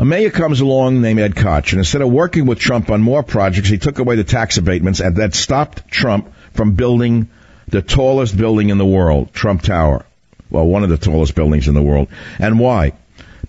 A 0.00 0.04
mayor 0.06 0.30
comes 0.30 0.62
along 0.62 1.02
named 1.02 1.20
Ed 1.20 1.36
Koch, 1.36 1.72
and 1.72 1.78
instead 1.78 2.00
of 2.00 2.10
working 2.10 2.46
with 2.46 2.58
Trump 2.58 2.90
on 2.90 3.02
more 3.02 3.22
projects, 3.22 3.68
he 3.68 3.76
took 3.76 3.98
away 3.98 4.16
the 4.16 4.24
tax 4.24 4.56
abatements, 4.56 5.00
and 5.00 5.16
that 5.16 5.34
stopped 5.34 5.90
Trump 5.90 6.32
from 6.54 6.72
building 6.72 7.28
the 7.68 7.82
tallest 7.82 8.34
building 8.34 8.70
in 8.70 8.78
the 8.78 8.86
world, 8.86 9.34
Trump 9.34 9.60
Tower. 9.60 10.06
Well, 10.48 10.64
one 10.64 10.84
of 10.84 10.88
the 10.88 10.96
tallest 10.96 11.34
buildings 11.34 11.68
in 11.68 11.74
the 11.74 11.82
world. 11.82 12.08
And 12.38 12.58
why? 12.58 12.94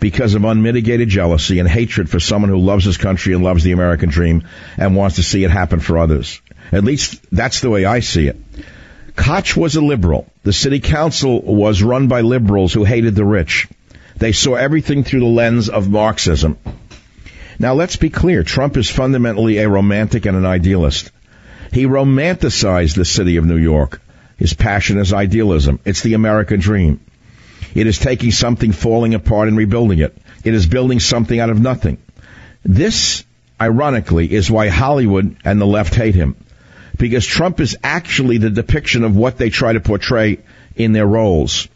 Because 0.01 0.33
of 0.33 0.43
unmitigated 0.43 1.07
jealousy 1.07 1.59
and 1.59 1.69
hatred 1.69 2.09
for 2.09 2.19
someone 2.19 2.49
who 2.49 2.57
loves 2.57 2.83
his 2.83 2.97
country 2.97 3.33
and 3.33 3.45
loves 3.45 3.63
the 3.63 3.71
American 3.71 4.09
dream 4.09 4.43
and 4.75 4.93
wants 4.93 5.15
to 5.15 5.23
see 5.23 5.45
it 5.45 5.51
happen 5.51 5.79
for 5.79 5.99
others. 5.99 6.41
At 6.73 6.83
least 6.83 7.25
that's 7.31 7.61
the 7.61 7.69
way 7.69 7.85
I 7.85 8.01
see 8.01 8.27
it. 8.27 8.35
Koch 9.15 9.55
was 9.55 9.77
a 9.77 9.81
liberal. 9.81 10.29
The 10.43 10.51
city 10.51 10.81
council 10.81 11.41
was 11.41 11.81
run 11.81 12.09
by 12.09 12.19
liberals 12.19 12.73
who 12.73 12.83
hated 12.83 13.15
the 13.15 13.23
rich. 13.23 13.69
They 14.21 14.33
saw 14.33 14.53
everything 14.53 15.03
through 15.03 15.21
the 15.21 15.25
lens 15.25 15.67
of 15.67 15.89
Marxism. 15.89 16.55
Now 17.57 17.73
let's 17.73 17.95
be 17.95 18.11
clear. 18.11 18.43
Trump 18.43 18.77
is 18.77 18.87
fundamentally 18.87 19.57
a 19.57 19.67
romantic 19.67 20.27
and 20.27 20.37
an 20.37 20.45
idealist. 20.45 21.11
He 21.73 21.85
romanticized 21.85 22.93
the 22.93 23.03
city 23.03 23.37
of 23.37 23.45
New 23.45 23.57
York. 23.57 23.99
His 24.37 24.53
passion 24.53 24.99
is 24.99 25.11
idealism. 25.11 25.79
It's 25.85 26.03
the 26.03 26.13
American 26.13 26.59
dream. 26.59 26.99
It 27.73 27.87
is 27.87 27.97
taking 27.97 28.29
something 28.29 28.73
falling 28.73 29.15
apart 29.15 29.47
and 29.47 29.57
rebuilding 29.57 29.97
it. 29.97 30.15
It 30.43 30.53
is 30.53 30.67
building 30.67 30.99
something 30.99 31.39
out 31.39 31.49
of 31.49 31.59
nothing. 31.59 31.97
This, 32.63 33.23
ironically, 33.59 34.31
is 34.31 34.51
why 34.51 34.67
Hollywood 34.67 35.35
and 35.43 35.59
the 35.59 35.65
left 35.65 35.95
hate 35.95 36.13
him. 36.13 36.35
Because 36.95 37.25
Trump 37.25 37.59
is 37.59 37.75
actually 37.83 38.37
the 38.37 38.51
depiction 38.51 39.03
of 39.03 39.15
what 39.15 39.39
they 39.39 39.49
try 39.49 39.73
to 39.73 39.79
portray 39.79 40.41
in 40.75 40.91
their 40.91 41.07
roles. 41.07 41.67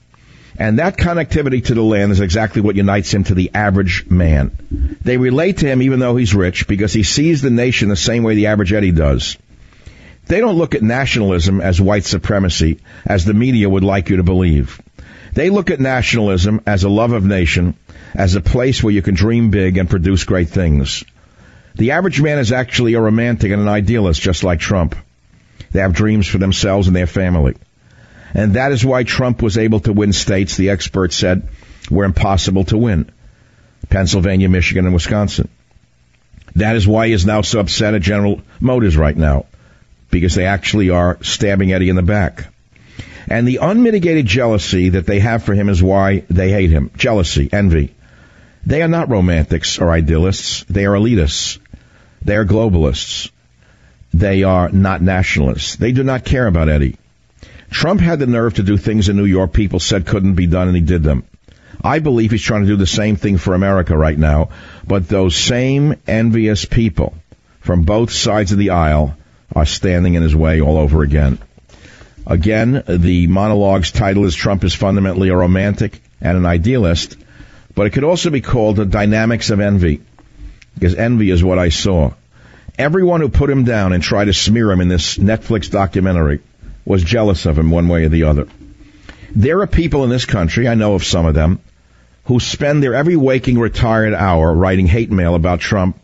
And 0.57 0.79
that 0.79 0.97
connectivity 0.97 1.65
to 1.65 1.73
the 1.73 1.81
land 1.81 2.11
is 2.11 2.21
exactly 2.21 2.61
what 2.61 2.75
unites 2.75 3.13
him 3.13 3.25
to 3.25 3.35
the 3.35 3.51
average 3.53 4.05
man. 4.09 4.97
They 5.01 5.17
relate 5.17 5.57
to 5.57 5.67
him 5.67 5.81
even 5.81 5.99
though 5.99 6.15
he's 6.15 6.33
rich 6.33 6.67
because 6.67 6.93
he 6.93 7.03
sees 7.03 7.41
the 7.41 7.49
nation 7.49 7.89
the 7.89 7.95
same 7.95 8.23
way 8.23 8.35
the 8.35 8.47
average 8.47 8.71
Eddie 8.71 8.91
does. 8.91 9.37
They 10.27 10.39
don't 10.39 10.57
look 10.57 10.73
at 10.73 10.81
nationalism 10.81 11.61
as 11.61 11.79
white 11.79 12.05
supremacy, 12.05 12.79
as 13.05 13.25
the 13.25 13.33
media 13.33 13.69
would 13.69 13.83
like 13.83 14.09
you 14.09 14.17
to 14.17 14.23
believe. 14.23 14.81
They 15.33 15.49
look 15.49 15.69
at 15.69 15.79
nationalism 15.79 16.61
as 16.65 16.83
a 16.83 16.89
love 16.89 17.11
of 17.11 17.25
nation, 17.25 17.75
as 18.15 18.35
a 18.35 18.41
place 18.41 18.81
where 18.81 18.93
you 18.93 19.01
can 19.01 19.13
dream 19.13 19.51
big 19.51 19.77
and 19.77 19.89
produce 19.89 20.23
great 20.23 20.49
things. 20.49 21.03
The 21.75 21.91
average 21.91 22.21
man 22.21 22.39
is 22.39 22.53
actually 22.53 22.93
a 22.93 23.01
romantic 23.01 23.51
and 23.51 23.61
an 23.61 23.67
idealist, 23.67 24.21
just 24.21 24.43
like 24.43 24.59
Trump. 24.61 24.95
They 25.71 25.81
have 25.81 25.93
dreams 25.93 26.25
for 26.25 26.37
themselves 26.37 26.87
and 26.87 26.95
their 26.95 27.07
family. 27.07 27.55
And 28.35 28.55
that 28.55 28.73
is 28.73 28.85
why 28.85 29.03
Trump 29.03 29.41
was 29.41 29.57
able 29.57 29.79
to 29.79 29.93
win 29.93 30.11
states 30.11 30.57
the 30.57 30.69
experts 30.69 31.15
said 31.15 31.47
were 31.89 32.03
impossible 32.03 32.65
to 32.65 32.77
win. 32.77 33.09
Pennsylvania, 33.89 34.49
Michigan, 34.49 34.83
and 34.83 34.93
Wisconsin. 34.93 35.47
That 36.55 36.75
is 36.75 36.85
why 36.85 37.07
he 37.07 37.13
is 37.13 37.25
now 37.25 37.41
so 37.41 37.61
upset 37.61 37.93
at 37.93 38.01
General 38.01 38.41
Motors 38.59 38.97
right 38.97 39.15
now 39.15 39.45
because 40.11 40.35
they 40.35 40.45
actually 40.45 40.89
are 40.89 41.17
stabbing 41.21 41.71
Eddie 41.71 41.89
in 41.89 41.95
the 41.95 42.01
back. 42.01 42.47
And 43.27 43.47
the 43.47 43.59
unmitigated 43.61 44.25
jealousy 44.25 44.89
that 44.89 45.05
they 45.05 45.19
have 45.19 45.43
for 45.43 45.53
him 45.53 45.69
is 45.69 45.81
why 45.81 46.25
they 46.29 46.51
hate 46.51 46.71
him. 46.71 46.91
Jealousy, 46.97 47.49
envy. 47.51 47.95
They 48.65 48.81
are 48.81 48.89
not 48.89 49.09
romantics 49.09 49.79
or 49.79 49.91
idealists. 49.91 50.65
They 50.65 50.85
are 50.85 50.93
elitists. 50.93 51.59
They 52.21 52.35
are 52.35 52.45
globalists. 52.45 53.31
They 54.13 54.43
are 54.43 54.69
not 54.69 55.01
nationalists. 55.01 55.77
They 55.77 55.93
do 55.93 56.03
not 56.03 56.25
care 56.25 56.47
about 56.47 56.69
Eddie. 56.69 56.97
Trump 57.69 58.01
had 58.01 58.19
the 58.19 58.27
nerve 58.27 58.55
to 58.55 58.63
do 58.63 58.77
things 58.77 59.09
in 59.09 59.17
New 59.17 59.25
York 59.25 59.53
people 59.53 59.79
said 59.79 60.05
couldn't 60.05 60.35
be 60.35 60.47
done 60.47 60.67
and 60.67 60.77
he 60.77 60.83
did 60.83 61.03
them. 61.03 61.23
I 61.83 61.99
believe 61.99 62.31
he's 62.31 62.41
trying 62.41 62.61
to 62.61 62.67
do 62.67 62.77
the 62.77 62.87
same 62.87 63.15
thing 63.15 63.37
for 63.37 63.53
America 63.53 63.97
right 63.97 64.17
now, 64.17 64.49
but 64.87 65.07
those 65.07 65.35
same 65.35 65.95
envious 66.07 66.65
people 66.65 67.15
from 67.59 67.83
both 67.83 68.11
sides 68.11 68.51
of 68.51 68.57
the 68.57 68.71
aisle 68.71 69.15
are 69.53 69.65
standing 69.65 70.13
in 70.15 70.23
his 70.23 70.35
way 70.35 70.61
all 70.61 70.77
over 70.77 71.03
again. 71.03 71.37
Again, 72.25 72.83
the 72.87 73.27
monologue's 73.27 73.91
title 73.91 74.25
is 74.25 74.35
Trump 74.35 74.63
is 74.63 74.73
fundamentally 74.73 75.29
a 75.29 75.35
romantic 75.35 76.01
and 76.21 76.37
an 76.37 76.45
idealist, 76.45 77.17
but 77.75 77.85
it 77.85 77.91
could 77.91 78.03
also 78.03 78.29
be 78.29 78.41
called 78.41 78.77
the 78.77 78.85
dynamics 78.85 79.51
of 79.51 79.59
envy, 79.59 80.01
because 80.73 80.95
envy 80.95 81.29
is 81.29 81.43
what 81.43 81.59
I 81.59 81.69
saw. 81.69 82.13
Everyone 82.79 83.21
who 83.21 83.29
put 83.29 83.49
him 83.49 83.63
down 83.63 83.93
and 83.93 84.01
tried 84.01 84.25
to 84.25 84.33
smear 84.33 84.71
him 84.71 84.81
in 84.81 84.87
this 84.87 85.17
Netflix 85.17 85.69
documentary 85.69 86.41
was 86.85 87.03
jealous 87.03 87.45
of 87.45 87.57
him 87.57 87.71
one 87.71 87.87
way 87.87 88.05
or 88.05 88.09
the 88.09 88.23
other. 88.23 88.47
There 89.35 89.61
are 89.61 89.67
people 89.67 90.03
in 90.03 90.09
this 90.09 90.25
country, 90.25 90.67
I 90.67 90.75
know 90.75 90.93
of 90.95 91.03
some 91.03 91.25
of 91.25 91.33
them, 91.33 91.59
who 92.25 92.39
spend 92.39 92.81
their 92.81 92.93
every 92.93 93.15
waking 93.15 93.59
retired 93.59 94.13
hour 94.13 94.53
writing 94.53 94.87
hate 94.87 95.11
mail 95.11 95.35
about 95.35 95.59
Trump 95.59 95.99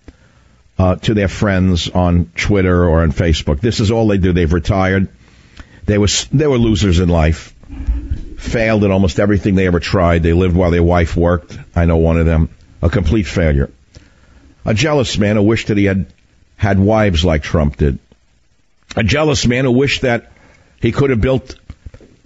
uh, 0.77 0.95
to 0.97 1.13
their 1.13 1.27
friends 1.27 1.89
on 1.89 2.31
Twitter 2.35 2.87
or 2.87 3.01
on 3.01 3.11
Facebook. 3.11 3.59
This 3.59 3.79
is 3.79 3.91
all 3.91 4.07
they 4.07 4.17
do. 4.17 4.33
They've 4.33 4.51
retired. 4.51 5.09
They 5.85 5.97
were 5.97 6.07
they 6.31 6.47
were 6.47 6.57
losers 6.57 6.99
in 6.99 7.09
life. 7.09 7.55
Failed 8.37 8.83
at 8.83 8.91
almost 8.91 9.19
everything 9.19 9.55
they 9.55 9.67
ever 9.67 9.79
tried. 9.79 10.23
They 10.23 10.33
lived 10.33 10.55
while 10.55 10.71
their 10.71 10.83
wife 10.83 11.15
worked. 11.15 11.57
I 11.75 11.85
know 11.85 11.97
one 11.97 12.17
of 12.17 12.25
them. 12.25 12.49
A 12.81 12.89
complete 12.89 13.27
failure. 13.27 13.69
A 14.65 14.73
jealous 14.73 15.17
man 15.17 15.35
who 15.35 15.43
wished 15.43 15.67
that 15.67 15.77
he 15.77 15.85
had 15.85 16.07
had 16.57 16.79
wives 16.79 17.23
like 17.23 17.43
Trump 17.43 17.77
did. 17.77 17.99
A 18.95 19.03
jealous 19.03 19.45
man 19.47 19.65
who 19.65 19.71
wished 19.71 20.01
that 20.01 20.30
he 20.81 20.91
could 20.91 21.09
have 21.09 21.21
built, 21.21 21.55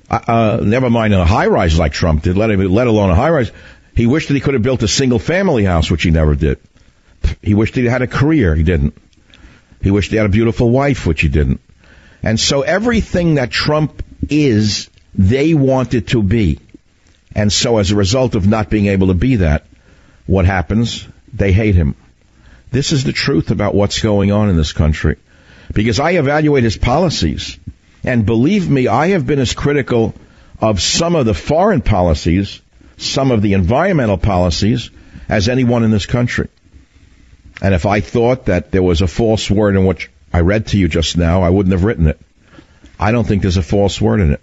uh, 0.09 0.19
uh 0.27 0.59
never 0.63 0.89
mind 0.89 1.13
a 1.13 1.25
high 1.25 1.47
rise 1.47 1.77
like 1.77 1.93
Trump 1.93 2.23
did, 2.23 2.37
let, 2.37 2.49
let 2.57 2.87
alone 2.87 3.09
a 3.09 3.15
high 3.15 3.29
rise. 3.29 3.51
He 3.95 4.05
wished 4.07 4.27
that 4.27 4.33
he 4.33 4.41
could 4.41 4.53
have 4.53 4.63
built 4.63 4.83
a 4.83 4.87
single 4.87 5.19
family 5.19 5.63
house, 5.63 5.89
which 5.89 6.03
he 6.03 6.11
never 6.11 6.35
did. 6.35 6.59
He 7.41 7.53
wished 7.53 7.75
he 7.75 7.85
had 7.85 8.01
a 8.01 8.07
career. 8.07 8.55
He 8.55 8.63
didn't. 8.63 8.97
He 9.81 9.91
wished 9.91 10.11
he 10.11 10.17
had 10.17 10.25
a 10.25 10.29
beautiful 10.29 10.69
wife, 10.69 11.05
which 11.05 11.21
he 11.21 11.27
didn't. 11.27 11.61
And 12.23 12.39
so 12.39 12.61
everything 12.61 13.35
that 13.35 13.51
Trump 13.51 14.03
is, 14.29 14.89
they 15.13 15.53
wanted 15.53 16.09
to 16.09 16.23
be. 16.23 16.59
And 17.35 17.51
so 17.51 17.77
as 17.77 17.91
a 17.91 17.95
result 17.95 18.35
of 18.35 18.47
not 18.47 18.69
being 18.69 18.87
able 18.87 19.07
to 19.07 19.13
be 19.13 19.37
that, 19.37 19.65
what 20.25 20.45
happens? 20.45 21.07
They 21.33 21.51
hate 21.51 21.75
him. 21.75 21.95
This 22.71 22.91
is 22.91 23.03
the 23.03 23.13
truth 23.13 23.51
about 23.51 23.75
what's 23.75 24.01
going 24.01 24.31
on 24.31 24.49
in 24.49 24.57
this 24.57 24.73
country. 24.73 25.17
Because 25.73 25.99
I 25.99 26.11
evaluate 26.11 26.63
his 26.63 26.77
policies. 26.77 27.57
And 28.05 28.25
believe 28.25 28.69
me, 28.69 28.87
I 28.87 29.07
have 29.07 29.25
been 29.25 29.39
as 29.39 29.53
critical 29.53 30.13
of 30.61 30.79
some 30.79 31.15
of 31.15 31.25
the 31.25 31.33
foreign 31.33 31.81
policies, 31.81 32.61
some 32.97 33.31
of 33.31 33.41
the 33.41 33.53
environmental 33.53 34.17
policies, 34.17 34.91
as 35.27 35.49
anyone 35.49 35.83
in 35.83 35.89
this 35.89 36.05
country. 36.05 36.47
And 37.61 37.73
if 37.73 37.85
I 37.85 38.01
thought 38.01 38.45
that 38.45 38.71
there 38.71 38.83
was 38.83 39.01
a 39.01 39.07
false 39.07 39.49
word 39.49 39.75
in 39.75 39.85
what 39.85 40.07
I 40.31 40.41
read 40.41 40.67
to 40.67 40.77
you 40.77 40.87
just 40.87 41.17
now, 41.17 41.41
I 41.41 41.49
wouldn't 41.49 41.73
have 41.73 41.83
written 41.83 42.07
it. 42.07 42.21
I 42.99 43.11
don't 43.11 43.27
think 43.27 43.41
there's 43.41 43.57
a 43.57 43.63
false 43.63 43.99
word 43.99 44.21
in 44.21 44.33
it. 44.33 44.41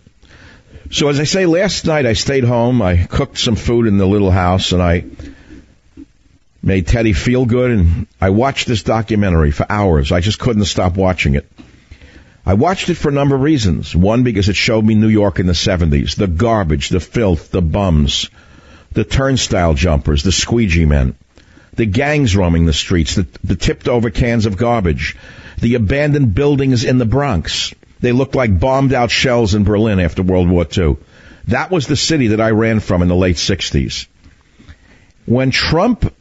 So 0.90 1.08
as 1.08 1.20
I 1.20 1.24
say, 1.24 1.46
last 1.46 1.86
night 1.86 2.04
I 2.04 2.14
stayed 2.14 2.44
home. 2.44 2.82
I 2.82 2.96
cooked 3.06 3.38
some 3.38 3.56
food 3.56 3.86
in 3.86 3.96
the 3.96 4.06
little 4.06 4.30
house 4.30 4.72
and 4.72 4.82
I 4.82 5.04
made 6.62 6.88
Teddy 6.88 7.12
feel 7.12 7.46
good 7.46 7.70
and 7.70 8.06
I 8.20 8.30
watched 8.30 8.66
this 8.66 8.82
documentary 8.82 9.52
for 9.52 9.66
hours. 9.70 10.10
I 10.10 10.20
just 10.20 10.38
couldn't 10.38 10.64
stop 10.64 10.96
watching 10.96 11.34
it. 11.36 11.50
I 12.45 12.55
watched 12.55 12.88
it 12.88 12.95
for 12.95 13.09
a 13.09 13.12
number 13.12 13.34
of 13.34 13.40
reasons. 13.40 13.95
One, 13.95 14.24
because 14.24 14.49
it 14.49 14.57
showed 14.57 14.84
me 14.84 14.95
New 14.95 15.09
York 15.09 15.38
in 15.38 15.47
the 15.47 15.53
70s. 15.53 16.16
The 16.16 16.26
garbage, 16.26 16.88
the 16.88 17.01
filth, 17.01 17.51
the 17.51 17.62
bums, 17.62 18.28
the 18.93 19.05
turnstile 19.05 19.74
jumpers, 19.74 20.22
the 20.22 20.32
squeegee 20.32 20.86
men 20.86 21.14
the 21.74 21.86
gangs 21.86 22.36
roaming 22.36 22.66
the 22.66 22.72
streets, 22.72 23.14
the, 23.14 23.26
the 23.45 23.57
tipped 23.57 23.88
over 23.88 24.11
cans 24.11 24.47
of 24.47 24.57
garbage, 24.57 25.16
the 25.59 25.74
abandoned 25.74 26.34
buildings 26.34 26.84
in 26.84 26.99
the 26.99 27.07
Bronx. 27.07 27.74
They 28.01 28.12
looked 28.12 28.34
like 28.34 28.59
bombed 28.59 28.93
out 28.93 29.11
shells 29.11 29.55
in 29.55 29.64
Berlin 29.64 30.01
after 30.01 30.22
World 30.22 30.49
War 30.49 30.66
II. 30.76 30.97
That 31.49 31.70
was 31.70 31.86
the 31.86 31.97
city 31.97 32.28
that 32.28 32.40
I 32.40 32.51
ran 32.51 32.80
from 32.80 33.03
in 33.03 33.09
the 33.09 33.16
late 33.16 33.36
60s. 33.36 34.07
When 35.24 35.51
Trump 35.51 36.12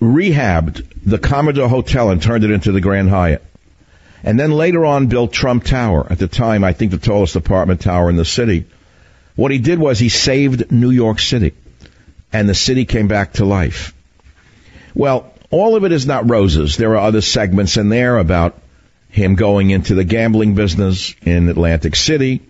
rehabbed 0.00 0.86
the 1.04 1.18
Commodore 1.18 1.68
Hotel 1.68 2.10
and 2.10 2.22
turned 2.22 2.44
it 2.44 2.50
into 2.50 2.72
the 2.72 2.80
Grand 2.80 3.10
Hyatt, 3.10 3.42
and 4.22 4.38
then 4.38 4.50
later 4.50 4.84
on 4.84 5.06
built 5.06 5.32
Trump 5.32 5.64
Tower, 5.64 6.06
at 6.10 6.18
the 6.18 6.28
time, 6.28 6.64
I 6.64 6.72
think 6.72 6.90
the 6.90 6.98
tallest 6.98 7.36
apartment 7.36 7.80
tower 7.80 8.10
in 8.10 8.16
the 8.16 8.24
city, 8.24 8.66
what 9.36 9.52
he 9.52 9.58
did 9.58 9.78
was 9.78 9.98
he 9.98 10.08
saved 10.08 10.72
New 10.72 10.90
York 10.90 11.20
City, 11.20 11.54
and 12.32 12.48
the 12.48 12.54
city 12.54 12.84
came 12.84 13.08
back 13.08 13.34
to 13.34 13.44
life. 13.44 13.94
Well, 14.94 15.32
all 15.50 15.76
of 15.76 15.84
it 15.84 15.92
is 15.92 16.06
not 16.06 16.28
roses. 16.28 16.76
There 16.76 16.92
are 16.92 17.06
other 17.06 17.20
segments 17.20 17.76
in 17.76 17.88
there 17.88 18.18
about 18.18 18.58
him 19.10 19.36
going 19.36 19.70
into 19.70 19.94
the 19.94 20.04
gambling 20.04 20.54
business 20.54 21.14
in 21.22 21.48
Atlantic 21.48 21.96
City, 21.96 22.42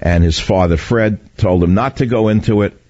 and 0.00 0.24
his 0.24 0.38
father 0.38 0.76
Fred 0.76 1.36
told 1.36 1.62
him 1.62 1.74
not 1.74 1.96
to 1.96 2.06
go 2.06 2.28
into 2.28 2.62
it, 2.62 2.80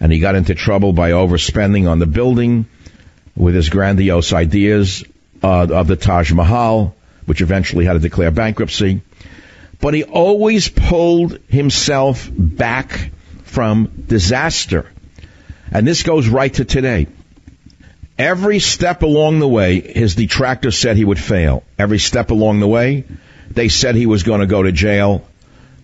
and 0.00 0.12
he 0.12 0.20
got 0.20 0.36
into 0.36 0.54
trouble 0.54 0.92
by 0.92 1.10
overspending 1.10 1.88
on 1.88 1.98
the 1.98 2.06
building 2.06 2.66
with 3.36 3.54
his 3.54 3.68
grandiose 3.68 4.32
ideas 4.32 5.04
uh, 5.42 5.66
of 5.70 5.86
the 5.86 5.96
Taj 5.96 6.32
Mahal, 6.32 6.94
which 7.28 7.42
eventually 7.42 7.84
had 7.84 7.92
to 7.92 7.98
declare 7.98 8.30
bankruptcy. 8.30 9.02
But 9.80 9.94
he 9.94 10.04
always 10.04 10.68
pulled 10.68 11.38
himself 11.48 12.28
back 12.32 13.10
from 13.44 14.04
disaster. 14.06 14.90
And 15.70 15.86
this 15.86 16.02
goes 16.02 16.28
right 16.28 16.52
to 16.54 16.64
today. 16.64 17.06
Every 18.18 18.58
step 18.58 19.02
along 19.02 19.38
the 19.38 19.46
way, 19.46 19.80
his 19.80 20.14
detractors 20.14 20.76
said 20.76 20.96
he 20.96 21.04
would 21.04 21.20
fail. 21.20 21.62
Every 21.78 21.98
step 21.98 22.30
along 22.30 22.60
the 22.60 22.66
way, 22.66 23.04
they 23.50 23.68
said 23.68 23.94
he 23.94 24.06
was 24.06 24.22
going 24.22 24.40
to 24.40 24.46
go 24.46 24.62
to 24.62 24.72
jail 24.72 25.24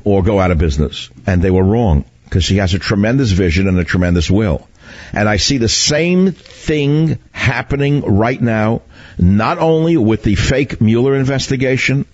or 0.03 0.23
go 0.23 0.41
out 0.41 0.51
of 0.51 0.59
business. 0.59 1.11
And 1.27 1.43
they 1.43 1.51
were 1.51 1.63
wrong 1.63 2.05
because 2.25 2.49
he 2.49 2.57
has 2.57 2.75
a 2.75 2.79
tremendous 2.79 3.31
vision 3.31 3.69
and 3.69 3.79
a 3.79 3.85
tremendous 3.85 4.31
will. 4.31 4.67
And 5.15 5.29
I 5.29 5.37
see 5.37 5.59
the 5.59 5.69
same 5.69 6.33
thing 6.33 7.19
happening 7.31 8.03
right 8.03 8.41
now, 8.41 8.83
not 9.17 9.59
only 9.59 9.97
with 9.97 10.25
the 10.25 10.35
fake 10.35 10.81
Mueller 10.81 11.15
investigation, 11.15 12.05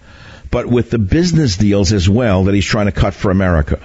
but 0.51 0.67
with 0.67 0.91
the 0.91 0.99
business 0.99 1.57
deals 1.57 1.93
as 1.93 2.09
well 2.09 2.45
that 2.45 2.55
he's 2.55 2.67
trying 2.67 2.87
to 2.87 2.93
cut 2.93 3.15
for 3.15 3.31
America. 3.31 3.81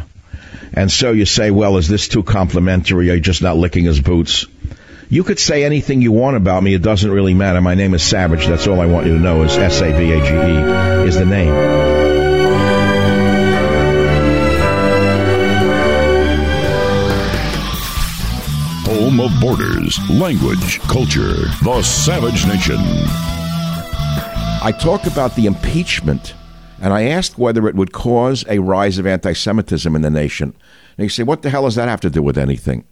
And 0.74 0.92
so 0.92 1.14
you 1.14 1.26
say, 1.26 1.50
well, 1.50 1.78
is 1.78 1.88
this 1.88 2.10
too 2.10 2.24
complimentary? 2.24 3.10
Are 3.10 3.16
you 3.16 3.22
just 3.22 3.42
not 3.42 3.56
licking 3.56 3.86
his 3.86 4.02
boots? 4.02 4.48
You 5.10 5.24
could 5.24 5.40
say 5.40 5.64
anything 5.64 6.02
you 6.02 6.12
want 6.12 6.36
about 6.36 6.62
me. 6.62 6.74
It 6.74 6.82
doesn't 6.82 7.10
really 7.10 7.34
matter. 7.34 7.62
My 7.62 7.76
name 7.76 7.94
is 7.94 8.04
Savage. 8.04 8.48
That's 8.48 8.68
all 8.68 8.82
I 8.82 8.88
want 8.88 9.06
you 9.06 9.14
to 9.14 9.20
know 9.20 9.44
is 9.44 9.56
S-A-V-A-G-E 9.56 11.08
is 11.08 11.18
the 11.18 11.26
name. 11.26 11.95
News, 19.16 20.10
language, 20.10 20.80
culture. 20.82 21.48
The 21.64 21.82
Savage 21.84 22.46
Nation. 22.48 22.78
I 24.62 24.74
talk 24.78 25.06
about 25.06 25.36
the 25.36 25.46
impeachment, 25.46 26.34
and 26.82 26.92
I 26.92 27.04
asked 27.04 27.38
whether 27.38 27.68
it 27.68 27.76
would 27.76 27.94
cause 27.94 28.44
a 28.50 28.60
rise 28.60 28.98
of 28.98 29.08
anti 29.08 29.34
Semitism 29.34 29.96
in 29.96 30.02
the 30.02 30.10
nation. 30.10 30.54
And 30.98 31.06
you 31.06 31.10
say, 31.10 31.24
what 31.24 31.44
the 31.44 31.50
hell 31.50 31.64
does 31.64 31.76
that 31.76 31.88
have 31.88 32.02
to 32.02 32.10
do 32.10 32.22
with 32.22 32.38
anything? 32.38 32.86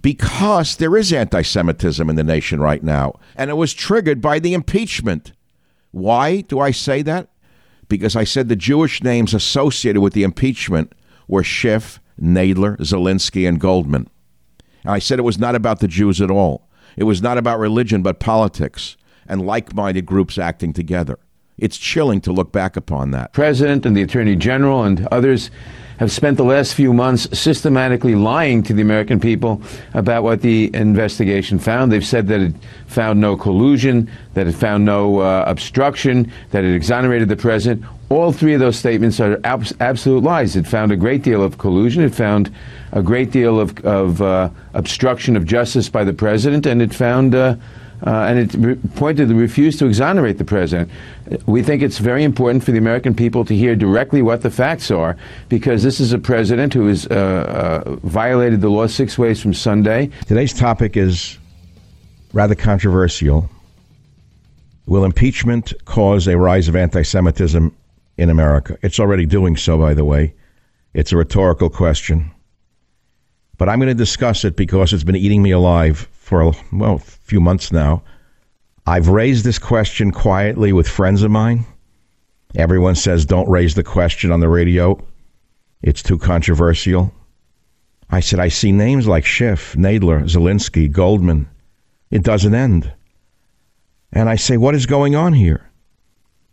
Because 0.00 0.76
there 0.76 0.96
is 0.96 1.12
anti 1.12 1.42
Semitism 1.42 2.08
in 2.08 2.16
the 2.16 2.24
nation 2.24 2.60
right 2.60 2.82
now, 2.82 3.18
and 3.36 3.50
it 3.50 3.54
was 3.54 3.74
triggered 3.74 4.20
by 4.20 4.38
the 4.38 4.54
impeachment. 4.54 5.32
Why 5.90 6.40
do 6.40 6.60
I 6.60 6.70
say 6.70 7.02
that? 7.02 7.28
Because 7.88 8.16
I 8.16 8.24
said 8.24 8.48
the 8.48 8.56
Jewish 8.56 9.02
names 9.02 9.34
associated 9.34 10.00
with 10.00 10.14
the 10.14 10.22
impeachment 10.22 10.94
were 11.28 11.44
Schiff, 11.44 12.00
Nadler, 12.20 12.78
Zelensky, 12.78 13.46
and 13.46 13.60
Goldman. 13.60 14.08
I 14.84 14.98
said 14.98 15.18
it 15.18 15.22
was 15.22 15.38
not 15.38 15.54
about 15.54 15.80
the 15.80 15.88
Jews 15.88 16.20
at 16.20 16.30
all. 16.30 16.68
It 16.96 17.04
was 17.04 17.22
not 17.22 17.38
about 17.38 17.58
religion, 17.58 18.02
but 18.02 18.20
politics 18.20 18.96
and 19.26 19.46
like 19.46 19.74
minded 19.74 20.06
groups 20.06 20.38
acting 20.38 20.72
together. 20.72 21.18
It's 21.58 21.76
chilling 21.78 22.20
to 22.22 22.32
look 22.32 22.50
back 22.50 22.76
upon 22.76 23.12
that. 23.12 23.32
President 23.32 23.86
and 23.86 23.96
the 23.96 24.02
Attorney 24.02 24.36
General 24.36 24.84
and 24.84 25.06
others 25.08 25.50
have 25.98 26.10
spent 26.10 26.36
the 26.36 26.44
last 26.44 26.74
few 26.74 26.92
months 26.92 27.28
systematically 27.38 28.16
lying 28.16 28.62
to 28.64 28.74
the 28.74 28.82
American 28.82 29.20
people 29.20 29.62
about 29.94 30.24
what 30.24 30.40
the 30.40 30.74
investigation 30.74 31.60
found. 31.60 31.92
They've 31.92 32.04
said 32.04 32.26
that 32.28 32.40
it 32.40 32.54
found 32.88 33.20
no 33.20 33.36
collusion, 33.36 34.10
that 34.34 34.48
it 34.48 34.52
found 34.52 34.84
no 34.84 35.20
uh, 35.20 35.44
obstruction, 35.46 36.32
that 36.50 36.64
it 36.64 36.74
exonerated 36.74 37.28
the 37.28 37.36
president. 37.36 37.84
All 38.08 38.32
three 38.32 38.54
of 38.54 38.60
those 38.60 38.76
statements 38.76 39.20
are 39.20 39.38
ab- 39.44 39.66
absolute 39.78 40.24
lies. 40.24 40.56
It 40.56 40.66
found 40.66 40.90
a 40.90 40.96
great 40.96 41.22
deal 41.22 41.42
of 41.42 41.58
collusion. 41.58 42.02
It 42.02 42.14
found 42.14 42.52
a 42.92 43.02
great 43.02 43.30
deal 43.30 43.58
of, 43.58 43.78
of 43.84 44.22
uh, 44.22 44.50
obstruction 44.74 45.36
of 45.36 45.44
justice 45.44 45.88
by 45.88 46.04
the 46.04 46.12
president, 46.12 46.66
and 46.66 46.80
it 46.82 46.94
found. 46.94 47.34
Uh, 47.34 47.56
uh, 48.04 48.26
and 48.28 48.38
it 48.38 48.54
re- 48.54 48.74
pointed 48.96 49.28
to 49.28 49.34
refuse 49.36 49.78
to 49.78 49.86
exonerate 49.86 50.36
the 50.38 50.44
president. 50.44 50.90
We 51.46 51.62
think 51.62 51.82
it's 51.82 51.98
very 51.98 52.24
important 52.24 52.64
for 52.64 52.72
the 52.72 52.78
American 52.78 53.14
people 53.14 53.44
to 53.44 53.54
hear 53.54 53.76
directly 53.76 54.22
what 54.22 54.42
the 54.42 54.50
facts 54.50 54.90
are, 54.90 55.16
because 55.48 55.84
this 55.84 56.00
is 56.00 56.12
a 56.12 56.18
president 56.18 56.74
who 56.74 56.88
has 56.88 57.06
uh, 57.06 57.84
uh, 57.86 57.94
violated 58.02 58.60
the 58.60 58.68
law 58.70 58.88
six 58.88 59.16
ways 59.16 59.40
from 59.40 59.54
Sunday. 59.54 60.10
Today's 60.26 60.52
topic 60.52 60.96
is 60.96 61.38
rather 62.32 62.56
controversial. 62.56 63.48
Will 64.86 65.04
impeachment 65.04 65.72
cause 65.84 66.26
a 66.26 66.36
rise 66.36 66.66
of 66.66 66.74
anti 66.74 67.02
Semitism 67.02 67.72
in 68.16 68.30
America? 68.30 68.76
It's 68.82 68.98
already 68.98 69.26
doing 69.26 69.56
so, 69.56 69.78
by 69.78 69.94
the 69.94 70.04
way. 70.04 70.34
It's 70.92 71.12
a 71.12 71.16
rhetorical 71.16 71.70
question. 71.70 72.32
But 73.62 73.68
I'm 73.68 73.78
going 73.78 73.90
to 73.90 73.94
discuss 73.94 74.44
it 74.44 74.56
because 74.56 74.92
it's 74.92 75.04
been 75.04 75.14
eating 75.14 75.40
me 75.40 75.52
alive 75.52 76.08
for, 76.10 76.52
well, 76.72 76.94
a 76.94 76.98
few 76.98 77.40
months 77.40 77.70
now. 77.70 78.02
I've 78.88 79.06
raised 79.06 79.44
this 79.44 79.60
question 79.60 80.10
quietly 80.10 80.72
with 80.72 80.88
friends 80.88 81.22
of 81.22 81.30
mine. 81.30 81.64
Everyone 82.56 82.96
says 82.96 83.24
don't 83.24 83.48
raise 83.48 83.76
the 83.76 83.84
question 83.84 84.32
on 84.32 84.40
the 84.40 84.48
radio. 84.48 85.00
It's 85.80 86.02
too 86.02 86.18
controversial. 86.18 87.14
I 88.10 88.18
said, 88.18 88.40
I 88.40 88.48
see 88.48 88.72
names 88.72 89.06
like 89.06 89.24
Schiff, 89.24 89.74
Nadler, 89.74 90.24
Zelensky, 90.24 90.90
Goldman. 90.90 91.48
It 92.10 92.24
doesn't 92.24 92.56
end. 92.56 92.92
And 94.12 94.28
I 94.28 94.34
say, 94.34 94.56
what 94.56 94.74
is 94.74 94.86
going 94.86 95.14
on 95.14 95.34
here? 95.34 95.70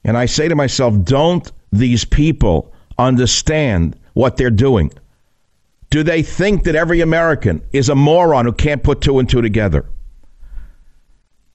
And 0.04 0.16
I 0.16 0.28
say 0.28 0.48
to 0.48 0.56
myself, 0.56 0.94
don't 1.06 1.52
these 1.72 2.06
people 2.06 2.72
understand 3.00 4.00
what 4.14 4.38
they're 4.38 4.52
doing? 4.52 4.92
Do 5.90 6.04
they 6.04 6.22
think 6.22 6.64
that 6.64 6.76
every 6.76 7.02
American 7.02 7.64
is 7.72 7.90
a 7.90 7.96
moron 7.96 8.46
who 8.46 8.54
can't 8.54 8.84
put 8.84 9.02
two 9.02 9.20
and 9.20 9.28
two 9.28 9.42
together? 9.42 9.90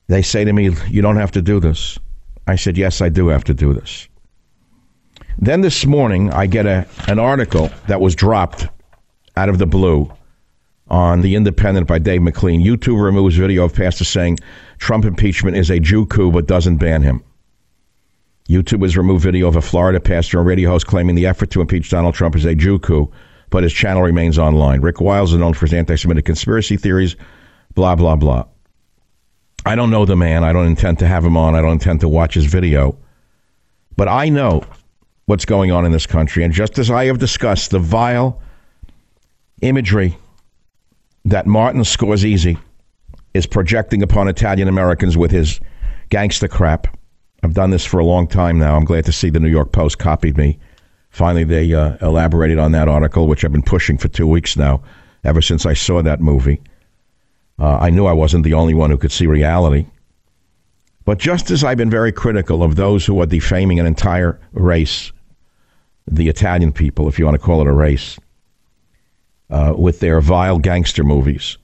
They 0.09 0.23
say 0.23 0.45
to 0.45 0.53
me, 0.53 0.71
You 0.89 1.03
don't 1.03 1.17
have 1.17 1.33
to 1.33 1.43
do 1.43 1.61
this. 1.61 1.99
I 2.47 2.57
said, 2.57 2.77
Yes, 2.77 3.01
I 3.01 3.09
do 3.09 3.29
have 3.29 3.45
to 3.45 3.55
do 3.55 3.73
this. 3.73 4.09
Then 5.39 5.61
this 5.61 5.87
morning, 5.87 6.33
I 6.33 6.47
get 6.47 6.67
a, 6.67 6.87
an 7.09 7.19
article 7.19 7.71
that 7.87 8.01
was 8.01 8.15
dropped 8.15 8.69
out 9.37 9.49
of 9.49 9.59
the 9.59 9.67
blue 9.67 10.13
on 10.89 11.23
The 11.23 11.35
Independent 11.35 11.87
by 11.87 11.99
Dave 11.99 12.23
McLean. 12.23 12.63
YouTube 12.63 13.03
removes 13.03 13.37
video 13.37 13.65
of 13.65 13.75
pastor 13.75 14.05
saying 14.05 14.39
Trump 14.79 15.05
impeachment 15.05 15.57
is 15.57 15.71
a 15.71 15.81
Jew 15.81 16.07
coup 16.07 16.31
but 16.31 16.47
doesn't 16.47 16.77
ban 16.77 17.03
him. 17.03 17.23
YouTube 18.49 18.83
has 18.83 18.97
removed 18.97 19.25
video 19.25 19.49
of 19.49 19.57
a 19.57 19.63
Florida 19.63 19.99
pastor 19.99 20.39
and 20.39 20.47
radio 20.47 20.71
host 20.71 20.87
claiming 20.87 21.15
the 21.15 21.27
effort 21.27 21.51
to 21.51 21.61
impeach 21.61 21.89
Donald 21.89 22.15
Trump 22.15 22.37
is 22.37 22.45
a 22.45 22.55
Jew 22.55 22.79
coup, 22.79 23.11
but 23.55 23.63
his 23.63 23.73
channel 23.73 24.03
remains 24.03 24.37
online. 24.37 24.81
Rick 24.81 25.01
Wiles 25.01 25.33
is 25.33 25.39
known 25.39 25.55
for 25.55 25.67
his 25.67 25.75
anti 25.75 25.95
Semitic 25.95 26.25
conspiracy 26.25 26.77
theories, 26.77 27.15
blah, 27.77 27.95
blah, 27.95 28.17
blah. 28.17 28.47
I 29.65 29.77
don't 29.77 29.91
know 29.91 30.05
the 30.05 30.17
man. 30.17 30.43
I 30.43 30.53
don't 30.53 30.67
intend 30.67 30.99
to 30.99 31.07
have 31.07 31.25
him 31.25 31.37
on. 31.37 31.55
I 31.55 31.61
don't 31.61 31.75
intend 31.75 32.01
to 32.01 32.09
watch 32.09 32.35
his 32.35 32.47
video. 32.47 32.99
But 33.97 34.09
I 34.09 34.29
know 34.29 34.65
what's 35.27 35.45
going 35.45 35.71
on 35.71 35.87
in 35.87 35.93
this 35.93 36.05
country. 36.05 36.43
And 36.43 36.53
just 36.53 36.81
as 36.81 36.91
I 36.91 37.05
have 37.05 37.21
discussed 37.21 37.71
the 37.71 37.79
vile 37.79 38.43
imagery 39.63 40.19
that 41.25 41.47
Martin 41.47 41.83
Scorsese 41.83 42.59
is 43.35 43.47
projecting 43.47 44.03
upon 44.03 44.27
Italian 44.27 44.67
Americans 44.67 45.17
with 45.17 45.31
his 45.31 45.61
gangster 46.09 46.49
crap. 46.49 46.89
I've 47.45 47.55
done 47.55 47.71
this 47.71 47.85
for 47.85 48.01
a 48.01 48.05
long 48.05 48.27
time 48.27 48.59
now. 48.59 48.75
I'm 48.75 48.85
glad 48.85 49.05
to 49.05 49.13
see 49.13 49.31
the 49.31 49.39
New 49.39 49.49
York 49.49 49.71
Post 49.71 50.01
copied 50.01 50.37
me. 50.37 50.59
Finally, 51.15 51.45
they 51.45 51.73
uh, 51.73 51.97
elaborated 52.03 52.59
on 52.59 52.73
that 52.73 52.89
article, 52.89 53.29
which 53.29 53.45
I've 53.45 53.53
been 53.53 53.63
pushing 53.63 53.97
for 53.97 54.09
two 54.09 54.27
weeks 54.27 54.57
now, 54.57 54.83
ever 55.23 55.41
since 55.41 55.65
I 55.65 55.73
saw 55.73 56.03
that 56.03 56.21
movie. 56.21 56.61
Uh, 57.57 57.77
I 57.77 57.91
knew 57.91 58.07
I 58.07 58.13
wasn't 58.13 58.43
the 58.43 58.55
only 58.55 58.75
one 58.75 58.91
who 58.91 58.99
could 58.99 59.13
see 59.13 59.29
reality. 59.29 59.87
But 61.05 61.19
just 61.19 61.53
as 61.53 61.63
I've 61.63 61.77
been 61.77 61.89
very 61.89 62.11
critical 62.11 62.65
of 62.65 62.75
those 62.75 63.07
who 63.07 63.23
are 63.23 63.27
defaming 63.27 63.79
an 63.79 63.87
entire 63.87 64.41
race, 64.55 65.13
the 66.09 66.29
Italian 66.29 66.73
people, 66.73 67.07
if 67.07 67.17
you 67.17 67.25
want 67.25 67.37
to 67.37 67.47
call 67.47 67.61
it 67.61 67.69
a 67.69 67.73
race, 67.73 68.19
uh, 69.51 69.73
with 69.79 70.01
their 70.01 70.21
vile 70.21 70.59
gangster 70.59 71.05
movies. 71.05 71.59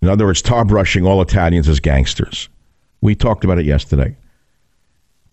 In 0.00 0.08
other 0.08 0.24
words, 0.24 0.40
tar 0.40 0.64
brushing 0.64 1.04
all 1.04 1.20
Italians 1.20 1.68
as 1.68 1.78
gangsters. 1.78 2.48
We 3.02 3.14
talked 3.14 3.44
about 3.44 3.58
it 3.58 3.66
yesterday. 3.66 4.16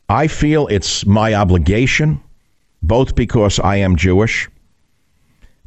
I 0.09 0.28
feel 0.28 0.67
it's 0.67 1.05
my 1.05 1.36
obligation, 1.36 2.22
both 2.84 3.16
because 3.16 3.60
I 3.60 3.78
am 3.78 3.96
Jewish, 3.96 4.50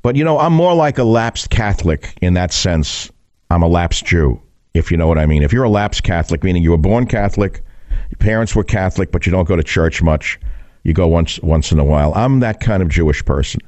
but 0.03 0.17
you 0.17 0.25
know, 0.25 0.39
I'm 0.39 0.53
more 0.53 0.75
like 0.75 0.99
a 0.99 1.05
lapsed 1.05 1.51
Catholic 1.51 2.17
in 2.21 2.35
that 2.35 2.53
sense. 2.53 3.11
I'm 3.51 3.62
a 3.62 3.69
lapsed 3.69 4.05
Jew, 4.05 4.41
if 4.75 4.91
you 4.91 4.97
know 4.97 5.07
what 5.07 5.19
I 5.19 5.27
mean. 5.27 5.43
If 5.43 5.53
you're 5.53 5.65
a 5.65 5.71
lapsed 5.71 6.03
Catholic, 6.03 6.45
meaning 6.45 6.62
you 6.62 6.73
were 6.73 6.77
born 6.77 7.07
Catholic, 7.07 7.62
your 8.11 8.19
parents 8.19 8.55
were 8.55 8.65
Catholic, 8.65 9.12
but 9.12 9.27
you 9.27 9.33
don't 9.33 9.49
go 9.49 9.57
to 9.57 9.62
church 9.62 10.03
much, 10.03 10.39
you 10.83 10.93
go 10.93 11.07
once 11.09 11.41
once 11.41 11.73
in 11.73 11.79
a 11.79 11.85
while. 11.85 12.12
I'm 12.15 12.41
that 12.41 12.61
kind 12.61 12.83
of 12.83 12.89
Jewish 12.89 13.25
person. 13.25 13.61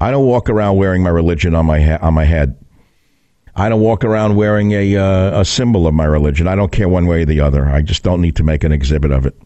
I 0.00 0.10
don't 0.10 0.26
walk 0.26 0.48
around 0.48 0.76
wearing 0.76 1.02
my 1.02 1.10
religion 1.10 1.54
on 1.54 1.66
my 1.66 1.98
on 1.98 2.14
my 2.14 2.24
head. 2.24 2.56
I 3.54 3.68
don't 3.68 3.80
walk 3.80 4.04
around 4.04 4.36
wearing 4.36 4.72
a 4.72 4.96
uh, 4.96 5.40
a 5.40 5.44
symbol 5.44 5.86
of 5.86 5.94
my 5.94 6.06
religion. 6.06 6.48
I 6.48 6.54
don't 6.54 6.72
care 6.72 6.88
one 6.88 7.06
way 7.06 7.22
or 7.22 7.26
the 7.26 7.40
other. 7.40 7.66
I 7.66 7.82
just 7.82 8.02
don't 8.02 8.20
need 8.20 8.36
to 8.36 8.44
make 8.44 8.64
an 8.64 8.72
exhibit 8.72 9.10
of 9.10 9.26
it. 9.26 9.36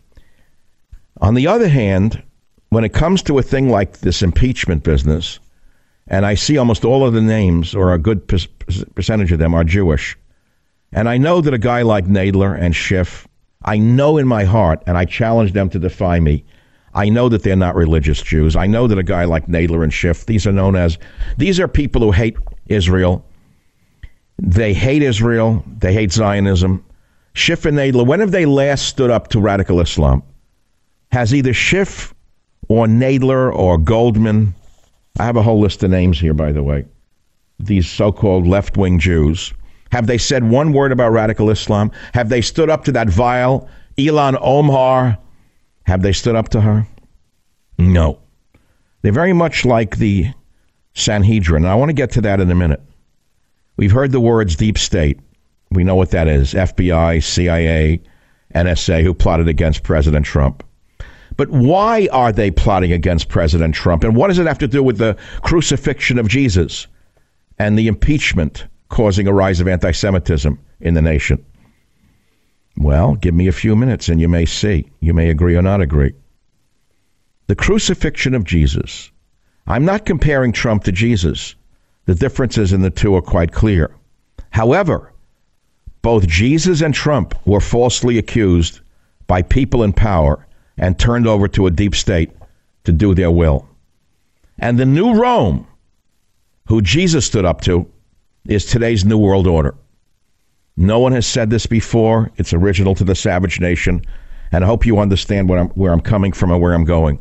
On 1.20 1.34
the 1.34 1.46
other 1.46 1.68
hand, 1.68 2.22
when 2.76 2.84
it 2.84 2.92
comes 2.92 3.22
to 3.22 3.38
a 3.38 3.42
thing 3.42 3.70
like 3.70 4.00
this 4.00 4.20
impeachment 4.20 4.82
business, 4.82 5.40
and 6.08 6.26
I 6.26 6.34
see 6.34 6.58
almost 6.58 6.84
all 6.84 7.06
of 7.06 7.14
the 7.14 7.22
names, 7.22 7.74
or 7.74 7.94
a 7.94 7.98
good 7.98 8.28
per- 8.28 8.36
percentage 8.94 9.32
of 9.32 9.38
them, 9.38 9.54
are 9.54 9.64
Jewish, 9.64 10.14
and 10.92 11.08
I 11.08 11.16
know 11.16 11.40
that 11.40 11.54
a 11.54 11.58
guy 11.58 11.80
like 11.80 12.04
Nadler 12.04 12.54
and 12.54 12.76
Schiff, 12.76 13.26
I 13.64 13.78
know 13.78 14.18
in 14.18 14.28
my 14.28 14.44
heart, 14.44 14.82
and 14.86 14.98
I 14.98 15.06
challenge 15.06 15.54
them 15.54 15.70
to 15.70 15.78
defy 15.78 16.20
me. 16.20 16.44
I 16.92 17.08
know 17.08 17.30
that 17.30 17.44
they're 17.44 17.56
not 17.56 17.76
religious 17.76 18.20
Jews. 18.20 18.56
I 18.56 18.66
know 18.66 18.86
that 18.88 18.98
a 18.98 19.02
guy 19.02 19.24
like 19.24 19.46
Nadler 19.46 19.82
and 19.82 19.90
Schiff, 19.90 20.26
these 20.26 20.46
are 20.46 20.52
known 20.52 20.76
as, 20.76 20.98
these 21.38 21.58
are 21.58 21.68
people 21.68 22.02
who 22.02 22.12
hate 22.12 22.36
Israel. 22.66 23.24
They 24.38 24.74
hate 24.74 25.02
Israel. 25.02 25.64
They 25.78 25.94
hate 25.94 26.12
Zionism. 26.12 26.84
Schiff 27.32 27.64
and 27.64 27.78
Nadler, 27.78 28.06
when 28.06 28.20
have 28.20 28.32
they 28.32 28.44
last 28.44 28.84
stood 28.84 29.10
up 29.10 29.28
to 29.28 29.40
radical 29.40 29.80
Islam? 29.80 30.22
Has 31.10 31.32
either 31.32 31.54
Schiff 31.54 32.12
or 32.68 32.86
Nadler 32.86 33.54
or 33.54 33.78
Goldman, 33.78 34.54
I 35.18 35.24
have 35.24 35.36
a 35.36 35.42
whole 35.42 35.60
list 35.60 35.82
of 35.82 35.90
names 35.90 36.18
here, 36.20 36.34
by 36.34 36.52
the 36.52 36.62
way, 36.62 36.84
these 37.58 37.88
so 37.88 38.12
called 38.12 38.46
left 38.46 38.76
wing 38.76 38.98
Jews, 38.98 39.52
have 39.92 40.06
they 40.06 40.18
said 40.18 40.44
one 40.44 40.72
word 40.72 40.92
about 40.92 41.12
radical 41.12 41.50
Islam? 41.50 41.90
Have 42.12 42.28
they 42.28 42.42
stood 42.42 42.70
up 42.70 42.84
to 42.84 42.92
that 42.92 43.08
vile 43.08 43.68
Ilhan 43.96 44.38
Omar? 44.40 45.16
Have 45.84 46.02
they 46.02 46.12
stood 46.12 46.34
up 46.34 46.48
to 46.50 46.60
her? 46.60 46.86
No. 47.78 48.18
They're 49.02 49.12
very 49.12 49.32
much 49.32 49.64
like 49.64 49.96
the 49.96 50.32
Sanhedrin. 50.94 51.64
And 51.64 51.72
I 51.72 51.76
want 51.76 51.90
to 51.90 51.94
get 51.94 52.10
to 52.12 52.20
that 52.22 52.40
in 52.40 52.50
a 52.50 52.54
minute. 52.54 52.82
We've 53.76 53.92
heard 53.92 54.12
the 54.12 54.20
words 54.20 54.56
deep 54.56 54.78
state. 54.78 55.20
We 55.70 55.84
know 55.84 55.94
what 55.94 56.10
that 56.10 56.28
is 56.28 56.54
FBI, 56.54 57.22
CIA, 57.22 58.00
NSA, 58.54 59.02
who 59.02 59.14
plotted 59.14 59.48
against 59.48 59.82
President 59.82 60.26
Trump. 60.26 60.62
But 61.36 61.50
why 61.50 62.08
are 62.12 62.32
they 62.32 62.50
plotting 62.50 62.92
against 62.92 63.28
President 63.28 63.74
Trump? 63.74 64.04
And 64.04 64.16
what 64.16 64.28
does 64.28 64.38
it 64.38 64.46
have 64.46 64.58
to 64.58 64.68
do 64.68 64.82
with 64.82 64.98
the 64.98 65.16
crucifixion 65.42 66.18
of 66.18 66.28
Jesus 66.28 66.86
and 67.58 67.78
the 67.78 67.88
impeachment 67.88 68.66
causing 68.88 69.26
a 69.26 69.32
rise 69.32 69.60
of 69.60 69.68
anti 69.68 69.92
Semitism 69.92 70.58
in 70.80 70.94
the 70.94 71.02
nation. 71.02 71.44
Well, 72.76 73.14
give 73.14 73.34
me 73.34 73.48
a 73.48 73.52
few 73.52 73.74
minutes 73.74 74.08
and 74.08 74.20
you 74.20 74.28
may 74.28 74.44
see. 74.44 74.90
You 75.00 75.14
may 75.14 75.30
agree 75.30 75.56
or 75.56 75.62
not 75.62 75.80
agree. 75.80 76.12
The 77.46 77.54
crucifixion 77.54 78.34
of 78.34 78.44
Jesus. 78.44 79.10
I'm 79.66 79.84
not 79.84 80.04
comparing 80.04 80.52
Trump 80.52 80.84
to 80.84 80.92
Jesus. 80.92 81.54
The 82.04 82.14
differences 82.14 82.72
in 82.72 82.82
the 82.82 82.90
two 82.90 83.14
are 83.16 83.22
quite 83.22 83.52
clear. 83.52 83.94
However, 84.50 85.12
both 86.02 86.28
Jesus 86.28 86.82
and 86.82 86.94
Trump 86.94 87.34
were 87.46 87.60
falsely 87.60 88.18
accused 88.18 88.80
by 89.26 89.42
people 89.42 89.82
in 89.82 89.92
power 89.92 90.46
and 90.78 90.98
turned 90.98 91.26
over 91.26 91.48
to 91.48 91.66
a 91.66 91.70
deep 91.70 91.94
state 91.94 92.30
to 92.84 92.92
do 92.92 93.14
their 93.14 93.30
will. 93.30 93.68
And 94.58 94.78
the 94.78 94.86
new 94.86 95.14
Rome, 95.14 95.66
who 96.68 96.80
Jesus 96.82 97.26
stood 97.26 97.44
up 97.44 97.60
to, 97.62 97.90
is 98.46 98.64
today's 98.64 99.04
New 99.04 99.18
World 99.18 99.46
Order. 99.46 99.74
No 100.76 100.98
one 100.98 101.12
has 101.12 101.26
said 101.26 101.50
this 101.50 101.66
before. 101.66 102.30
It's 102.36 102.52
original 102.52 102.94
to 102.96 103.04
the 103.04 103.14
savage 103.14 103.60
nation. 103.60 104.02
And 104.52 104.62
I 104.62 104.66
hope 104.66 104.86
you 104.86 104.98
understand 104.98 105.48
where 105.48 105.58
I'm, 105.58 105.68
where 105.70 105.92
I'm 105.92 106.00
coming 106.00 106.32
from 106.32 106.50
and 106.50 106.60
where 106.60 106.74
I'm 106.74 106.84
going. 106.84 107.18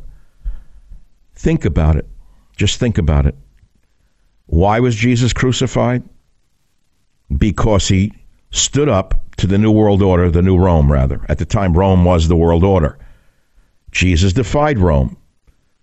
Think 1.36 1.66
about 1.66 1.96
it. 1.96 2.08
Just 2.56 2.80
think 2.80 2.98
about 2.98 3.26
it. 3.26 3.36
Why 4.48 4.80
was 4.80 4.96
Jesus 4.96 5.34
crucified? 5.34 6.04
Because 7.36 7.88
he 7.88 8.14
stood 8.52 8.88
up 8.88 9.16
to 9.38 9.48
the 9.48 9.58
New 9.58 9.72
World 9.72 10.02
Order, 10.02 10.30
the 10.30 10.42
New 10.42 10.58
Rome, 10.58 10.92
rather. 10.92 11.26
At 11.28 11.40
the 11.40 11.46
time, 11.46 11.74
Rome 11.74 12.06
was 12.06 12.28
the 12.28 12.36
world 12.36 12.64
order. 12.64 12.98
Jesus 13.96 14.34
defied 14.34 14.78
Rome. 14.78 15.16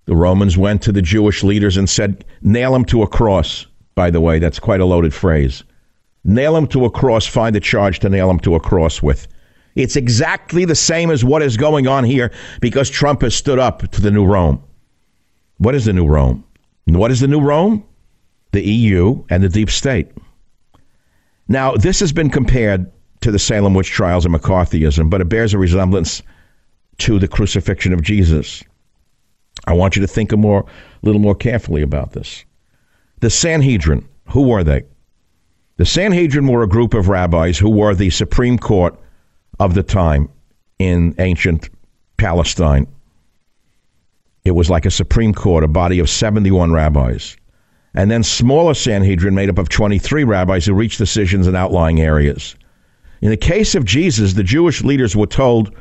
The 0.04 0.14
Romans 0.14 0.58
went 0.58 0.82
to 0.82 0.92
the 0.92 1.00
Jewish 1.00 1.42
leaders 1.42 1.78
and 1.78 1.88
said, 1.88 2.26
nail 2.42 2.74
him 2.74 2.84
to 2.84 3.02
a 3.02 3.06
cross. 3.06 3.66
By 3.94 4.10
the 4.10 4.20
way, 4.20 4.38
that's 4.38 4.58
quite 4.58 4.80
a 4.80 4.84
loaded 4.84 5.14
phrase. 5.14 5.64
Nail 6.22 6.54
him 6.54 6.66
to 6.68 6.84
a 6.84 6.90
cross, 6.90 7.26
find 7.26 7.56
a 7.56 7.60
charge 7.60 8.00
to 8.00 8.10
nail 8.10 8.28
him 8.28 8.38
to 8.40 8.54
a 8.54 8.60
cross 8.60 9.02
with. 9.02 9.26
It's 9.76 9.96
exactly 9.96 10.66
the 10.66 10.74
same 10.74 11.10
as 11.10 11.24
what 11.24 11.40
is 11.40 11.56
going 11.56 11.88
on 11.88 12.04
here 12.04 12.30
because 12.60 12.90
Trump 12.90 13.22
has 13.22 13.34
stood 13.34 13.58
up 13.58 13.90
to 13.92 14.02
the 14.02 14.10
new 14.10 14.26
Rome. 14.26 14.62
What 15.56 15.74
is 15.74 15.86
the 15.86 15.94
new 15.94 16.06
Rome? 16.06 16.44
What 16.84 17.10
is 17.10 17.20
the 17.20 17.28
new 17.28 17.40
Rome? 17.40 17.82
The 18.50 18.62
EU 18.62 19.24
and 19.30 19.42
the 19.42 19.48
deep 19.48 19.70
state. 19.70 20.08
Now, 21.48 21.76
this 21.76 21.98
has 22.00 22.12
been 22.12 22.28
compared 22.28 22.92
to 23.22 23.30
the 23.30 23.38
Salem 23.38 23.72
witch 23.72 23.90
trials 23.90 24.26
and 24.26 24.34
McCarthyism, 24.34 25.08
but 25.08 25.22
it 25.22 25.30
bears 25.30 25.54
a 25.54 25.58
resemblance 25.58 26.22
to 26.98 27.18
the 27.18 27.28
crucifixion 27.28 27.92
of 27.92 28.02
Jesus. 28.02 28.62
I 29.66 29.74
want 29.74 29.96
you 29.96 30.02
to 30.02 30.08
think 30.08 30.32
a 30.32 30.36
more, 30.36 30.64
little 31.02 31.20
more 31.20 31.34
carefully 31.34 31.82
about 31.82 32.12
this. 32.12 32.44
The 33.20 33.30
Sanhedrin, 33.30 34.08
who 34.28 34.48
were 34.48 34.64
they? 34.64 34.82
The 35.76 35.86
Sanhedrin 35.86 36.46
were 36.46 36.62
a 36.62 36.68
group 36.68 36.94
of 36.94 37.08
rabbis 37.08 37.58
who 37.58 37.70
were 37.70 37.94
the 37.94 38.10
Supreme 38.10 38.58
Court 38.58 38.98
of 39.58 39.74
the 39.74 39.82
time 39.82 40.28
in 40.78 41.14
ancient 41.18 41.70
Palestine. 42.16 42.86
It 44.44 44.52
was 44.52 44.68
like 44.68 44.86
a 44.86 44.90
Supreme 44.90 45.32
Court, 45.32 45.64
a 45.64 45.68
body 45.68 45.98
of 45.98 46.10
71 46.10 46.72
rabbis. 46.72 47.36
And 47.94 48.10
then 48.10 48.22
smaller 48.22 48.74
Sanhedrin 48.74 49.34
made 49.34 49.50
up 49.50 49.58
of 49.58 49.68
23 49.68 50.24
rabbis 50.24 50.66
who 50.66 50.74
reached 50.74 50.98
decisions 50.98 51.46
in 51.46 51.54
outlying 51.54 52.00
areas. 52.00 52.56
In 53.20 53.30
the 53.30 53.36
case 53.36 53.74
of 53.74 53.84
Jesus, 53.84 54.32
the 54.32 54.42
Jewish 54.42 54.82
leaders 54.82 55.14
were 55.14 55.26
told 55.26 55.74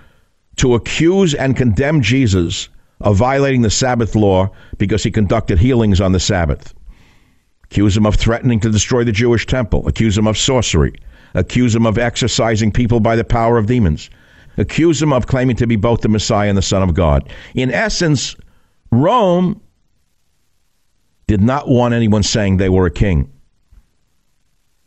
to 0.62 0.76
accuse 0.76 1.34
and 1.34 1.58
condemn 1.58 2.02
Jesus 2.02 2.70
of 3.00 3.18
violating 3.18 3.64
the 3.64 3.70
Sabbath 3.72 4.16
law 4.16 4.48
because 4.78 5.04
he 5.04 5.10
conducted 5.10 5.58
healings 5.58 6.00
on 6.00 6.12
the 6.12 6.20
Sabbath. 6.20 6.76
Accuse 7.64 7.98
him 7.98 8.06
of 8.06 8.14
threatening 8.14 8.60
to 8.60 8.70
destroy 8.70 9.04
the 9.04 9.12
Jewish 9.12 9.48
temple. 9.48 9.88
Accuse 9.88 10.16
him 10.16 10.28
of 10.28 10.38
sorcery. 10.38 10.94
Accuse 11.34 11.74
him 11.74 11.88
of 11.88 11.98
exorcising 11.98 12.72
people 12.72 13.00
by 13.00 13.16
the 13.16 13.24
power 13.24 13.58
of 13.58 13.66
demons. 13.66 14.12
Accuse 14.58 15.02
him 15.02 15.12
of 15.12 15.26
claiming 15.26 15.56
to 15.56 15.66
be 15.66 15.78
both 15.78 16.02
the 16.02 16.10
Messiah 16.10 16.50
and 16.50 16.58
the 16.58 16.62
Son 16.62 16.84
of 16.84 16.94
God. 16.94 17.28
In 17.56 17.72
essence, 17.72 18.36
Rome 18.92 19.60
did 21.26 21.42
not 21.42 21.70
want 21.70 21.96
anyone 21.96 22.22
saying 22.22 22.58
they 22.58 22.70
were 22.70 22.86
a 22.86 22.92
king, 22.92 23.32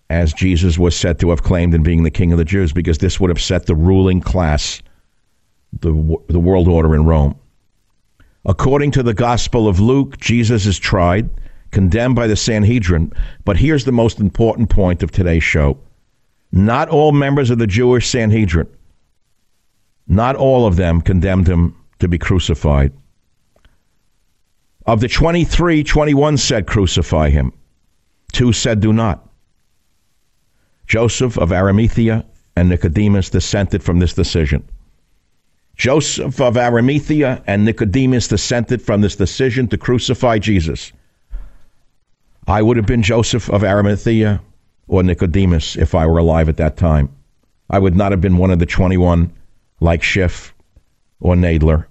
as 0.08 0.32
Jesus 0.32 0.78
was 0.78 0.94
said 0.94 1.18
to 1.18 1.30
have 1.30 1.42
claimed 1.42 1.74
in 1.74 1.82
being 1.82 2.04
the 2.04 2.12
king 2.12 2.30
of 2.30 2.38
the 2.38 2.44
Jews, 2.44 2.72
because 2.72 2.98
this 2.98 3.18
would 3.18 3.32
upset 3.32 3.66
the 3.66 3.74
ruling 3.74 4.20
class, 4.20 4.80
the, 5.80 6.18
the 6.28 6.38
world 6.38 6.68
order 6.68 6.94
in 6.94 7.04
Rome. 7.04 7.36
According 8.44 8.90
to 8.92 9.02
the 9.02 9.14
Gospel 9.14 9.68
of 9.68 9.80
Luke, 9.80 10.18
Jesus 10.18 10.66
is 10.66 10.78
tried, 10.78 11.30
condemned 11.70 12.14
by 12.14 12.26
the 12.26 12.36
Sanhedrin. 12.36 13.12
But 13.44 13.56
here's 13.56 13.84
the 13.84 13.92
most 13.92 14.20
important 14.20 14.70
point 14.70 15.02
of 15.02 15.10
today's 15.10 15.44
show 15.44 15.78
not 16.52 16.88
all 16.88 17.10
members 17.10 17.50
of 17.50 17.58
the 17.58 17.66
Jewish 17.66 18.08
Sanhedrin, 18.08 18.68
not 20.06 20.36
all 20.36 20.66
of 20.66 20.76
them 20.76 21.00
condemned 21.00 21.48
him 21.48 21.74
to 21.98 22.06
be 22.06 22.18
crucified. 22.18 22.92
Of 24.86 25.00
the 25.00 25.08
23, 25.08 25.82
21 25.82 26.36
said, 26.36 26.66
Crucify 26.66 27.30
him. 27.30 27.52
Two 28.32 28.52
said, 28.52 28.80
Do 28.80 28.92
not. 28.92 29.26
Joseph 30.86 31.38
of 31.38 31.50
Arimathea 31.50 32.24
and 32.54 32.68
Nicodemus 32.68 33.30
dissented 33.30 33.82
from 33.82 33.98
this 33.98 34.12
decision. 34.12 34.68
Joseph 35.76 36.40
of 36.40 36.56
Arimathea 36.56 37.42
and 37.46 37.64
Nicodemus 37.64 38.28
dissented 38.28 38.80
from 38.80 39.00
this 39.00 39.16
decision 39.16 39.66
to 39.68 39.78
crucify 39.78 40.38
Jesus. 40.38 40.92
I 42.46 42.62
would 42.62 42.76
have 42.76 42.86
been 42.86 43.02
Joseph 43.02 43.48
of 43.50 43.64
Arimathea 43.64 44.40
or 44.86 45.02
Nicodemus 45.02 45.76
if 45.76 45.94
I 45.94 46.06
were 46.06 46.18
alive 46.18 46.48
at 46.48 46.58
that 46.58 46.76
time. 46.76 47.08
I 47.70 47.78
would 47.78 47.96
not 47.96 48.12
have 48.12 48.20
been 48.20 48.36
one 48.36 48.50
of 48.50 48.58
the 48.58 48.66
21 48.66 49.32
like 49.80 50.02
Schiff 50.02 50.54
or 51.20 51.34
Nadler 51.34 51.86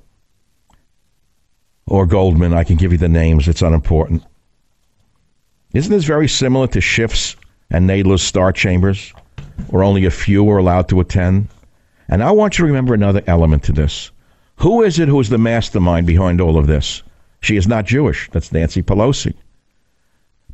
or 1.88 2.05
Goldman. 2.05 2.53
I 2.53 2.63
can 2.63 2.77
give 2.77 2.91
you 2.91 2.97
the 2.97 3.09
names, 3.09 3.47
it's 3.47 3.61
unimportant. 3.61 4.23
Isn't 5.73 5.91
this 5.91 6.05
very 6.05 6.27
similar 6.27 6.67
to 6.67 6.79
Schiff's 6.79 7.36
and 7.71 7.89
Nadler's 7.89 8.21
star 8.21 8.51
chambers, 8.51 9.11
where 9.67 9.84
only 9.84 10.05
a 10.05 10.11
few 10.11 10.43
were 10.43 10.59
allowed 10.59 10.88
to 10.89 10.99
attend? 10.99 11.47
And 12.08 12.24
I 12.24 12.32
want 12.32 12.58
you 12.58 12.64
to 12.64 12.68
remember 12.68 12.93
another 12.93 13.24
element 13.28 13.64
to 13.64 13.72
this. 13.72 14.12
Who 14.58 14.84
is 14.84 14.99
it 14.99 15.08
who 15.08 15.20
is 15.20 15.30
the 15.30 15.38
mastermind 15.38 16.08
behind 16.08 16.41
all 16.41 16.58
of 16.58 16.68
this? 16.68 17.04
She 17.41 17.58
is 17.58 17.68
not 17.68 17.86
Jewish. 17.86 18.30
That's 18.32 18.51
Nancy 18.51 18.82
Pelosi. 18.82 19.34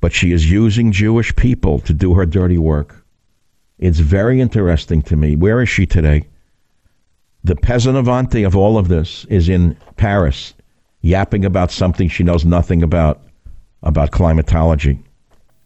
But 0.02 0.14
she 0.14 0.32
is 0.32 0.50
using 0.50 0.92
Jewish 0.92 1.36
people 1.36 1.80
to 1.82 1.94
do 1.94 2.14
her 2.14 2.26
dirty 2.26 2.58
work. 2.58 3.06
It's 3.78 4.00
very 4.00 4.42
interesting 4.42 5.02
to 5.04 5.16
me. 5.16 5.36
Where 5.36 5.62
is 5.62 5.70
she 5.70 5.86
today? 5.86 6.24
The 7.44 7.56
peasant 7.56 7.96
avante 7.96 8.46
of 8.46 8.56
all 8.56 8.78
of 8.78 8.88
this 8.88 9.26
is 9.26 9.48
in 9.48 9.78
Paris, 9.96 10.54
yapping 11.02 11.46
about 11.46 11.72
something 11.72 12.10
she 12.10 12.24
knows 12.24 12.44
nothing 12.44 12.84
about, 12.84 13.22
about 13.84 14.12
climatology. 14.12 15.00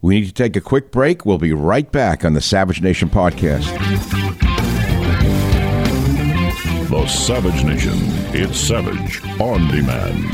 We 0.02 0.20
need 0.20 0.28
to 0.28 0.34
take 0.34 0.56
a 0.56 0.62
quick 0.62 0.92
break. 0.92 1.26
We'll 1.26 1.38
be 1.38 1.54
right 1.54 1.90
back 1.92 2.26
on 2.26 2.34
the 2.34 2.42
Savage 2.42 2.82
Nation 2.82 3.10
podcast. 3.10 3.72
The 6.94 7.08
Savage 7.08 7.64
Nation. 7.64 7.96
It's 8.36 8.56
Savage 8.56 9.20
on 9.39 9.68
demand. 9.68 10.28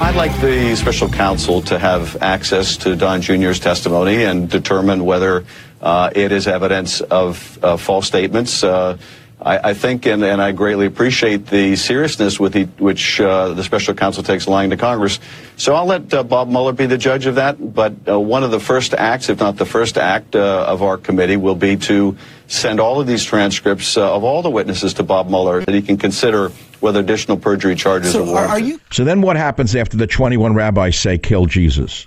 I'd 0.00 0.14
like 0.14 0.30
the 0.40 0.76
special 0.76 1.08
counsel 1.08 1.60
to 1.62 1.76
have 1.76 2.16
access 2.22 2.76
to 2.76 2.94
Don 2.94 3.20
Jr.'s 3.20 3.58
testimony 3.58 4.22
and 4.22 4.48
determine 4.48 5.04
whether 5.04 5.44
uh, 5.82 6.10
it 6.14 6.30
is 6.30 6.46
evidence 6.46 7.00
of 7.00 7.58
uh, 7.64 7.76
false 7.76 8.06
statements. 8.06 8.62
Uh, 8.62 8.96
I, 9.40 9.70
I, 9.70 9.74
think, 9.74 10.06
and, 10.06 10.24
and, 10.24 10.40
I 10.40 10.52
greatly 10.52 10.86
appreciate 10.86 11.46
the 11.46 11.76
seriousness 11.76 12.40
with 12.40 12.54
the, 12.54 12.64
which 12.82 13.20
uh, 13.20 13.50
the 13.52 13.62
special 13.62 13.92
counsel 13.92 14.22
takes 14.22 14.48
lying 14.48 14.70
to 14.70 14.78
Congress. 14.78 15.20
So 15.58 15.74
I'll 15.74 15.84
let 15.84 16.12
uh, 16.14 16.22
Bob 16.22 16.48
Mueller 16.48 16.72
be 16.72 16.86
the 16.86 16.96
judge 16.96 17.26
of 17.26 17.34
that. 17.34 17.74
But 17.74 17.94
uh, 18.08 18.18
one 18.18 18.44
of 18.44 18.50
the 18.50 18.60
first 18.60 18.94
acts, 18.94 19.28
if 19.28 19.38
not 19.40 19.56
the 19.56 19.66
first 19.66 19.98
act 19.98 20.34
of 20.34 20.82
our 20.82 20.96
committee, 20.96 21.36
will 21.36 21.54
be 21.54 21.76
to 21.76 22.16
send 22.46 22.80
all 22.80 22.98
of 22.98 23.06
these 23.06 23.24
transcripts 23.24 23.98
of 23.98 24.24
all 24.24 24.40
the 24.40 24.50
witnesses 24.50 24.94
to 24.94 25.02
Bob 25.02 25.28
Mueller 25.28 25.62
that 25.64 25.74
he 25.74 25.82
can 25.82 25.98
consider 25.98 26.48
whether 26.80 27.00
additional 27.00 27.36
perjury 27.36 27.74
charges 27.74 28.12
so 28.12 28.22
are 28.22 28.26
warranted. 28.26 28.50
Are 28.50 28.58
you- 28.60 28.80
so 28.90 29.04
then 29.04 29.20
what 29.20 29.36
happens 29.36 29.76
after 29.76 29.96
the 29.98 30.06
21 30.06 30.54
rabbis 30.54 30.96
say, 30.96 31.18
kill 31.18 31.44
Jesus? 31.46 32.06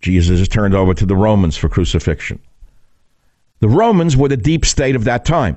Jesus 0.00 0.40
is 0.40 0.48
turned 0.48 0.74
over 0.74 0.92
to 0.94 1.06
the 1.06 1.14
Romans 1.14 1.56
for 1.56 1.68
crucifixion. 1.68 2.40
The 3.60 3.68
Romans 3.68 4.16
were 4.16 4.28
the 4.28 4.36
deep 4.36 4.64
state 4.64 4.96
of 4.96 5.04
that 5.04 5.24
time. 5.24 5.56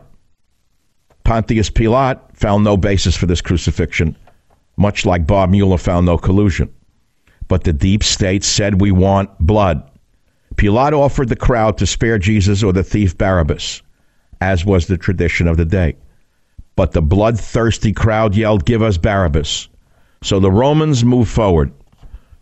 Pontius 1.25 1.71
Pilate 1.71 2.17
found 2.33 2.63
no 2.63 2.77
basis 2.77 3.17
for 3.17 3.25
this 3.25 3.41
crucifixion, 3.41 4.15
much 4.77 5.07
like 5.07 5.25
Bob 5.25 5.49
Mueller 5.49 5.79
found 5.79 6.05
no 6.05 6.19
collusion. 6.19 6.71
But 7.47 7.63
the 7.63 7.73
deep 7.73 8.03
state 8.03 8.43
said 8.43 8.79
we 8.79 8.91
want 8.91 9.31
blood. 9.39 9.89
Pilate 10.55 10.93
offered 10.93 11.29
the 11.29 11.35
crowd 11.35 11.79
to 11.79 11.87
spare 11.87 12.19
Jesus 12.19 12.61
or 12.61 12.73
the 12.73 12.83
thief 12.83 13.17
Barabbas, 13.17 13.81
as 14.39 14.65
was 14.65 14.85
the 14.85 14.99
tradition 14.99 15.47
of 15.47 15.57
the 15.57 15.65
day. 15.65 15.95
But 16.75 16.91
the 16.91 17.01
bloodthirsty 17.01 17.91
crowd 17.91 18.35
yelled, 18.35 18.65
Give 18.65 18.83
us 18.83 18.99
Barabbas. 18.99 19.67
So 20.21 20.39
the 20.39 20.51
Romans 20.51 21.03
moved 21.03 21.31
forward. 21.31 21.73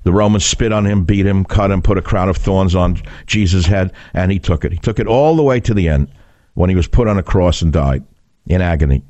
The 0.03 0.11
Romans 0.11 0.45
spit 0.45 0.73
on 0.73 0.85
him, 0.85 1.05
beat 1.05 1.25
him, 1.25 1.45
cut 1.45 1.71
him, 1.71 1.81
put 1.81 1.97
a 1.97 2.01
crown 2.01 2.27
of 2.27 2.35
thorns 2.35 2.75
on 2.75 3.01
Jesus' 3.27 3.65
head, 3.65 3.93
and 4.13 4.29
he 4.29 4.39
took 4.39 4.65
it. 4.65 4.73
He 4.73 4.77
took 4.77 4.99
it 4.99 5.07
all 5.07 5.37
the 5.37 5.43
way 5.43 5.61
to 5.61 5.73
the 5.73 5.87
end 5.87 6.09
when 6.55 6.69
he 6.69 6.75
was 6.75 6.87
put 6.87 7.07
on 7.07 7.17
a 7.17 7.23
cross 7.23 7.61
and 7.61 7.71
died 7.71 8.03
in 8.47 8.61
agony. 8.61 9.03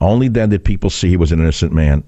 Only 0.00 0.28
then 0.28 0.50
did 0.50 0.64
people 0.64 0.90
see 0.90 1.08
he 1.08 1.16
was 1.16 1.32
an 1.32 1.40
innocent 1.40 1.72
man. 1.72 2.04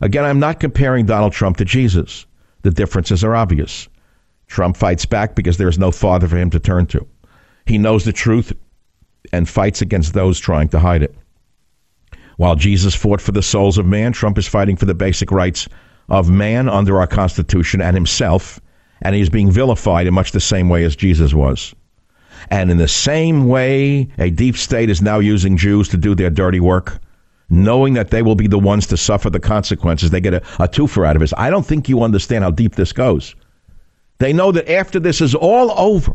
Again, 0.00 0.24
I'm 0.24 0.40
not 0.40 0.60
comparing 0.60 1.06
Donald 1.06 1.32
Trump 1.32 1.58
to 1.58 1.64
Jesus. 1.64 2.26
The 2.62 2.70
differences 2.70 3.22
are 3.22 3.36
obvious. 3.36 3.88
Trump 4.46 4.76
fights 4.76 5.06
back 5.06 5.34
because 5.34 5.58
there 5.58 5.68
is 5.68 5.78
no 5.78 5.90
father 5.90 6.26
for 6.26 6.36
him 6.36 6.50
to 6.50 6.60
turn 6.60 6.86
to. 6.86 7.06
He 7.66 7.78
knows 7.78 8.04
the 8.04 8.12
truth 8.12 8.52
and 9.32 9.48
fights 9.48 9.82
against 9.82 10.14
those 10.14 10.40
trying 10.40 10.68
to 10.70 10.78
hide 10.78 11.02
it. 11.02 11.14
While 12.36 12.56
Jesus 12.56 12.94
fought 12.94 13.20
for 13.20 13.32
the 13.32 13.42
souls 13.42 13.76
of 13.76 13.86
man, 13.86 14.12
Trump 14.12 14.38
is 14.38 14.48
fighting 14.48 14.76
for 14.76 14.86
the 14.86 14.94
basic 14.94 15.30
rights 15.30 15.68
of 16.08 16.30
man 16.30 16.68
under 16.68 16.98
our 16.98 17.06
Constitution 17.06 17.82
and 17.82 17.94
himself, 17.94 18.60
and 19.02 19.14
he 19.14 19.20
is 19.20 19.28
being 19.28 19.50
vilified 19.50 20.06
in 20.06 20.14
much 20.14 20.32
the 20.32 20.40
same 20.40 20.68
way 20.68 20.84
as 20.84 20.96
Jesus 20.96 21.34
was. 21.34 21.74
And 22.48 22.70
in 22.70 22.78
the 22.78 22.88
same 22.88 23.48
way, 23.48 24.08
a 24.18 24.30
deep 24.30 24.56
state 24.56 24.88
is 24.88 25.02
now 25.02 25.18
using 25.18 25.56
Jews 25.56 25.88
to 25.88 25.96
do 25.96 26.14
their 26.14 26.30
dirty 26.30 26.60
work, 26.60 26.98
knowing 27.50 27.94
that 27.94 28.10
they 28.10 28.22
will 28.22 28.34
be 28.34 28.46
the 28.46 28.58
ones 28.58 28.86
to 28.88 28.96
suffer 28.96 29.28
the 29.28 29.40
consequences. 29.40 30.10
They 30.10 30.20
get 30.20 30.34
a, 30.34 30.42
a 30.58 30.68
twofer 30.68 31.06
out 31.06 31.16
of 31.16 31.20
this. 31.20 31.34
I 31.36 31.50
don't 31.50 31.66
think 31.66 31.88
you 31.88 32.02
understand 32.02 32.44
how 32.44 32.50
deep 32.50 32.76
this 32.76 32.92
goes. 32.92 33.34
They 34.18 34.32
know 34.32 34.52
that 34.52 34.70
after 34.70 35.00
this 35.00 35.20
is 35.20 35.34
all 35.34 35.72
over, 35.78 36.14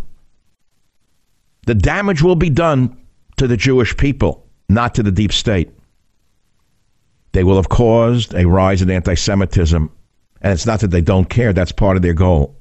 the 1.66 1.76
damage 1.76 2.22
will 2.22 2.36
be 2.36 2.50
done 2.50 2.98
to 3.38 3.48
the 3.48 3.58
Jewish 3.58 3.98
people, 3.98 4.46
not 4.70 4.96
to 4.96 5.04
the 5.04 5.12
deep 5.12 5.34
state. 5.34 5.72
They 7.32 7.44
will 7.44 7.58
have 7.58 7.70
caused 7.70 8.34
a 8.34 8.48
rise 8.48 8.82
in 8.82 8.90
anti 8.90 9.16
Semitism. 9.16 9.92
And 10.42 10.54
it's 10.54 10.66
not 10.66 10.80
that 10.82 10.92
they 10.92 11.02
don't 11.02 11.30
care, 11.30 11.54
that's 11.54 11.72
part 11.72 11.98
of 11.98 12.04
their 12.04 12.14
goal. 12.14 12.56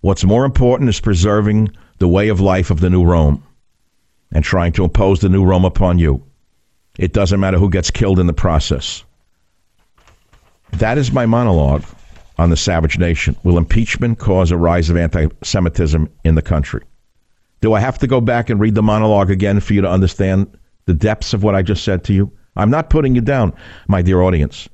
What's 0.00 0.24
more 0.24 0.44
important 0.44 0.88
is 0.88 0.98
preserving 0.98 1.70
the 2.02 2.08
way 2.08 2.30
of 2.30 2.40
life 2.40 2.72
of 2.72 2.80
the 2.80 2.90
new 2.90 3.04
Rome 3.04 3.44
and 4.32 4.42
trying 4.42 4.72
to 4.72 4.82
impose 4.82 5.20
the 5.20 5.28
new 5.28 5.44
Rome 5.44 5.64
upon 5.64 6.00
you. 6.00 6.20
It 6.98 7.12
doesn't 7.12 7.38
matter 7.38 7.58
who 7.58 7.70
gets 7.70 7.92
killed 7.92 8.18
in 8.18 8.26
the 8.26 8.32
process. 8.32 9.04
That 10.72 10.98
is 10.98 11.12
my 11.12 11.26
monologue 11.26 11.84
on 12.38 12.50
the 12.50 12.56
savage 12.56 12.98
nation. 12.98 13.36
Will 13.44 13.56
impeachment 13.56 14.18
cause 14.18 14.50
a 14.50 14.56
rise 14.56 14.90
of 14.90 14.96
anti 14.96 15.28
Semitism 15.44 16.10
in 16.24 16.34
the 16.34 16.42
country? 16.42 16.82
Do 17.60 17.72
I 17.72 17.78
have 17.78 18.00
to 18.00 18.08
go 18.08 18.20
back 18.20 18.50
and 18.50 18.58
read 18.58 18.74
the 18.74 18.82
monologue 18.82 19.30
again 19.30 19.60
for 19.60 19.72
you 19.72 19.80
to 19.82 19.88
understand 19.88 20.58
the 20.86 20.94
depths 20.94 21.32
of 21.32 21.44
what 21.44 21.54
I 21.54 21.62
just 21.62 21.84
said 21.84 22.02
to 22.04 22.12
you? 22.12 22.32
I'm 22.56 22.70
not 22.70 22.90
putting 22.90 23.14
you 23.14 23.20
down, 23.20 23.52
my 23.86 24.02
dear 24.02 24.22
audience. 24.22 24.68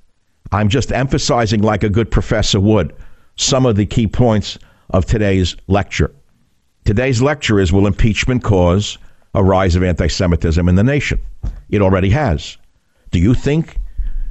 I'm 0.50 0.70
just 0.70 0.92
emphasizing, 0.92 1.60
like 1.60 1.84
a 1.84 1.90
good 1.90 2.10
professor 2.10 2.58
would, 2.58 2.94
some 3.36 3.66
of 3.66 3.76
the 3.76 3.84
key 3.84 4.06
points 4.06 4.58
of 4.88 5.04
today's 5.04 5.56
lecture. 5.66 6.10
Today's 6.88 7.20
lecture 7.20 7.60
is 7.60 7.70
Will 7.70 7.86
impeachment 7.86 8.42
cause 8.42 8.96
a 9.34 9.44
rise 9.44 9.76
of 9.76 9.82
anti 9.82 10.06
Semitism 10.06 10.70
in 10.70 10.74
the 10.74 10.82
nation? 10.82 11.20
It 11.68 11.82
already 11.82 12.08
has. 12.08 12.56
Do 13.10 13.18
you 13.18 13.34
think 13.34 13.76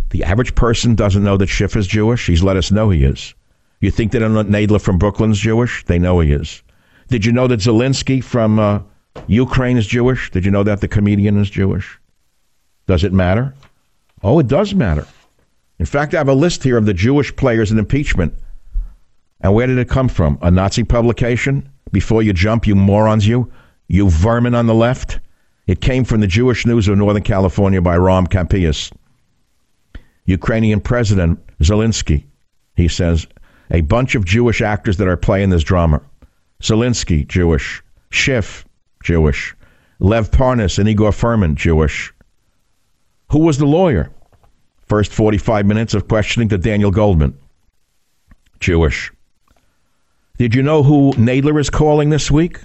the 0.09 0.23
average 0.23 0.55
person 0.55 0.95
doesn't 0.95 1.23
know 1.23 1.37
that 1.37 1.49
Schiff 1.49 1.75
is 1.75 1.85
Jewish? 1.85 2.25
He's 2.25 2.41
let 2.41 2.57
us 2.57 2.71
know 2.71 2.89
he 2.89 3.03
is. 3.03 3.35
You 3.79 3.91
think 3.91 4.11
that 4.11 4.23
Nadler 4.23 4.81
from 4.81 4.97
Brooklyn's 4.97 5.37
Jewish? 5.37 5.85
They 5.85 5.99
know 5.99 6.19
he 6.19 6.31
is. 6.31 6.63
Did 7.09 7.25
you 7.25 7.31
know 7.31 7.45
that 7.45 7.59
Zelensky 7.59 8.23
from 8.23 8.57
uh, 8.57 8.79
Ukraine 9.27 9.77
is 9.77 9.85
Jewish? 9.85 10.31
Did 10.31 10.43
you 10.43 10.49
know 10.49 10.63
that 10.63 10.81
the 10.81 10.87
comedian 10.87 11.37
is 11.37 11.51
Jewish? 11.51 11.99
Does 12.87 13.03
it 13.03 13.13
matter? 13.13 13.53
Oh, 14.23 14.39
it 14.39 14.47
does 14.47 14.73
matter. 14.73 15.05
In 15.77 15.85
fact, 15.85 16.15
I 16.15 16.17
have 16.17 16.27
a 16.27 16.33
list 16.33 16.63
here 16.63 16.77
of 16.77 16.87
the 16.87 16.95
Jewish 16.95 17.35
players 17.35 17.71
in 17.71 17.77
impeachment. 17.77 18.33
And 19.41 19.53
where 19.53 19.67
did 19.67 19.77
it 19.77 19.89
come 19.89 20.09
from? 20.09 20.39
A 20.41 20.49
Nazi 20.49 20.83
publication? 20.83 21.69
Before 21.91 22.21
you 22.21 22.33
jump, 22.33 22.67
you 22.67 22.75
morons, 22.75 23.27
you, 23.27 23.51
you 23.88 24.09
vermin 24.09 24.55
on 24.55 24.67
the 24.67 24.73
left. 24.73 25.19
It 25.67 25.81
came 25.81 26.03
from 26.03 26.21
the 26.21 26.27
Jewish 26.27 26.65
News 26.65 26.88
of 26.88 26.97
Northern 26.97 27.23
California 27.23 27.81
by 27.81 27.97
Ram 27.97 28.27
Campias. 28.27 28.91
Ukrainian 30.25 30.81
President 30.81 31.39
Zelensky, 31.61 32.25
he 32.75 32.88
says, 32.88 33.27
a 33.71 33.81
bunch 33.81 34.15
of 34.15 34.25
Jewish 34.25 34.61
actors 34.61 34.97
that 34.97 35.07
are 35.07 35.17
playing 35.17 35.49
this 35.49 35.63
drama. 35.63 36.01
Zelensky, 36.61 37.27
Jewish. 37.27 37.81
Schiff, 38.09 38.65
Jewish. 39.03 39.55
Lev 39.99 40.31
Parnas 40.31 40.79
and 40.79 40.88
Igor 40.88 41.11
Fruman, 41.11 41.55
Jewish. 41.55 42.13
Who 43.31 43.39
was 43.39 43.57
the 43.57 43.65
lawyer? 43.65 44.11
First 44.85 45.11
45 45.11 45.65
minutes 45.65 45.93
of 45.93 46.07
questioning 46.07 46.49
to 46.49 46.57
Daniel 46.57 46.91
Goldman. 46.91 47.38
Jewish. 48.59 49.11
Did 50.38 50.53
you 50.53 50.61
know 50.61 50.83
who 50.83 51.13
Nadler 51.13 51.59
is 51.59 51.71
calling 51.71 52.11
this 52.11 52.29
week? 52.29 52.59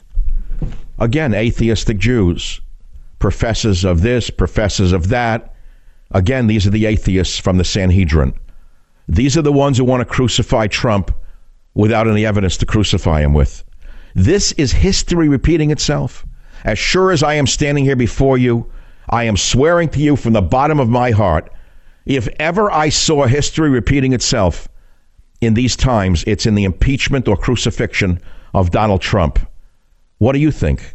Again, 0.99 1.33
atheistic 1.33 1.97
Jews. 1.97 2.61
Professors 3.19 3.83
of 3.83 4.03
this, 4.03 4.29
professors 4.29 4.93
of 4.93 5.09
that. 5.09 5.55
Again, 6.11 6.49
these 6.49 6.67
are 6.67 6.71
the 6.71 6.85
atheists 6.85 7.39
from 7.39 7.57
the 7.57 7.65
Sanhedrin. 7.65 8.35
These 9.09 9.39
are 9.39 9.43
the 9.43 9.53
ones 9.53 9.79
who 9.79 9.85
want 9.85 10.03
to 10.03 10.05
crucify 10.05 10.67
Trump 10.67 11.13
without 11.73 12.07
any 12.07 12.27
evidence 12.27 12.59
to 12.59 12.67
crucify 12.67 13.23
him 13.23 13.33
with. 13.33 13.65
This 14.15 14.53
is 14.53 14.73
history 14.73 15.29
repeating 15.29 15.71
itself. 15.71 16.27
As 16.65 16.79
sure 16.79 17.11
as 17.11 17.23
I 17.23 17.35
am 17.35 17.47
standing 17.47 17.85
here 17.85 17.97
before 17.97 18.37
you, 18.37 18.71
I 19.09 19.25
am 19.25 19.37
swearing 19.39 19.89
to 19.91 19.99
you 19.99 20.17
from 20.17 20.35
the 20.35 20.43
bottom 20.43 20.79
of 20.79 20.91
my 20.91 21.11
heart 21.11 21.51
if 22.05 22.29
ever 22.39 22.71
I 22.71 22.91
saw 22.91 23.27
history 23.27 23.71
repeating 23.71 24.13
itself 24.13 24.69
in 25.43 25.55
these 25.55 25.77
times, 25.77 26.23
it's 26.27 26.47
in 26.47 26.55
the 26.55 26.65
impeachment 26.65 27.27
or 27.27 27.37
crucifixion 27.37 28.21
of 28.55 28.71
Donald 28.71 29.03
Trump. 29.03 29.41
What 30.19 30.33
do 30.33 30.39
you 30.39 30.53
think? 30.53 30.95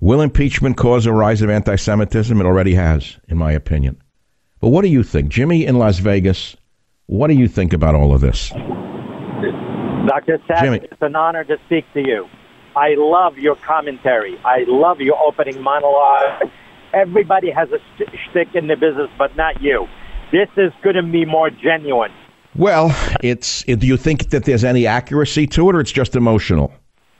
Will 0.00 0.22
impeachment 0.22 0.78
cause 0.78 1.04
a 1.04 1.12
rise 1.12 1.42
of 1.42 1.50
anti 1.50 1.76
Semitism? 1.76 2.40
It 2.40 2.44
already 2.44 2.74
has, 2.74 3.18
in 3.28 3.36
my 3.36 3.52
opinion. 3.52 4.00
But 4.60 4.68
what 4.68 4.82
do 4.82 4.88
you 4.88 5.02
think? 5.02 5.28
Jimmy 5.28 5.66
in 5.66 5.78
Las 5.78 5.98
Vegas, 5.98 6.56
what 7.06 7.28
do 7.28 7.34
you 7.34 7.48
think 7.48 7.74
about 7.74 7.94
all 7.94 8.14
of 8.14 8.22
this? 8.22 8.48
Dr. 10.06 10.40
Savage, 10.48 10.84
it's 10.84 11.02
an 11.02 11.14
honor 11.14 11.44
to 11.44 11.56
speak 11.66 11.84
to 11.92 12.00
you. 12.00 12.26
I 12.74 12.94
love 12.96 13.36
your 13.36 13.56
commentary. 13.56 14.38
I 14.38 14.64
love 14.66 15.00
your 15.00 15.18
opening 15.22 15.60
monologue. 15.60 16.50
Everybody 16.94 17.50
has 17.50 17.68
a 17.72 17.78
shtick 18.30 18.54
in 18.54 18.68
the 18.68 18.76
business, 18.76 19.10
but 19.18 19.36
not 19.36 19.60
you. 19.60 19.86
This 20.32 20.48
is 20.56 20.72
going 20.82 20.96
to 20.96 21.02
be 21.02 21.26
more 21.26 21.50
genuine. 21.50 22.12
Well, 22.56 22.94
it's. 23.22 23.62
Do 23.64 23.86
you 23.86 23.96
think 23.96 24.30
that 24.30 24.44
there's 24.44 24.64
any 24.64 24.86
accuracy 24.86 25.46
to 25.48 25.70
it, 25.70 25.76
or 25.76 25.80
it's 25.80 25.92
just 25.92 26.16
emotional? 26.16 26.72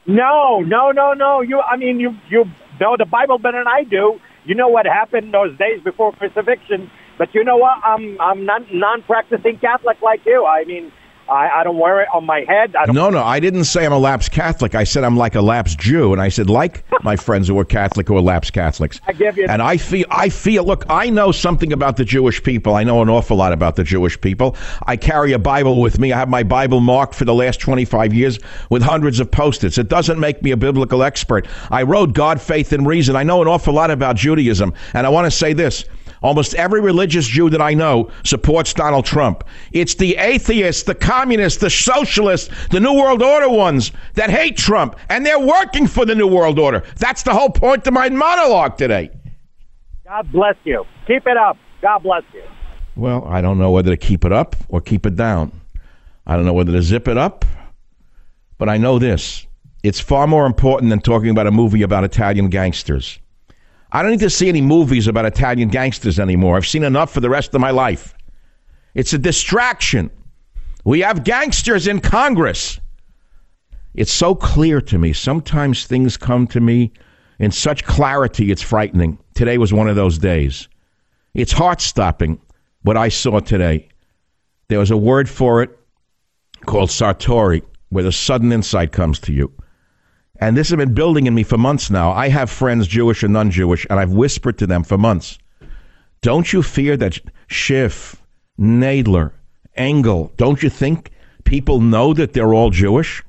No, 0.07 0.61
no, 0.61 0.91
no, 0.91 1.13
no. 1.13 1.41
You, 1.41 1.61
I 1.61 1.77
mean, 1.77 2.01
you 2.01 2.17
you 2.29 2.45
know 2.81 2.97
the 2.97 3.05
Bible 3.05 3.39
better 3.39 3.59
than 3.59 3.69
I 3.69 3.85
do. 3.85 4.21
You 4.45 4.55
know 4.55 4.69
what 4.69 4.87
happened 4.87 5.33
those 5.33 5.57
days 5.59 5.81
before 5.83 6.13
crucifixion. 6.13 6.91
But 7.19 7.35
you 7.35 7.45
know 7.45 7.59
what? 7.59 7.79
I'm 7.85 8.21
I'm 8.21 8.45
not 8.45 8.63
non-practicing 8.73 9.59
Catholic 9.59 10.01
like 10.03 10.25
you. 10.25 10.47
I 10.47 10.65
mean, 10.65 10.91
I, 11.31 11.61
I 11.61 11.65
don't 11.65 11.79
wear 11.79 12.03
it 12.03 12.09
on 12.13 12.27
my 12.27 12.45
head. 12.49 12.75
no, 12.89 13.09
no, 13.09 13.23
I 13.23 13.39
didn't 13.39 13.65
say 13.65 13.87
I'm 13.87 13.93
a 13.93 13.99
lapsed 13.99 14.33
Catholic. 14.33 14.75
I 14.75 14.85
said 14.85 15.05
I'm 15.05 15.17
like 15.17 15.37
a 15.37 15.41
lapsed 15.41 15.79
Jew, 15.79 16.13
and 16.13 16.21
I 16.21 16.29
said 16.29 16.51
like 16.51 16.85
my 17.05 17.17
friends 17.17 17.47
who 17.49 17.59
are 17.59 17.65
Catholic 17.65 18.09
who 18.09 18.17
are 18.17 18.21
lapsed 18.21 18.53
Catholics. 18.53 19.01
I 19.07 19.13
give 19.13 19.37
you. 19.37 19.47
And 19.49 19.63
I 19.63 19.77
feel, 19.77 20.07
I 20.11 20.29
feel. 20.29 20.65
Look, 20.65 20.85
I 20.89 21.09
know 21.09 21.31
something 21.31 21.73
about 21.73 21.97
the 21.97 22.05
Jewish 22.05 22.43
people. 22.43 22.75
I 22.75 22.83
know 22.83 23.01
an 23.01 23.09
awful 23.09 23.37
lot 23.37 23.53
about 23.53 23.77
the 23.77 23.85
Jewish 23.85 24.21
people. 24.21 24.57
I 24.87 24.97
carry 24.97 25.33
a 25.33 25.39
Bible 25.39 25.81
with 25.81 25.99
me. 25.99 26.13
I 26.13 26.19
have 26.19 26.29
my 26.29 26.43
Bible 26.43 26.81
marked 26.81 27.15
for 27.15 27.25
the 27.25 27.35
last 27.35 27.61
25 27.61 28.13
years 28.13 28.39
with 28.69 28.83
hundreds 28.83 29.21
of 29.21 29.31
post-its. 29.31 29.79
It 29.79 29.89
doesn't 29.89 30.19
make 30.19 30.43
me 30.43 30.51
a 30.51 30.57
biblical 30.57 31.03
expert. 31.03 31.47
I 31.71 31.83
wrote 31.83 32.13
God, 32.13 32.41
Faith, 32.41 32.73
and 32.73 32.87
Reason. 32.87 33.15
I 33.15 33.23
know 33.23 33.41
an 33.41 33.49
awful 33.49 33.75
lot 33.75 33.91
about 33.91 34.17
Judaism, 34.17 34.75
and 34.95 35.07
I 35.07 35.11
want 35.11 35.27
to 35.27 35.31
say 35.31 35.53
this. 35.53 35.85
Almost 36.23 36.55
every 36.55 36.81
religious 36.81 37.27
Jew 37.27 37.49
that 37.51 37.63
I 37.63 37.73
know 37.73 38.11
supports 38.25 38.75
Donald 38.75 39.07
Trump. 39.07 39.45
It's 39.73 39.95
the 39.95 40.17
atheists, 40.17 40.83
the 40.83 40.95
communists, 40.95 41.61
the 41.61 41.71
socialists, 41.71 42.55
the 42.71 42.81
New 42.81 42.95
World 42.95 43.23
Order 43.23 43.49
ones 43.49 43.93
that 44.15 44.31
hate 44.31 44.57
Trump, 44.57 44.97
and 45.09 45.25
they're 45.25 45.41
working 45.41 45.87
for 45.87 46.05
the 46.05 46.15
New 46.15 46.27
World 46.27 46.59
Order. 46.59 46.83
That's 46.97 47.23
the 47.23 47.33
whole 47.33 47.51
point 47.51 47.87
of 47.87 47.95
my 47.95 48.09
monologue 48.11 48.77
today. 48.77 49.11
God 50.05 50.31
bless 50.33 50.57
you. 50.65 50.85
Keep 51.07 51.27
it 51.27 51.37
up. 51.37 51.57
God 51.81 52.01
bless 52.03 52.25
you. 52.35 52.43
Well, 52.97 53.25
I 53.27 53.41
don't 53.41 53.59
know 53.59 53.71
whether 53.71 53.91
to 53.91 53.97
keep 53.97 54.25
it 54.25 54.33
up 54.33 54.57
or 54.69 54.81
keep 54.81 55.07
it 55.07 55.17
down. 55.17 55.53
I 56.27 56.37
don't 56.37 56.45
know 56.45 56.53
whether 56.53 56.73
to 56.73 56.83
zip 56.83 57.09
it 57.09 57.17
up, 57.17 57.45
but 58.59 58.69
I 58.69 58.77
know 58.77 58.99
this. 58.99 59.47
It's 59.83 60.01
far 60.01 60.27
more 60.27 60.45
important 60.45 60.91
than 60.91 61.01
talking 61.01 61.31
about 61.31 61.47
a 61.47 61.51
movie 61.51 61.81
about 61.83 62.05
Italian 62.05 62.51
gangsters. 62.51 63.19
I 63.93 64.03
don't 64.03 64.13
need 64.13 64.21
to 64.21 64.31
see 64.31 64.49
any 64.49 64.61
movies 64.61 65.09
about 65.09 65.25
Italian 65.27 65.69
gangsters 65.69 66.21
anymore. 66.21 66.57
I've 66.57 66.67
seen 66.67 66.85
enough 66.85 67.13
for 67.13 67.21
the 67.21 67.31
rest 67.31 67.55
of 67.55 67.61
my 67.61 67.71
life. 67.71 68.15
It's 68.95 69.13
a 69.13 69.19
distraction. 69.19 70.11
We 70.85 71.01
have 71.01 71.25
gangsters 71.25 71.87
in 71.87 72.01
Congress. 72.01 72.81
It's 73.95 74.13
so 74.13 74.35
clear 74.35 74.81
to 74.83 74.99
me. 74.99 75.13
Sometimes 75.13 75.87
things 75.87 76.17
come 76.17 76.47
to 76.49 76.61
me 76.61 76.93
in 77.41 77.51
such 77.51 77.85
clarity, 77.85 78.53
it's 78.53 78.63
frightening. 78.63 79.19
Today 79.35 79.57
was 79.57 79.73
one 79.73 79.89
of 79.89 79.97
those 79.97 80.19
days. 80.19 80.69
It's 81.35 81.53
heart 81.53 81.81
stopping 81.81 82.39
what 82.83 82.99
I 82.99 83.09
saw 83.09 83.41
today. 83.41 83.89
There 84.69 84.79
was 84.79 84.91
a 84.91 84.97
word 84.97 85.29
for 85.29 85.63
it. 85.63 85.71
called 86.67 86.91
satori, 86.91 87.63
where 87.89 88.05
the 88.05 88.13
sudden 88.13 88.53
insight 88.53 88.93
comes 88.93 89.19
to 89.21 89.33
you. 89.33 89.51
And 90.41 90.57
this 90.57 90.71
has 90.71 90.77
been 90.77 90.95
building 90.95 91.27
in 91.27 91.35
me 91.35 91.43
for 91.43 91.59
months 91.59 91.91
now. 91.91 92.13
I 92.13 92.29
have 92.29 92.51
friends, 92.51 92.87
Jewish 92.87 93.23
and 93.23 93.33
non 93.33 93.51
Jewish, 93.51 93.87
and 93.89 94.01
I've 94.01 94.13
whispered 94.13 94.59
to 94.59 94.67
them 94.67 94.83
for 94.83 94.99
months 94.99 95.39
don't 96.23 96.53
you 96.53 96.63
fear 96.63 96.97
that 96.99 97.19
Schiff, 97.47 98.23
Nadler, 98.59 99.33
Engel, 99.75 100.33
don't 100.37 100.63
you 100.63 100.69
think 100.69 101.11
people 101.45 101.81
know 101.81 102.13
that 102.13 102.33
they're 102.33 102.53
all 102.53 102.71
Jewish? 102.71 103.23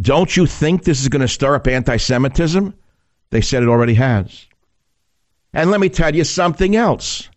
Don't 0.00 0.36
you 0.36 0.46
think 0.46 0.82
this 0.82 1.00
is 1.00 1.08
going 1.08 1.20
to 1.20 1.28
stir 1.28 1.54
up 1.54 1.68
anti 1.68 1.96
Semitism? 1.96 2.74
They 3.30 3.40
said 3.40 3.62
it 3.62 3.68
already 3.68 3.94
has. 3.94 4.46
And 5.54 5.70
let 5.70 5.80
me 5.80 5.88
tell 5.88 6.14
you 6.14 6.24
something 6.24 6.74
else. 6.74 7.28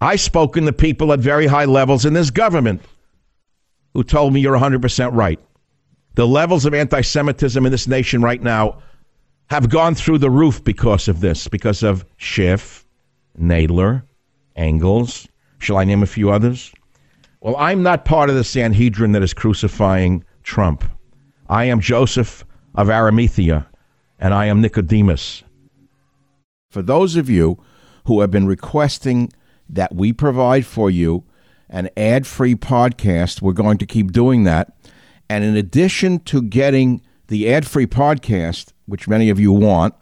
I've 0.00 0.20
spoken 0.20 0.64
to 0.64 0.72
people 0.72 1.12
at 1.12 1.20
very 1.20 1.46
high 1.46 1.66
levels 1.66 2.06
in 2.06 2.14
this 2.14 2.30
government 2.30 2.80
who 3.92 4.02
told 4.02 4.32
me 4.32 4.40
you're 4.40 4.56
100% 4.58 5.14
right. 5.14 5.38
The 6.14 6.26
levels 6.26 6.64
of 6.64 6.74
anti 6.74 7.00
Semitism 7.00 7.64
in 7.64 7.72
this 7.72 7.86
nation 7.86 8.22
right 8.22 8.42
now 8.42 8.82
have 9.48 9.68
gone 9.68 9.94
through 9.94 10.18
the 10.18 10.30
roof 10.30 10.62
because 10.62 11.08
of 11.08 11.20
this, 11.20 11.48
because 11.48 11.82
of 11.82 12.04
Schiff, 12.16 12.86
Nadler, 13.38 14.02
Engels. 14.56 15.28
Shall 15.58 15.76
I 15.76 15.84
name 15.84 16.02
a 16.02 16.06
few 16.06 16.30
others? 16.30 16.72
Well, 17.40 17.56
I'm 17.56 17.82
not 17.82 18.04
part 18.04 18.28
of 18.28 18.36
the 18.36 18.44
Sanhedrin 18.44 19.12
that 19.12 19.22
is 19.22 19.34
crucifying 19.34 20.24
Trump. 20.42 20.84
I 21.48 21.64
am 21.64 21.80
Joseph 21.80 22.44
of 22.74 22.90
Arimathea, 22.90 23.66
and 24.18 24.34
I 24.34 24.46
am 24.46 24.60
Nicodemus. 24.60 25.42
For 26.70 26.82
those 26.82 27.16
of 27.16 27.28
you 27.28 27.58
who 28.04 28.20
have 28.20 28.30
been 28.30 28.46
requesting 28.46 29.32
that 29.68 29.94
we 29.94 30.12
provide 30.12 30.66
for 30.66 30.90
you 30.90 31.24
an 31.68 31.88
ad 31.96 32.26
free 32.26 32.54
podcast, 32.54 33.42
we're 33.42 33.52
going 33.52 33.78
to 33.78 33.86
keep 33.86 34.12
doing 34.12 34.44
that. 34.44 34.76
And 35.30 35.44
in 35.44 35.56
addition 35.56 36.18
to 36.24 36.42
getting 36.42 37.02
the 37.28 37.54
ad 37.54 37.64
free 37.64 37.86
podcast, 37.86 38.72
which 38.86 39.06
many 39.06 39.30
of 39.30 39.38
you 39.38 39.52
want, 39.52 39.94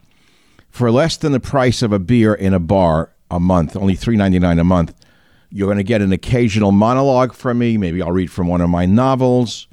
for 0.70 0.90
less 0.90 1.18
than 1.18 1.32
the 1.32 1.38
price 1.38 1.82
of 1.82 1.92
a 1.92 1.98
beer 1.98 2.32
in 2.32 2.54
a 2.54 2.58
bar 2.58 3.12
a 3.30 3.38
month, 3.38 3.76
only 3.76 3.94
$3.99 3.94 4.58
a 4.58 4.64
month, 4.64 4.94
you're 5.50 5.66
going 5.66 5.76
to 5.76 5.84
get 5.84 6.00
an 6.00 6.12
occasional 6.12 6.72
monologue 6.72 7.34
from 7.34 7.58
me. 7.58 7.76
Maybe 7.76 8.00
I'll 8.00 8.10
read 8.10 8.32
from 8.32 8.48
one 8.48 8.62
of 8.62 8.70
my 8.70 8.86
novels. 8.86 9.68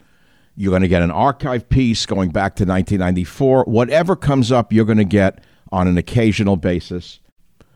You're 0.58 0.72
going 0.72 0.82
to 0.82 0.90
get 0.90 1.02
an 1.02 1.12
archive 1.12 1.70
piece 1.70 2.06
going 2.06 2.32
back 2.32 2.58
to 2.58 2.66
1994. 2.66 3.64
Whatever 3.64 4.18
comes 4.18 4.52
up, 4.52 4.74
you're 4.74 4.84
going 4.84 4.98
to 4.98 5.06
get 5.06 5.42
on 5.72 5.88
an 5.88 5.98
occasional 5.98 6.58
basis. 6.58 7.22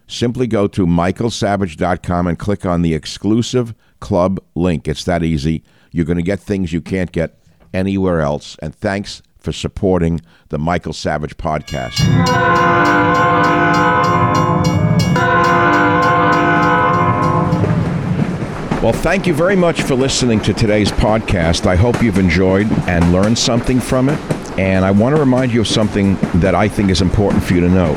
Simply 0.06 0.48
go 0.48 0.68
to 0.68 0.86
michaelsavage.com 0.86 2.28
and 2.28 2.38
click 2.38 2.66
on 2.66 2.82
the 2.82 2.94
exclusive 2.94 3.74
club 4.02 4.42
link. 4.54 4.86
It's 4.86 5.06
that 5.06 5.24
easy. 5.24 5.64
You're 5.94 6.04
going 6.04 6.18
to 6.18 6.24
get 6.24 6.42
things 6.42 6.74
you 6.74 6.82
can't 6.82 7.14
get 7.14 7.39
anywhere 7.74 8.22
else. 8.22 8.56
And 8.62 8.74
thanks 8.76 9.22
for 9.40 9.52
supporting 9.52 10.22
the 10.50 10.60
Michael 10.60 10.94
Savage 10.94 11.38
podcast. 11.38 12.00
Well, 18.82 18.94
thank 18.94 19.28
you 19.28 19.34
very 19.34 19.58
much 19.58 19.82
for 19.82 19.94
listening 19.94 20.40
to 20.42 20.54
today's 20.54 20.90
podcast. 20.90 21.66
I 21.68 21.76
hope 21.76 22.02
you've 22.02 22.18
enjoyed 22.18 22.72
and 22.88 23.12
learned 23.12 23.38
something 23.38 23.80
from 23.80 24.08
it. 24.08 24.18
And 24.58 24.86
I 24.86 24.92
want 24.92 25.16
to 25.16 25.20
remind 25.20 25.54
you 25.54 25.62
of 25.62 25.68
something 25.68 26.16
that 26.36 26.56
I 26.56 26.70
think 26.70 26.90
is 26.90 27.02
important 27.02 27.44
for 27.44 27.54
you 27.54 27.62
to 27.62 27.70
know. 27.70 27.92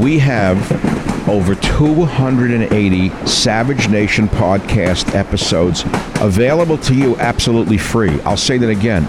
We 0.00 0.18
have 0.20 0.91
over 1.32 1.54
280 1.54 3.08
Savage 3.26 3.88
Nation 3.88 4.28
podcast 4.28 5.14
episodes 5.14 5.82
available 6.20 6.76
to 6.76 6.94
you 6.94 7.16
absolutely 7.16 7.78
free. 7.78 8.20
I'll 8.20 8.36
say 8.36 8.58
that 8.58 8.68
again. 8.68 9.08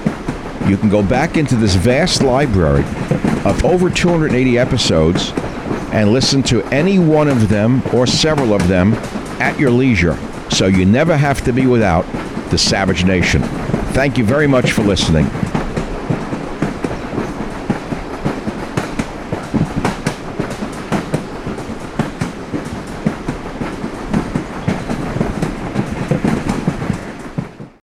You 0.69 0.78
can 0.78 0.88
go 0.88 1.03
back 1.03 1.36
into 1.36 1.57
this 1.57 1.76
vast 1.76 2.24
library 2.24 2.86
of 3.43 3.65
over 3.65 3.89
280 3.89 4.57
episodes 4.57 5.34
and 5.91 6.13
listen 6.13 6.41
to 6.43 6.63
any 6.67 6.97
one 6.97 7.28
of 7.28 7.49
them 7.49 7.84
or 7.93 8.07
several 8.07 8.53
of 8.53 8.69
them 8.69 8.93
at 9.41 9.59
your 9.59 9.71
leisure 9.71 10.17
so 10.49 10.67
you 10.67 10.86
never 10.86 11.17
have 11.17 11.43
to 11.43 11.51
be 11.51 11.67
without 11.67 12.03
the 12.51 12.57
Savage 12.57 13.03
Nation. 13.03 13.41
Thank 13.91 14.17
you 14.17 14.24
very 14.24 14.47
much 14.47 14.71
for 14.71 14.82
listening. 14.82 15.26